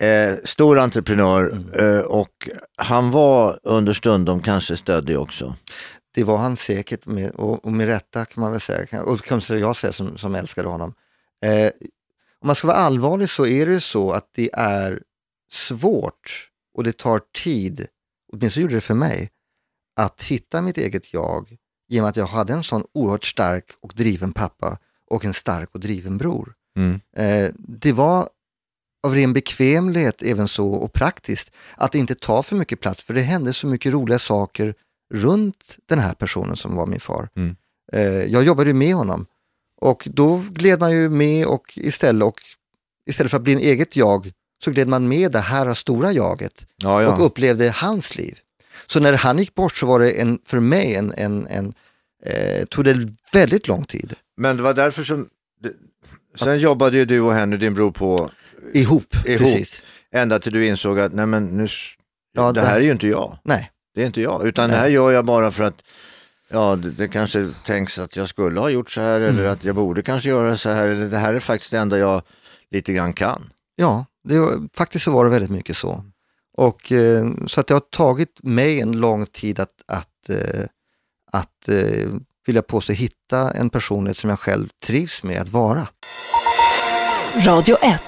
eh, 0.00 0.36
stor 0.44 0.78
entreprenör 0.78 1.64
eh, 1.80 2.00
och 2.00 2.48
han 2.76 3.10
var 3.10 3.58
understundom 3.62 4.42
kanske 4.42 4.76
stöddig 4.76 5.18
också. 5.18 5.56
Det 6.14 6.24
var 6.24 6.36
han 6.36 6.56
säkert 6.56 7.06
med, 7.06 7.30
och, 7.30 7.64
och 7.64 7.72
med 7.72 7.86
rätta 7.86 8.24
kan 8.24 8.40
man 8.40 8.52
väl 8.52 8.60
säga, 8.60 9.02
och 9.02 9.24
kanske 9.24 9.58
jag 9.58 9.76
säger 9.76 9.92
som, 9.92 10.18
som 10.18 10.34
älskade 10.34 10.68
honom. 10.68 10.94
Eh, 11.44 11.70
om 12.40 12.46
man 12.46 12.56
ska 12.56 12.66
vara 12.66 12.76
allvarlig 12.76 13.30
så 13.30 13.46
är 13.46 13.66
det 13.66 13.72
ju 13.72 13.80
så 13.80 14.12
att 14.12 14.30
det 14.34 14.50
är 14.52 15.02
svårt 15.50 16.50
och 16.74 16.84
det 16.84 16.96
tar 16.96 17.20
tid, 17.44 17.86
åtminstone 18.32 18.62
gjorde 18.62 18.74
det 18.74 18.80
för 18.80 18.94
mig, 18.94 19.30
att 19.96 20.22
hitta 20.22 20.62
mitt 20.62 20.78
eget 20.78 21.12
jag 21.14 21.56
genom 21.88 22.08
att 22.08 22.16
jag 22.16 22.26
hade 22.26 22.52
en 22.52 22.64
sån 22.64 22.84
oerhört 22.94 23.24
stark 23.24 23.64
och 23.80 23.92
driven 23.96 24.32
pappa 24.32 24.78
och 25.10 25.24
en 25.24 25.34
stark 25.34 25.68
och 25.72 25.80
driven 25.80 26.18
bror. 26.18 26.54
Mm. 26.76 27.00
Eh, 27.16 27.52
det 27.58 27.92
var 27.92 28.28
av 29.08 29.14
ren 29.14 29.32
bekvämlighet 29.32 30.22
även 30.22 30.48
så 30.48 30.68
och 30.68 30.92
praktiskt 30.92 31.50
att 31.76 31.94
inte 31.94 32.14
ta 32.14 32.42
för 32.42 32.56
mycket 32.56 32.80
plats 32.80 33.02
för 33.02 33.14
det 33.14 33.20
hände 33.20 33.52
så 33.52 33.66
mycket 33.66 33.92
roliga 33.92 34.18
saker 34.18 34.74
runt 35.14 35.76
den 35.88 35.98
här 35.98 36.14
personen 36.14 36.56
som 36.56 36.76
var 36.76 36.86
min 36.86 37.00
far. 37.00 37.28
Mm. 37.36 37.56
Eh, 37.92 38.24
jag 38.24 38.44
jobbade 38.44 38.70
ju 38.70 38.74
med 38.74 38.94
honom 38.94 39.26
och 39.80 40.08
då 40.12 40.44
gled 40.50 40.80
man 40.80 40.92
ju 40.92 41.08
med 41.08 41.46
och 41.46 41.78
istället, 41.78 42.24
och 42.24 42.40
istället 43.06 43.30
för 43.30 43.36
att 43.36 43.44
bli 43.44 43.52
en 43.52 43.58
eget 43.58 43.96
jag 43.96 44.32
så 44.64 44.70
gled 44.70 44.88
man 44.88 45.08
med 45.08 45.32
det 45.32 45.38
här 45.38 45.74
stora 45.74 46.12
jaget 46.12 46.66
Ja, 46.76 47.02
ja. 47.02 47.14
och 47.14 47.26
upplevde 47.26 47.70
hans 47.70 48.16
liv. 48.16 48.38
Så 48.86 49.00
när 49.00 49.12
han 49.12 49.38
gick 49.38 49.54
bort 49.54 49.76
så 49.76 49.86
var 49.86 50.00
det 50.00 50.10
en, 50.10 50.38
för 50.46 50.60
mig 50.60 50.94
en, 50.94 51.12
en, 51.16 51.46
en 51.46 51.74
eh, 52.24 52.64
tog 52.64 52.84
det 52.84 53.08
väldigt 53.32 53.68
lång 53.68 53.84
tid. 53.84 54.14
Men 54.36 54.56
det 54.56 54.62
var 54.62 54.74
därför 54.74 55.02
som, 55.02 55.28
sen 56.34 56.58
jobbade 56.58 56.96
ju 56.96 57.04
du 57.04 57.20
och 57.20 57.32
Henry, 57.32 57.58
din 57.58 57.74
bror, 57.74 57.90
på 57.90 58.30
Ihop, 58.74 59.14
Ihop. 59.14 59.38
precis. 59.38 59.82
ända 60.12 60.38
till 60.40 60.52
du 60.52 60.66
insåg 60.66 61.00
att 61.00 61.12
nej 61.12 61.26
men 61.26 61.46
nu, 61.46 61.66
Ja, 62.36 62.52
det 62.52 62.60
det- 62.60 62.66
här 62.66 62.76
är 62.76 62.80
ju 62.80 62.92
inte 62.92 63.06
jag. 63.06 63.38
Nej, 63.44 63.70
Det 63.94 64.02
är 64.02 64.06
inte 64.06 64.20
jag, 64.20 64.46
utan 64.46 64.68
Nej. 64.68 64.76
det 64.76 64.80
här 64.82 64.88
gör 64.88 65.10
jag 65.12 65.24
bara 65.24 65.50
för 65.50 65.64
att 65.64 65.82
ja, 66.50 66.76
det, 66.76 66.90
det 66.90 67.08
kanske 67.08 67.50
tänks 67.66 67.98
att 67.98 68.16
jag 68.16 68.28
skulle 68.28 68.60
ha 68.60 68.70
gjort 68.70 68.90
så 68.90 69.00
här 69.00 69.20
eller 69.20 69.40
Mm. 69.40 69.52
att 69.52 69.64
jag 69.64 69.74
borde 69.74 70.02
kanske 70.02 70.28
göra 70.28 70.56
så 70.56 70.70
här 70.70 70.88
eller 70.88 71.06
det 71.08 71.18
här 71.18 71.34
är 71.34 71.40
faktiskt 71.40 71.70
det 71.70 71.78
enda 71.78 71.98
jag 71.98 72.22
lite 72.70 72.92
grann 72.92 73.12
kan. 73.12 73.50
Ja, 73.76 74.04
det 74.28 74.38
var, 74.38 74.68
faktiskt 74.76 75.04
så 75.04 75.10
var 75.12 75.24
det 75.24 75.30
väldigt 75.30 75.50
mycket 75.50 75.76
så. 75.76 76.04
Och, 76.56 76.92
eh, 76.92 77.26
så 77.46 77.60
att 77.60 77.66
det 77.66 77.74
har 77.74 77.80
tagit 77.80 78.42
mig 78.42 78.80
en 78.80 78.92
lång 79.00 79.26
tid 79.26 79.60
att, 79.60 79.70
att, 79.88 80.28
eh, 80.28 80.64
att 81.32 81.68
eh, 81.68 82.08
vill 82.46 82.56
jag 82.56 82.66
påstå, 82.66 82.92
hitta 82.92 83.50
en 83.50 83.70
personlighet 83.70 84.16
som 84.16 84.30
jag 84.30 84.40
själv 84.40 84.68
trivs 84.86 85.22
med 85.22 85.42
att 85.42 85.48
vara. 85.48 85.88
Radio 87.46 87.76
1. 87.82 88.00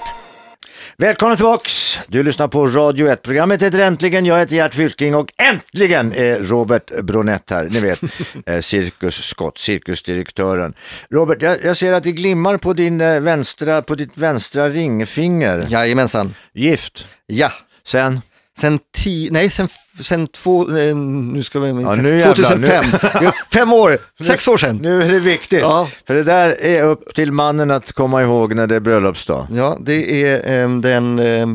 Välkommen 0.97 1.37
tillbaks! 1.37 1.99
Du 2.07 2.23
lyssnar 2.23 2.47
på 2.47 2.67
Radio 2.67 3.07
1. 3.07 3.21
Programmet 3.21 3.61
heter 3.61 3.79
Äntligen. 3.79 4.25
Jag 4.25 4.39
heter 4.39 4.55
Gert 4.55 4.73
Fylking 4.73 5.15
och 5.15 5.33
äntligen 5.37 6.13
är 6.13 6.39
Robert 6.39 7.01
Bronett 7.03 7.49
här. 7.49 7.69
Ni 7.71 7.79
vet, 7.79 7.99
eh, 8.45 8.59
Cirkus 8.59 9.15
Scott, 9.23 9.57
cirkusdirektören. 9.57 10.73
Robert, 11.09 11.41
jag, 11.41 11.57
jag 11.63 11.77
ser 11.77 11.93
att 11.93 12.03
det 12.03 12.11
glimmar 12.11 12.57
på, 12.57 12.73
din, 12.73 13.01
eh, 13.01 13.19
vänstra, 13.19 13.81
på 13.81 13.95
ditt 13.95 14.17
vänstra 14.17 14.69
ringfinger. 14.69 15.67
Jajamensan. 15.69 16.33
Gift. 16.53 17.07
Ja, 17.25 17.51
Sen? 17.83 18.21
Sen, 18.61 18.79
tio, 18.97 19.31
nej, 19.31 19.49
sen, 19.49 19.67
sen 20.01 20.27
två, 20.27 20.77
eh, 20.77 20.95
nu 20.95 21.43
ska 21.43 21.59
vi, 21.59 21.81
Ja, 21.81 21.95
nu 21.95 22.19
jävlar, 22.19 22.33
2005, 22.33 22.85
Det 22.91 23.25
är 23.25 23.33
fem 23.53 23.73
år, 23.73 23.97
sex 24.23 24.47
år 24.47 24.57
sedan. 24.57 24.75
Nu 24.81 25.01
är 25.03 25.11
det 25.11 25.19
viktigt, 25.19 25.59
Ja. 25.61 25.87
för 26.07 26.13
det 26.15 26.23
där 26.23 26.61
är 26.61 26.83
upp 26.83 27.13
till 27.15 27.31
mannen 27.31 27.71
att 27.71 27.91
komma 27.91 28.21
ihåg 28.21 28.55
när 28.55 28.67
det 28.67 28.75
är 28.75 28.79
bröllopsdag. 28.79 29.47
Ja, 29.51 29.77
det 29.81 30.23
är 30.23 30.63
eh, 30.63 30.69
den, 30.79 31.19
eh, 31.19 31.47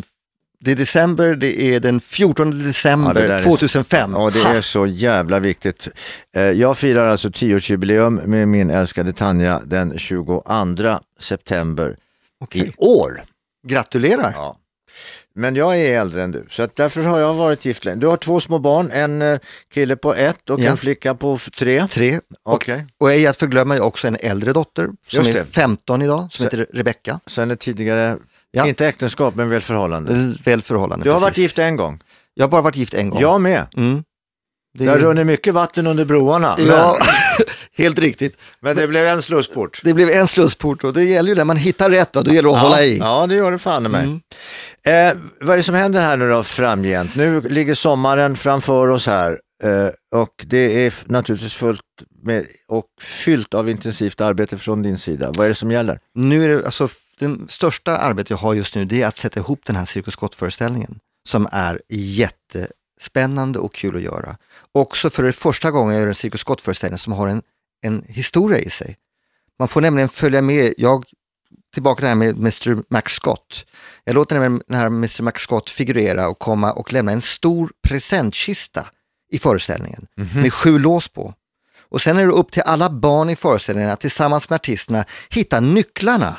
det 0.60 0.72
är 0.72 0.76
december, 0.76 1.34
det 1.34 1.62
är 1.62 1.80
den 1.80 2.00
14 2.00 2.46
Ja, 2.52 2.54
det 2.58 2.64
december 2.68 3.14
är- 3.22 3.42
2005. 3.44 4.10
Ja, 4.14 4.30
det 4.30 4.40
är 4.56 4.60
så 4.60 4.86
jävla 4.86 5.38
viktigt. 5.38 5.88
Eh, 6.36 6.42
Jag 6.42 6.78
firar 6.78 7.06
alltså 7.06 7.28
10-årsjubileum 7.28 8.26
med 8.26 8.48
min 8.48 8.70
älskade 8.70 9.12
Tanja 9.12 9.60
den 9.64 9.98
22 9.98 10.42
september 11.20 11.96
Okej. 12.40 12.62
i 12.62 12.72
år. 12.76 13.22
Gratulerar. 13.68 14.32
Ja. 14.36 14.56
Men 15.38 15.56
jag 15.56 15.76
är 15.76 16.00
äldre 16.00 16.22
än 16.22 16.30
du, 16.30 16.46
så 16.50 16.62
att 16.62 16.76
därför 16.76 17.02
har 17.02 17.18
jag 17.18 17.34
varit 17.34 17.64
gift 17.64 17.84
länge. 17.84 18.00
Du 18.00 18.06
har 18.06 18.16
två 18.16 18.40
små 18.40 18.58
barn, 18.58 18.90
en 18.90 19.22
eh, 19.22 19.38
kille 19.74 19.96
på 19.96 20.14
ett 20.14 20.50
och 20.50 20.60
Ja. 20.60 20.70
en 20.70 20.76
flicka 20.76 21.14
på 21.14 21.38
tre. 21.58 21.88
Tre. 21.90 22.20
Och, 22.44 22.54
Okej. 22.54 22.86
och 23.00 23.10
ej 23.12 23.26
att 23.26 23.36
förglömma 23.36 23.80
också 23.80 24.08
en 24.08 24.16
äldre 24.20 24.52
dotter 24.52 24.88
som 25.06 25.26
är 25.26 25.32
det. 25.32 25.44
15 25.44 26.02
idag, 26.02 26.18
som 26.20 26.30
Så- 26.30 26.42
heter 26.44 26.66
Rebecka. 26.74 27.20
Sen 27.26 27.50
är 27.50 27.56
tidigare, 27.56 28.16
Ja. 28.50 28.66
inte 28.66 28.86
äktenskap 28.86 29.34
men 29.34 29.48
väl 29.48 29.62
förhållande. 29.62 30.34
Väl 30.44 30.62
förhållande. 30.62 31.04
Du 31.04 31.10
har 31.10 31.16
precis. 31.18 31.24
varit 31.24 31.38
gift 31.38 31.58
en 31.58 31.76
gång. 31.76 32.00
Jag 32.34 32.44
har 32.44 32.48
bara 32.50 32.62
varit 32.62 32.76
gift 32.76 32.94
en 32.94 33.10
gång. 33.10 33.20
Jag 33.20 33.40
med. 33.40 33.66
Mm. 33.76 34.04
Det 34.78 34.84
Det 34.84 34.90
har 34.90 34.98
runnit 34.98 35.26
mycket 35.26 35.54
vatten 35.54 35.86
under 35.86 36.04
broarna. 36.04 36.54
Ja, 36.58 36.64
Men, 36.98 37.06
helt 37.76 37.98
riktigt. 37.98 38.36
men 38.60 38.76
det 38.76 38.86
blev 38.86 39.06
en 39.06 39.22
slussport. 39.22 39.80
Det 39.84 39.94
blev 39.94 40.10
en 40.10 40.28
slussport 40.28 40.84
och 40.84 40.92
det 40.92 41.04
gäller 41.04 41.28
ju 41.28 41.34
det, 41.34 41.44
man 41.44 41.56
hittar 41.56 41.90
rätt 41.90 42.12
då, 42.12 42.22
då 42.22 42.30
gäller 42.30 42.48
det 42.48 42.56
att 42.56 42.62
hålla 42.62 42.84
i. 42.84 42.98
Ja, 42.98 43.26
det 43.26 43.34
gör 43.34 43.50
det 43.50 43.58
fan 43.58 43.86
i 43.86 43.88
mig. 43.88 44.04
Mm. 44.04 44.20
Eh, 44.86 45.22
vad 45.40 45.52
är 45.52 45.56
det 45.56 45.62
som 45.62 45.74
händer 45.74 46.00
här 46.00 46.16
nu 46.16 46.28
då 46.30 46.42
framgent? 46.42 47.14
Nu 47.14 47.40
ligger 47.40 47.74
sommaren 47.74 48.36
framför 48.36 48.88
oss 48.88 49.06
här 49.06 49.38
eh, 49.64 50.20
och 50.20 50.44
det 50.46 50.86
är 50.86 50.94
naturligtvis 51.06 51.54
fullt 51.54 51.80
med 52.22 52.46
och 52.68 52.86
fyllt 53.00 53.54
av 53.54 53.68
intensivt 53.70 54.20
arbete 54.20 54.58
från 54.58 54.82
din 54.82 54.98
sida. 54.98 55.32
Vad 55.36 55.44
är 55.44 55.48
det 55.48 55.54
som 55.54 55.70
gäller? 55.70 55.98
Nu 56.14 56.44
är 56.44 56.48
det, 56.48 56.66
alltså, 56.66 56.88
den 57.18 57.46
största 57.48 57.96
arbetet 57.96 58.30
jag 58.30 58.36
har 58.36 58.54
just 58.54 58.74
nu 58.74 58.84
det 58.84 59.02
är 59.02 59.06
att 59.06 59.16
sätta 59.16 59.40
ihop 59.40 59.60
den 59.66 59.76
här 59.76 59.84
Cirkus 59.84 60.14
Scott-föreställningen 60.14 60.98
som 61.28 61.48
är 61.52 61.80
jättespännande 62.96 63.58
och 63.58 63.74
kul 63.74 63.96
att 63.96 64.02
göra. 64.02 64.36
Också 64.72 65.10
för 65.10 65.22
det 65.22 65.32
första 65.32 65.70
gången 65.70 65.94
jag 65.94 66.00
gör 66.00 66.08
en 66.08 66.14
Cirkus 66.14 66.40
Scott-föreställning 66.40 66.98
som 66.98 67.12
har 67.12 67.28
en, 67.28 67.42
en 67.82 68.02
historia 68.08 68.58
i 68.58 68.70
sig. 68.70 68.96
Man 69.58 69.68
får 69.68 69.80
nämligen 69.80 70.08
följa 70.08 70.42
med, 70.42 70.74
jag, 70.76 71.04
tillbaka 71.74 71.96
till 71.96 72.04
det 72.04 72.08
här 72.08 72.14
med 72.14 72.36
Mr 72.36 72.82
Max 72.90 73.12
Scott. 73.12 73.66
Jag 74.04 74.14
låter 74.14 74.34
nämligen 74.40 74.62
den 74.66 74.78
här 74.78 74.86
Mr 74.86 75.22
Max 75.22 75.42
Scott 75.42 75.70
figurera 75.70 76.28
och 76.28 76.38
komma 76.38 76.72
och 76.72 76.92
lämna 76.92 77.12
en 77.12 77.22
stor 77.22 77.70
presentkista 77.88 78.86
i 79.32 79.38
föreställningen 79.38 80.06
med 80.34 80.52
sju 80.52 80.78
lås 80.78 81.08
på. 81.08 81.34
Och 81.88 82.02
sen 82.02 82.18
är 82.18 82.26
det 82.26 82.32
upp 82.32 82.52
till 82.52 82.62
alla 82.62 82.90
barn 82.90 83.30
i 83.30 83.36
föreställningen 83.36 83.90
att 83.90 84.00
tillsammans 84.00 84.50
med 84.50 84.56
artisterna 84.56 85.04
hitta 85.30 85.60
nycklarna 85.60 86.36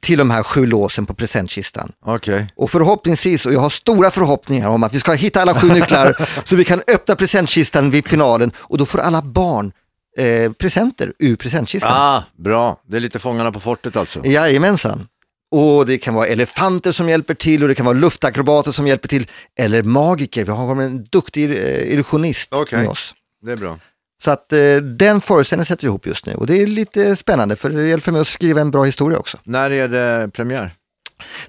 till 0.00 0.18
de 0.18 0.30
här 0.30 0.42
sju 0.42 0.66
låsen 0.66 1.06
på 1.06 1.14
presentkistan. 1.14 1.92
Okej. 2.04 2.46
Och 2.56 2.70
förhoppningsvis, 2.70 3.46
och 3.46 3.52
jag 3.52 3.60
har 3.60 3.70
stora 3.70 4.10
förhoppningar 4.10 4.68
om 4.68 4.82
att 4.82 4.94
vi 4.94 5.00
ska 5.00 5.12
hitta 5.12 5.42
alla 5.42 5.54
sju 5.54 5.68
nycklar 5.68 6.28
så 6.44 6.56
vi 6.56 6.64
kan 6.64 6.82
öppna 6.88 7.16
presentkistan 7.16 7.90
vid 7.90 8.08
finalen 8.08 8.52
och 8.56 8.78
då 8.78 8.86
får 8.86 8.98
alla 8.98 9.22
barn 9.22 9.72
eh, 10.18 10.52
presenter 10.52 11.12
ur 11.18 11.36
presentkistan. 11.36 11.92
Ah, 11.94 12.22
bra. 12.38 12.80
Det 12.88 12.96
är 12.96 13.00
lite 13.00 13.18
Fångarna 13.18 13.52
på 13.52 13.60
fortet 13.60 13.96
alltså. 13.96 14.26
Jajamensan. 14.26 15.06
Och 15.50 15.86
det 15.86 15.98
kan 15.98 16.14
vara 16.14 16.26
elefanter 16.26 16.92
som 16.92 17.08
hjälper 17.08 17.34
till 17.34 17.62
och 17.62 17.68
det 17.68 17.74
kan 17.74 17.86
vara 17.86 17.98
luftakrobater 17.98 18.72
som 18.72 18.86
hjälper 18.86 19.08
till. 19.08 19.26
Eller 19.58 19.82
magiker, 19.82 20.44
vi 20.44 20.52
har 20.52 20.82
en 20.82 21.04
duktig 21.04 21.50
eh, 21.50 21.92
illusionist 21.92 22.48
Okej. 22.52 22.78
med 22.78 22.88
oss. 22.88 23.14
Det 23.42 23.52
är 23.52 23.56
bra. 23.56 23.78
Så 24.24 24.30
att 24.30 24.52
eh, 24.52 24.76
den 24.76 25.20
föreställningen 25.20 25.66
sätter 25.66 25.82
vi 25.82 25.86
ihop 25.88 26.06
just 26.06 26.26
nu 26.26 26.34
och 26.34 26.46
det 26.46 26.62
är 26.62 26.66
lite 26.66 27.16
spännande 27.16 27.56
för 27.56 27.70
det 27.70 27.88
hjälper 27.88 28.12
mig 28.12 28.20
att 28.20 28.26
skriva 28.28 28.60
en 28.60 28.70
bra 28.70 28.84
historia 28.84 29.18
också. 29.18 29.38
När 29.44 29.70
är 29.70 29.88
det 29.88 30.30
premiär? 30.30 30.70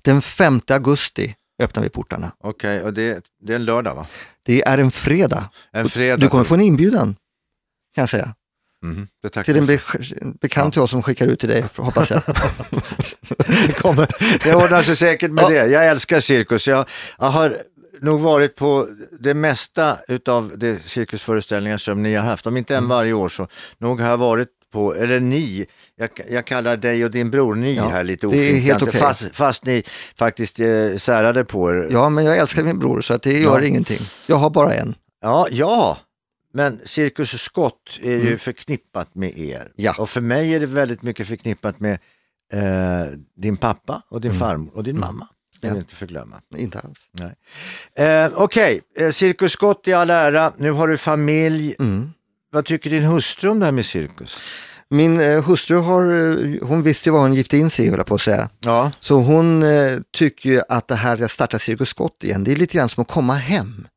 Den 0.01 0.21
5 0.21 0.61
augusti 0.69 1.36
öppnar 1.63 1.84
vi 1.84 1.89
portarna. 1.89 2.32
Okej, 2.43 2.82
och 2.82 2.93
det, 2.93 3.23
det 3.43 3.53
är 3.53 3.55
en 3.55 3.65
lördag 3.65 3.95
va? 3.95 4.07
Det 4.45 4.61
är 4.67 4.78
en 4.78 4.91
fredag. 4.91 5.49
En 5.73 5.89
fredag. 5.89 6.17
Du 6.17 6.28
kommer 6.28 6.43
få 6.43 6.53
en 6.53 6.61
inbjudan, 6.61 7.15
kan 7.95 8.01
jag 8.01 8.09
säga. 8.09 8.34
Mhm, 8.84 9.07
det 9.23 9.43
Till 9.43 9.57
en 9.57 9.65
be- 9.65 9.80
bekant 10.41 10.73
till 10.73 10.82
oss 10.82 10.91
som 10.91 11.03
skickar 11.03 11.28
ut 11.28 11.39
till 11.39 11.49
dig, 11.49 11.65
hoppas 11.78 12.11
jag. 12.11 12.21
Det 13.67 13.73
kommer. 13.82 14.07
Det 14.43 14.55
ordnar 14.55 14.82
sig 14.82 14.95
säkert 14.95 15.32
med 15.32 15.43
Ja. 15.43 15.49
det. 15.49 15.65
Jag 15.67 15.88
älskar 15.88 16.19
cirkus. 16.19 16.67
Jag, 16.67 16.86
jag 17.19 17.26
har 17.30 17.57
nog 18.02 18.22
varit 18.22 18.56
på 18.56 18.88
det 19.20 19.34
mesta 19.34 19.98
utav 20.08 20.52
de 20.58 20.80
cirkusföreställningar 20.80 21.78
som 21.78 22.04
ni 22.04 22.14
har 22.16 22.26
haft. 22.26 22.48
Om 22.48 22.58
inte 22.58 22.74
Mm. 22.76 22.84
en 22.84 22.89
varje 22.89 23.14
år 23.14 23.30
så 23.30 23.48
nog 23.78 24.00
har 24.00 24.10
jag 24.10 24.18
varit 24.18 24.48
på, 24.74 24.96
eller 24.96 25.20
ni, 25.20 25.66
jag, 25.96 26.10
jag 26.30 26.46
kallar 26.46 26.78
dig 26.78 27.06
och 27.06 27.12
din 27.12 27.32
bror 27.32 27.56
ni 27.56 27.76
Ja, 27.76 27.88
här 27.88 28.04
lite 28.04 28.28
ofint. 28.28 28.82
okej. 28.82 28.93
fast, 29.00 29.28
fast 29.36 29.66
ni 29.66 29.84
faktiskt 30.16 30.60
eh, 30.60 30.96
särade 30.98 31.46
på 31.46 31.72
er. 31.72 31.88
Ja, 31.91 32.10
men 32.10 32.26
jag 32.26 32.38
älskar 32.38 32.64
min 32.64 32.80
bror 32.80 33.02
så 33.02 33.14
att 33.14 33.22
det 33.24 33.39
gör 33.39 33.60
Ja. 33.60 33.66
ingenting. 33.68 34.00
Jag 34.28 34.36
har 34.36 34.50
bara 34.50 34.74
en. 34.74 34.96
Ja, 35.22 35.48
ja. 35.52 35.98
Men 36.54 36.80
Cirkus 36.86 37.41
Scott 37.41 38.00
är 38.04 38.16
ju 38.18 38.38
förknippat 38.38 39.16
med 39.16 39.38
er. 39.39 39.60
Mm. 39.62 39.72
Ja. 39.76 39.96
Och 39.98 40.10
för 40.10 40.22
mig 40.22 40.54
är 40.54 40.60
det 40.60 40.66
väldigt 40.66 41.02
mycket 41.02 41.28
förknippat 41.28 41.80
med 41.80 41.93
eh, 42.54 43.12
din 43.38 43.58
pappa 43.58 44.02
och 44.10 44.22
din 44.22 44.34
farmor 44.39 44.72
och 44.76 44.84
din 44.84 45.00
mamma. 45.00 45.28
Ska 45.66 45.72
Mm. 45.72 45.78
Ja. 45.78 45.80
vi 45.80 45.80
inte 45.80 45.95
förglömma. 45.95 46.41
Inte 46.57 46.80
alls. 46.80 46.99
Eh, 47.97 48.32
Okej, 48.43 48.82
eh, 48.99 49.11
Cirkus 49.11 49.51
Scott 49.51 49.88
i 49.88 49.93
all 49.93 50.09
ära. 50.09 50.53
Nu 50.57 50.72
har 50.72 50.88
du 50.88 50.97
familj. 50.97 51.76
Mm. 51.80 52.09
Vad 52.51 52.66
tycker 52.66 52.89
din 52.89 53.03
hustru 53.03 53.49
om 53.49 53.59
det 53.59 53.66
här 53.66 53.72
med 53.74 53.86
cirkus? 53.86 54.39
Min 54.89 55.20
eh, 55.20 55.43
hustru 55.43 55.78
har, 55.78 56.03
eh, 56.11 56.68
hon 56.68 56.84
visste 56.84 57.09
ju 57.09 57.13
vad 57.13 57.22
hon 57.22 57.34
gifte 57.34 57.57
in 57.57 57.70
sig 57.70 57.88
i, 57.88 57.91
på 57.91 58.16
att 58.16 58.22
säga. 58.22 58.49
Ja, 58.59 58.91
Så 58.99 59.20
hon 59.20 59.63
eh, 59.63 59.97
tycker 60.13 60.49
ju 60.49 60.61
att 60.70 60.88
det 60.88 60.95
här 60.95 61.24
att 61.24 61.32
starta 61.32 61.59
Cirkus 61.59 61.89
Scott 61.89 62.24
igen, 62.24 62.43
det 62.43 62.51
är 62.51 62.55
lite 62.55 62.78
grann 62.78 62.89
som 62.89 63.01
att 63.01 63.07
komma 63.07 63.34
hem. 63.34 63.88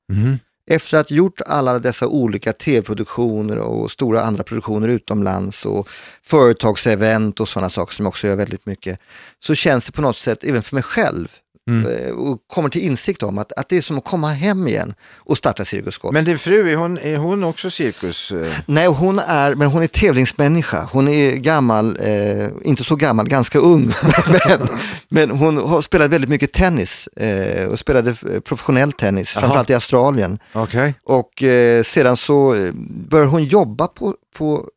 Efter 0.71 0.97
att 0.99 1.11
ha 1.11 1.17
gjort 1.17 1.41
alla 1.47 1.79
dessa 1.79 2.07
olika 2.07 2.53
tv-produktioner 2.53 3.59
och 3.59 3.91
stora 3.91 4.23
andra 4.23 4.43
produktioner 4.43 4.89
utomlands 4.89 5.65
och 5.67 5.89
företagsevent 6.25 7.41
och 7.41 7.49
sådana 7.49 7.71
saker 7.71 7.95
som 7.95 8.05
jag 8.05 8.09
också 8.09 8.27
gör 8.27 8.37
väldigt 8.37 8.67
mycket, 8.67 9.01
så 9.45 9.55
känns 9.55 9.85
det 9.87 9.93
på 9.93 10.03
något 10.03 10.17
sätt, 10.17 10.45
även 10.45 10.63
för 10.63 10.75
mig 10.77 10.83
själv, 10.83 11.29
eh, 11.69 12.15
och 12.15 12.39
kommer 12.47 12.69
till 12.69 12.81
insikt 12.81 13.23
om 13.23 13.39
att, 13.39 13.53
att 13.53 13.69
det 13.69 13.77
är 13.77 13.83
som 13.83 13.99
att 13.99 14.05
komma 14.05 14.29
hem 14.29 14.67
igen 14.67 14.95
och 15.17 15.39
starta 15.39 15.65
Cirkus 15.65 15.95
Scott. 15.95 16.13
men 16.13 16.25
din 16.25 16.39
fru, 16.39 16.73
är 16.73 16.77
hon, 16.77 16.99
är 16.99 17.17
hon 17.17 17.45
också 17.45 17.71
cirkus? 17.71 18.33
eh? 18.33 18.53
Nej, 18.67 18.87
hon 18.87 19.19
är, 19.19 19.55
men 19.55 19.69
hon 19.69 19.83
är 19.83 19.87
tävlingsmänniska. 19.87 20.89
Hon 20.93 21.09
är 21.09 21.37
gammal, 21.37 21.99
eh, 22.01 22.49
inte 22.65 22.85
så 22.85 22.97
gammal, 22.97 23.29
ganska 23.29 23.59
ung. 23.59 23.93
men, 24.27 24.69
men 25.09 25.31
hon 25.31 25.57
har 25.57 25.83
spelat 25.83 26.11
väldigt 26.11 26.31
mycket 26.31 26.53
tennis 26.53 27.07
eh, 27.07 27.69
och 27.69 27.79
spelade 27.79 28.11
eh, 28.11 28.41
professionell 28.41 28.93
tennis, 28.93 29.29
framförallt 29.29 29.71
i 29.71 29.75
Australien. 29.75 30.39
Okej. 30.53 30.95
Och 31.05 31.43
eh, 31.43 31.83
sedan 31.83 32.17
så 32.17 32.71
började 33.11 33.31
hon 33.31 33.45
jobba 33.45 33.87
på, 33.87 34.15
på, 34.37 34.69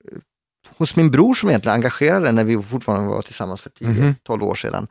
hos 0.78 0.96
min 0.96 1.12
bror 1.12 1.34
som 1.34 1.50
egentligen 1.50 1.76
engagerade 1.76 2.32
när 2.32 2.44
vi 2.44 2.64
fortfarande 2.64 3.10
var 3.10 3.22
tillsammans 3.22 3.62
för 3.62 3.70
10-12 3.70 4.42
år 4.42 4.56
sedan. 4.56 4.88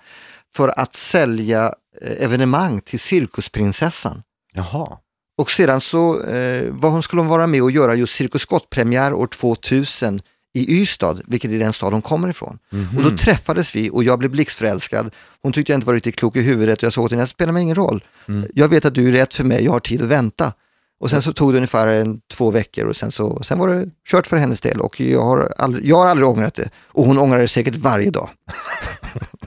För 0.56 0.80
att 0.80 0.94
sälja 0.94 1.74
eh, 2.02 2.24
evenemang 2.24 2.80
till 2.80 3.00
Cirkusprinsessan. 3.00 4.22
Jaha. 4.52 4.98
Och 5.38 5.50
sedan 5.50 5.80
så 5.80 6.22
eh, 6.22 6.66
vad 6.70 6.92
hon 6.92 7.02
skulle 7.02 7.22
hon 7.22 7.28
vara 7.28 7.46
med 7.46 7.62
och 7.62 7.70
göra 7.70 7.94
just 7.94 8.14
Cirkus 8.14 8.42
Scott-premiär 8.42 9.12
år 9.12 9.26
2000 9.26 10.20
i 10.54 10.80
Ystad, 10.80 11.20
vilket 11.26 11.50
är 11.50 11.58
den 11.58 11.72
stad 11.72 11.92
hon 11.92 12.02
kommer 12.02 12.28
ifrån. 12.28 12.58
Och 12.96 13.02
då 13.02 13.16
träffades 13.16 13.74
vi 13.74 13.90
och 13.90 14.04
jag 14.04 14.18
blev 14.18 14.30
blixtförälskad. 14.30 15.14
Hon 15.42 15.52
tyckte 15.52 15.72
jag 15.72 15.76
inte 15.76 15.86
var 15.86 15.94
riktigt 15.94 16.16
klok 16.16 16.36
i 16.36 16.40
huvudet 16.40 16.78
och 16.78 16.82
jag 16.82 16.92
sa 16.92 17.02
åt 17.02 17.10
henne, 17.10 17.22
det 17.22 17.28
spelar 17.28 17.52
mig 17.52 17.62
ingen 17.62 17.74
roll. 17.74 18.04
Jag 18.54 18.68
vet 18.68 18.84
att 18.84 18.94
du 18.94 19.08
är 19.08 19.12
rätt 19.12 19.34
för 19.34 19.44
mig, 19.44 19.64
jag 19.64 19.72
har 19.72 19.80
tid 19.80 20.02
att 20.02 20.08
vänta. 20.08 20.52
Och 21.00 21.10
sen 21.10 21.22
så 21.22 21.32
tog 21.32 21.52
det 21.52 21.56
ungefär 21.56 21.86
en, 21.86 22.20
två 22.32 22.50
veckor 22.50 22.84
och 22.84 22.96
sen, 22.96 23.12
så, 23.12 23.42
sen 23.42 23.58
var 23.58 23.68
det 23.68 23.90
kört 24.08 24.26
för 24.26 24.36
hennes 24.36 24.60
del 24.60 24.80
och 24.80 25.00
jag 25.00 25.22
har, 25.22 25.52
aldrig, 25.58 25.86
jag 25.86 25.96
har 25.96 26.06
aldrig 26.06 26.28
ångrat 26.28 26.54
det. 26.54 26.70
Och 26.86 27.04
hon 27.06 27.18
ångrar 27.18 27.38
det 27.38 27.48
säkert 27.48 27.76
varje 27.76 28.10
dag. 28.10 28.28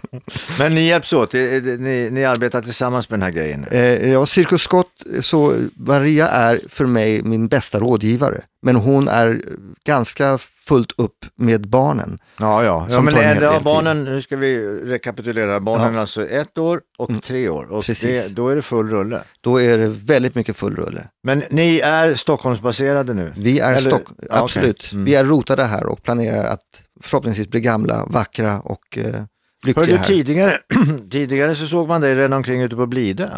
Men 0.60 0.76
ni 0.76 0.88
hjälps 0.88 1.14
åt, 1.14 1.34
ni, 1.34 2.10
ni 2.12 2.26
arbetar 2.26 2.62
tillsammans 2.62 3.10
med 3.10 3.20
den 3.20 3.24
här 3.24 3.32
grejen? 3.32 3.66
Eh, 3.72 4.12
ja, 4.12 4.26
Cirkus 4.26 4.62
Scott, 4.62 5.04
så 5.22 5.56
Maria 5.76 6.28
är 6.28 6.62
för 6.70 6.86
mig 6.86 7.24
min 7.24 7.48
bästa 7.48 7.80
rådgivare. 7.80 8.42
Men 8.62 8.76
hon 8.76 9.08
är 9.08 9.42
ganska 9.86 10.40
fullt 10.68 10.92
upp 10.98 11.26
med 11.36 11.70
barnen. 11.70 12.20
Ja, 12.40 12.64
ja. 12.64 12.88
ja 12.90 13.02
men 13.02 13.16
är 13.16 13.40
del 13.40 13.64
barnen, 13.64 14.04
nu 14.04 14.22
ska 14.22 14.38
vi 14.38 14.68
rekapitulera, 14.86 15.60
barnen 15.60 15.96
är 15.96 16.00
alltså 16.00 16.26
ett 16.26 16.58
år 16.58 16.82
och 16.98 17.24
tre 17.24 17.50
år 17.50 17.72
och 17.72 17.84
Precis. 17.84 18.28
det, 18.28 18.36
då 18.36 18.50
är 18.50 18.56
det 18.56 18.62
full 18.62 18.90
rulle. 18.90 19.22
Då 19.42 19.62
är 19.62 19.78
det 19.78 19.88
väldigt 19.88 20.36
mycket 20.36 20.56
full 20.56 20.76
rulle. 20.76 21.08
Men 21.24 21.44
ni 21.50 21.80
är 21.80 22.16
Stockholmsbaserade 22.16 23.14
nu? 23.14 23.34
Vi 23.38 23.60
är 23.60 23.74
Eller- 23.74 23.90
Stock, 23.90 24.08
ja, 24.30 24.44
absolut. 24.44 24.92
Mm. 24.92 25.06
Vi 25.06 25.16
är 25.16 25.26
rotade 25.26 25.64
här 25.64 25.86
och 25.86 26.04
planerar 26.04 26.44
att 26.46 26.84
förhoppningsvis 27.02 27.48
bli 27.48 27.60
gamla, 27.62 28.06
vackra 28.06 28.60
och 28.60 28.98
eh, 28.98 29.24
Hörde 29.66 29.80
lyckliga 29.80 29.86
du 29.86 29.98
här. 29.98 30.06
tidigare, 30.06 30.60
tidigare 31.12 31.56
så 31.56 31.68
såg 31.68 31.88
man 31.88 32.02
dig 32.02 32.16
redan 32.16 32.34
omkring 32.34 32.62
ute 32.62 32.76
på 32.76 32.86
Blidö. 32.88 33.30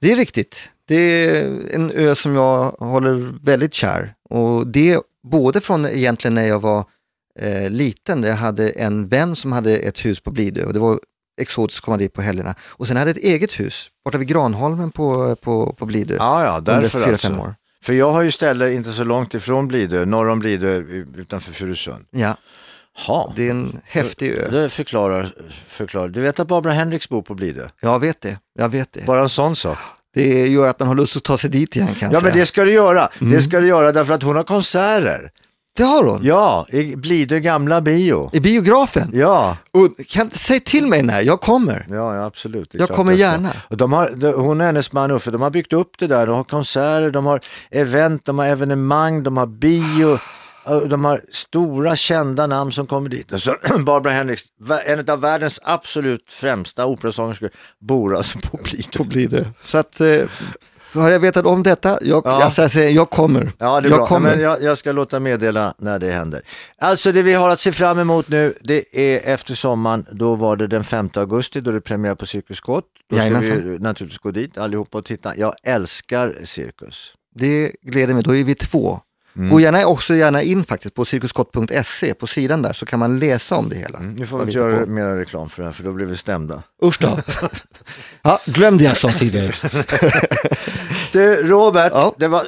Det 0.00 0.12
är 0.12 0.16
riktigt. 0.16 0.70
Det 0.88 1.26
är 1.26 1.74
en 1.74 1.90
ö 1.90 2.14
som 2.14 2.34
jag 2.34 2.70
håller 2.70 3.44
väldigt 3.44 3.74
kär. 3.74 4.14
Och 4.30 4.66
det 4.66 5.00
både 5.30 5.60
från 5.60 5.86
egentligen 5.86 6.34
när 6.34 6.46
jag 6.48 6.60
var 6.60 6.84
eh, 7.40 7.70
liten, 7.70 8.22
jag 8.22 8.36
hade 8.36 8.68
en 8.70 9.08
vän 9.08 9.36
som 9.36 9.52
hade 9.52 9.76
ett 9.76 10.04
hus 10.04 10.20
på 10.20 10.30
Blidö 10.30 10.64
och 10.64 10.72
det 10.72 10.78
var 10.78 10.98
exotiskt 11.40 11.80
att 11.80 11.84
komma 11.84 11.96
dit 11.96 12.12
på 12.12 12.22
helgerna. 12.22 12.54
Och 12.68 12.86
sen 12.86 12.96
hade 12.96 13.10
jag 13.10 13.16
ett 13.16 13.24
eget 13.24 13.60
hus 13.60 13.90
borta 14.04 14.18
vid 14.18 14.28
Granholmen 14.28 14.90
på, 14.90 15.36
på, 15.36 15.72
på 15.72 15.86
Blidö 15.86 16.14
Ja, 16.18 16.44
ja, 16.44 16.56
under 16.58 16.80
därför 16.80 16.98
fyra, 16.98 17.12
alltså. 17.12 17.28
fem 17.28 17.40
år. 17.40 17.54
För 17.82 17.92
jag 17.92 18.12
har 18.12 18.22
ju 18.22 18.30
ställe 18.30 18.72
inte 18.72 18.92
så 18.92 19.04
långt 19.04 19.34
ifrån 19.34 19.68
Blidö, 19.68 20.04
norr 20.04 20.28
om 20.28 20.38
Blidö 20.38 20.76
utanför 21.16 21.52
Furusund. 21.52 22.04
Ja, 22.10 22.36
Ha. 23.06 23.32
det 23.36 23.46
är 23.46 23.50
en 23.50 23.80
häftig 23.84 24.30
ö. 24.30 24.48
Det 24.50 24.70
förklarar, 24.70 25.32
förklarar. 25.66 26.08
Du 26.08 26.20
vet 26.20 26.40
att 26.40 26.48
Barbara 26.48 26.72
Hendricks 26.72 27.08
bor 27.08 27.22
på 27.22 27.34
Blidö? 27.34 27.62
Jag 27.80 28.00
vet 28.00 28.20
det, 28.20 28.38
jag 28.58 28.68
vet 28.68 28.92
det. 28.92 29.06
Bara 29.06 29.20
en 29.22 29.28
sån 29.28 29.56
sak. 29.56 29.78
Det 30.14 30.46
gör 30.48 30.68
att 30.68 30.78
man 30.78 30.88
har 30.88 30.94
lust 30.94 31.16
att 31.16 31.24
ta 31.24 31.38
sig 31.38 31.50
dit 31.50 31.76
igen 31.76 31.86
kan 31.88 31.96
jag 32.00 32.08
Ja 32.08 32.20
men 32.22 32.32
säga. 32.32 32.34
det 32.40 32.46
ska 32.46 32.64
du 32.64 32.72
göra. 32.72 33.08
Det 33.20 33.42
ska 33.42 33.60
du 33.60 33.68
göra 33.68 33.92
därför 33.92 34.14
att 34.14 34.22
hon 34.22 34.36
har 34.36 34.42
konserter. 34.42 35.30
Det 35.76 35.82
har 35.82 36.04
hon. 36.04 36.20
Ja, 36.24 36.66
i 36.68 36.96
Blidö 36.96 37.38
gamla 37.38 37.80
bio. 37.80 38.30
I 38.32 38.40
biografen. 38.40 39.10
Ja, 39.14 39.56
Och 39.70 39.88
kan, 40.08 40.30
säg 40.30 40.60
till 40.60 40.86
mig 40.86 41.02
när, 41.02 41.20
jag 41.22 41.40
kommer. 41.40 41.86
ja, 41.90 42.14
ja 42.16 42.24
absolut. 42.24 42.74
Jag 42.74 42.88
kommer 42.88 43.12
ska. 43.12 43.20
gärna. 43.20 43.50
Och 43.68 43.76
de 43.76 43.92
har, 43.92 44.10
de, 44.10 44.32
hon 44.32 44.60
och 44.60 44.66
hennes 44.66 44.92
man 44.92 45.10
Uffe, 45.10 45.30
de 45.30 45.42
har 45.42 45.50
byggt 45.50 45.72
upp 45.72 45.90
det 45.98 46.06
där. 46.06 46.26
De 46.26 46.36
har 46.36 46.44
konserter, 46.44 47.10
de 47.10 47.26
har 47.26 47.40
event, 47.70 48.24
de 48.24 48.38
har 48.38 48.46
evenemang, 48.46 49.22
de 49.22 49.36
har 49.36 49.46
bio. 49.46 50.18
De 50.88 51.04
har 51.04 51.20
stora 51.32 51.96
kända 51.96 52.46
namn 52.46 52.72
som 52.72 52.86
kommer 52.86 53.08
dit. 53.08 53.32
Och 53.32 53.42
så 53.42 53.54
Barbara 53.78 54.12
Hendricks, 54.12 54.42
en 54.86 55.10
av 55.10 55.20
världens 55.20 55.60
absolut 55.64 56.24
främsta 56.32 56.86
operasångerskor, 56.86 57.50
bor 57.80 58.16
alltså 58.16 58.38
på 58.38 58.56
Blidö. 58.62 58.88
Då 58.98 59.04
blir 59.08 59.28
det. 59.28 59.46
Så 59.62 59.78
att, 59.78 60.00
eh, 60.00 60.22
har 60.94 61.10
jag 61.10 61.20
vetat 61.20 61.46
om 61.46 61.62
detta, 61.62 61.98
jag, 62.02 62.22
Ja. 62.24 62.40
jag, 62.40 62.52
säger, 62.52 62.68
säger, 62.68 62.90
jag 62.90 63.10
kommer. 63.10 63.52
Ja, 63.58 63.80
det 63.80 63.88
är 63.88 63.90
jag 63.90 63.98
bra. 63.98 64.06
kommer. 64.06 64.30
Men 64.30 64.40
jag, 64.40 64.62
jag 64.62 64.78
ska 64.78 64.92
låta 64.92 65.20
meddela 65.20 65.74
när 65.78 65.98
det 65.98 66.12
händer. 66.12 66.42
Alltså 66.78 67.12
det 67.12 67.22
vi 67.22 67.34
har 67.34 67.50
att 67.50 67.60
se 67.60 67.72
fram 67.72 67.98
emot 67.98 68.28
nu, 68.28 68.54
det 68.64 68.84
är 68.98 69.34
efter 69.34 69.54
sommaren, 69.54 70.06
då 70.12 70.34
var 70.34 70.56
det 70.56 70.66
den 70.66 70.84
5 70.84 71.10
augusti, 71.14 71.60
då 71.60 71.70
det 71.70 71.80
premiär 71.80 72.14
på 72.14 72.26
Cirkus 72.26 72.56
Scott. 72.56 72.84
Då 73.10 73.16
ska 73.16 73.24
vi 73.24 73.30
Jajamensan. 73.30 73.72
ju 73.72 73.78
naturligtvis 73.78 74.18
gå 74.18 74.30
dit 74.30 74.58
allihopa 74.58 74.98
och 74.98 75.04
titta. 75.04 75.36
Jag 75.36 75.54
älskar 75.62 76.36
cirkus. 76.44 77.14
Det 77.34 77.72
gläder 77.82 78.14
mig, 78.14 78.22
då 78.22 78.34
är 78.36 78.44
vi 78.44 78.54
två. 78.54 79.00
Mm. 79.36 79.50
Gå 79.50 79.60
gärna 79.60 79.86
också 79.86 80.14
gärna 80.14 80.42
in 80.42 80.64
faktiskt 80.64 80.94
på 80.94 81.04
cirkuskott.se, 81.04 82.14
på 82.14 82.26
sidan 82.26 82.62
där, 82.62 82.72
så 82.72 82.86
kan 82.86 82.98
man 82.98 83.18
läsa 83.18 83.56
om 83.56 83.68
det 83.68 83.76
hela. 83.76 83.98
Nu 83.98 84.26
får 84.26 84.38
vi 84.38 84.42
inte 84.44 84.58
göra 84.58 84.80
på. 84.80 84.86
mera 84.86 85.20
reklam 85.20 85.48
för 85.48 85.62
det 85.62 85.66
här, 85.66 85.72
för 85.72 85.82
då 85.84 85.92
blir 85.92 86.06
vi 86.06 86.16
stämda. 86.16 86.62
Usch 86.84 86.98
då. 87.00 87.18
ja, 88.22 88.40
glöm 88.46 88.78
det 88.78 88.84
jag 88.84 88.96
sa 88.96 89.10
tidigare. 89.18 89.52
Du, 91.12 91.42
Robert, 91.48 91.92
Ja. 91.94 92.14
det 92.18 92.28
var 92.28 92.42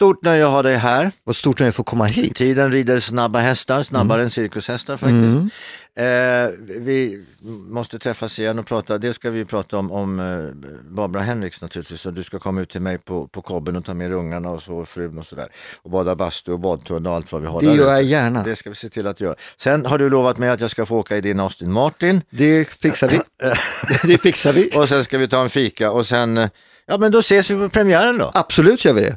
stort 0.00 0.24
nöje 0.24 0.46
att 0.46 0.52
ha 0.52 0.62
dig 0.62 0.76
här. 0.76 1.12
Vad 1.24 1.36
stort 1.36 1.58
nöje 1.58 1.68
att 1.68 1.74
få 1.74 1.84
komma 1.84 2.04
hit. 2.04 2.36
Tiden 2.36 2.72
rider 2.72 3.00
snabba 3.00 3.38
hästar, 3.38 3.82
snabbare 3.82 4.22
än 4.22 4.30
cirkushästar 4.30 4.96
faktiskt. 4.96 5.36
Mm. 5.36 5.50
Eh, 5.96 6.50
vi 6.80 7.24
måste 7.68 7.98
träffas 7.98 8.38
igen 8.38 8.58
och 8.58 8.66
prata, 8.66 8.98
det 8.98 9.14
ska 9.14 9.30
vi 9.30 9.44
prata 9.44 9.78
om, 9.78 9.92
om 9.92 10.20
eh, 10.20 10.90
Barbara 10.90 11.22
Henriks 11.22 11.62
naturligtvis. 11.62 12.06
Och 12.06 12.12
du 12.12 12.22
ska 12.22 12.38
komma 12.38 12.60
ut 12.60 12.70
till 12.70 12.80
mig 12.80 12.98
på, 12.98 13.28
på 13.28 13.42
kobben 13.42 13.76
och 13.76 13.84
ta 13.84 13.94
med 13.94 14.12
ungarna 14.12 14.50
och 14.50 14.62
så, 14.62 14.72
och 14.72 14.88
frun 14.88 15.18
och 15.18 15.26
sådär. 15.26 15.48
Och 15.82 15.90
bada 15.90 16.14
bastu 16.14 16.52
och 16.52 16.60
badtunna 16.60 17.10
och 17.10 17.16
allt 17.16 17.32
vad 17.32 17.42
vi 17.42 17.48
har 17.48 17.60
Det 17.60 17.66
där 17.66 17.74
gör 17.74 17.92
jag 17.92 18.02
gärna. 18.02 18.42
Det 18.42 18.56
ska 18.56 18.70
vi 18.70 18.76
se 18.76 18.88
till 18.88 19.06
att 19.06 19.20
göra. 19.20 19.34
Sen 19.56 19.86
har 19.86 19.98
du 19.98 20.10
lovat 20.10 20.38
mig 20.38 20.48
att 20.48 20.60
jag 20.60 20.70
ska 20.70 20.86
få 20.86 20.96
åka 20.96 21.16
i 21.16 21.20
din 21.20 21.40
Austin 21.40 21.72
Martin 21.72 22.22
Det 22.30 22.68
fixar 22.68 23.08
vi. 23.08 23.20
det 24.08 24.18
fixar 24.18 24.52
vi. 24.52 24.70
och 24.76 24.88
sen 24.88 25.04
ska 25.04 25.18
vi 25.18 25.28
ta 25.28 25.42
en 25.42 25.50
fika 25.50 25.90
och 25.90 26.06
sen, 26.06 26.38
eh, 26.38 26.48
ja 26.86 26.98
men 26.98 27.12
då 27.12 27.18
ses 27.18 27.50
vi 27.50 27.56
på 27.56 27.68
premiären 27.68 28.18
då. 28.18 28.30
Absolut 28.34 28.84
gör 28.84 28.94
vi 28.94 29.00
det. 29.00 29.16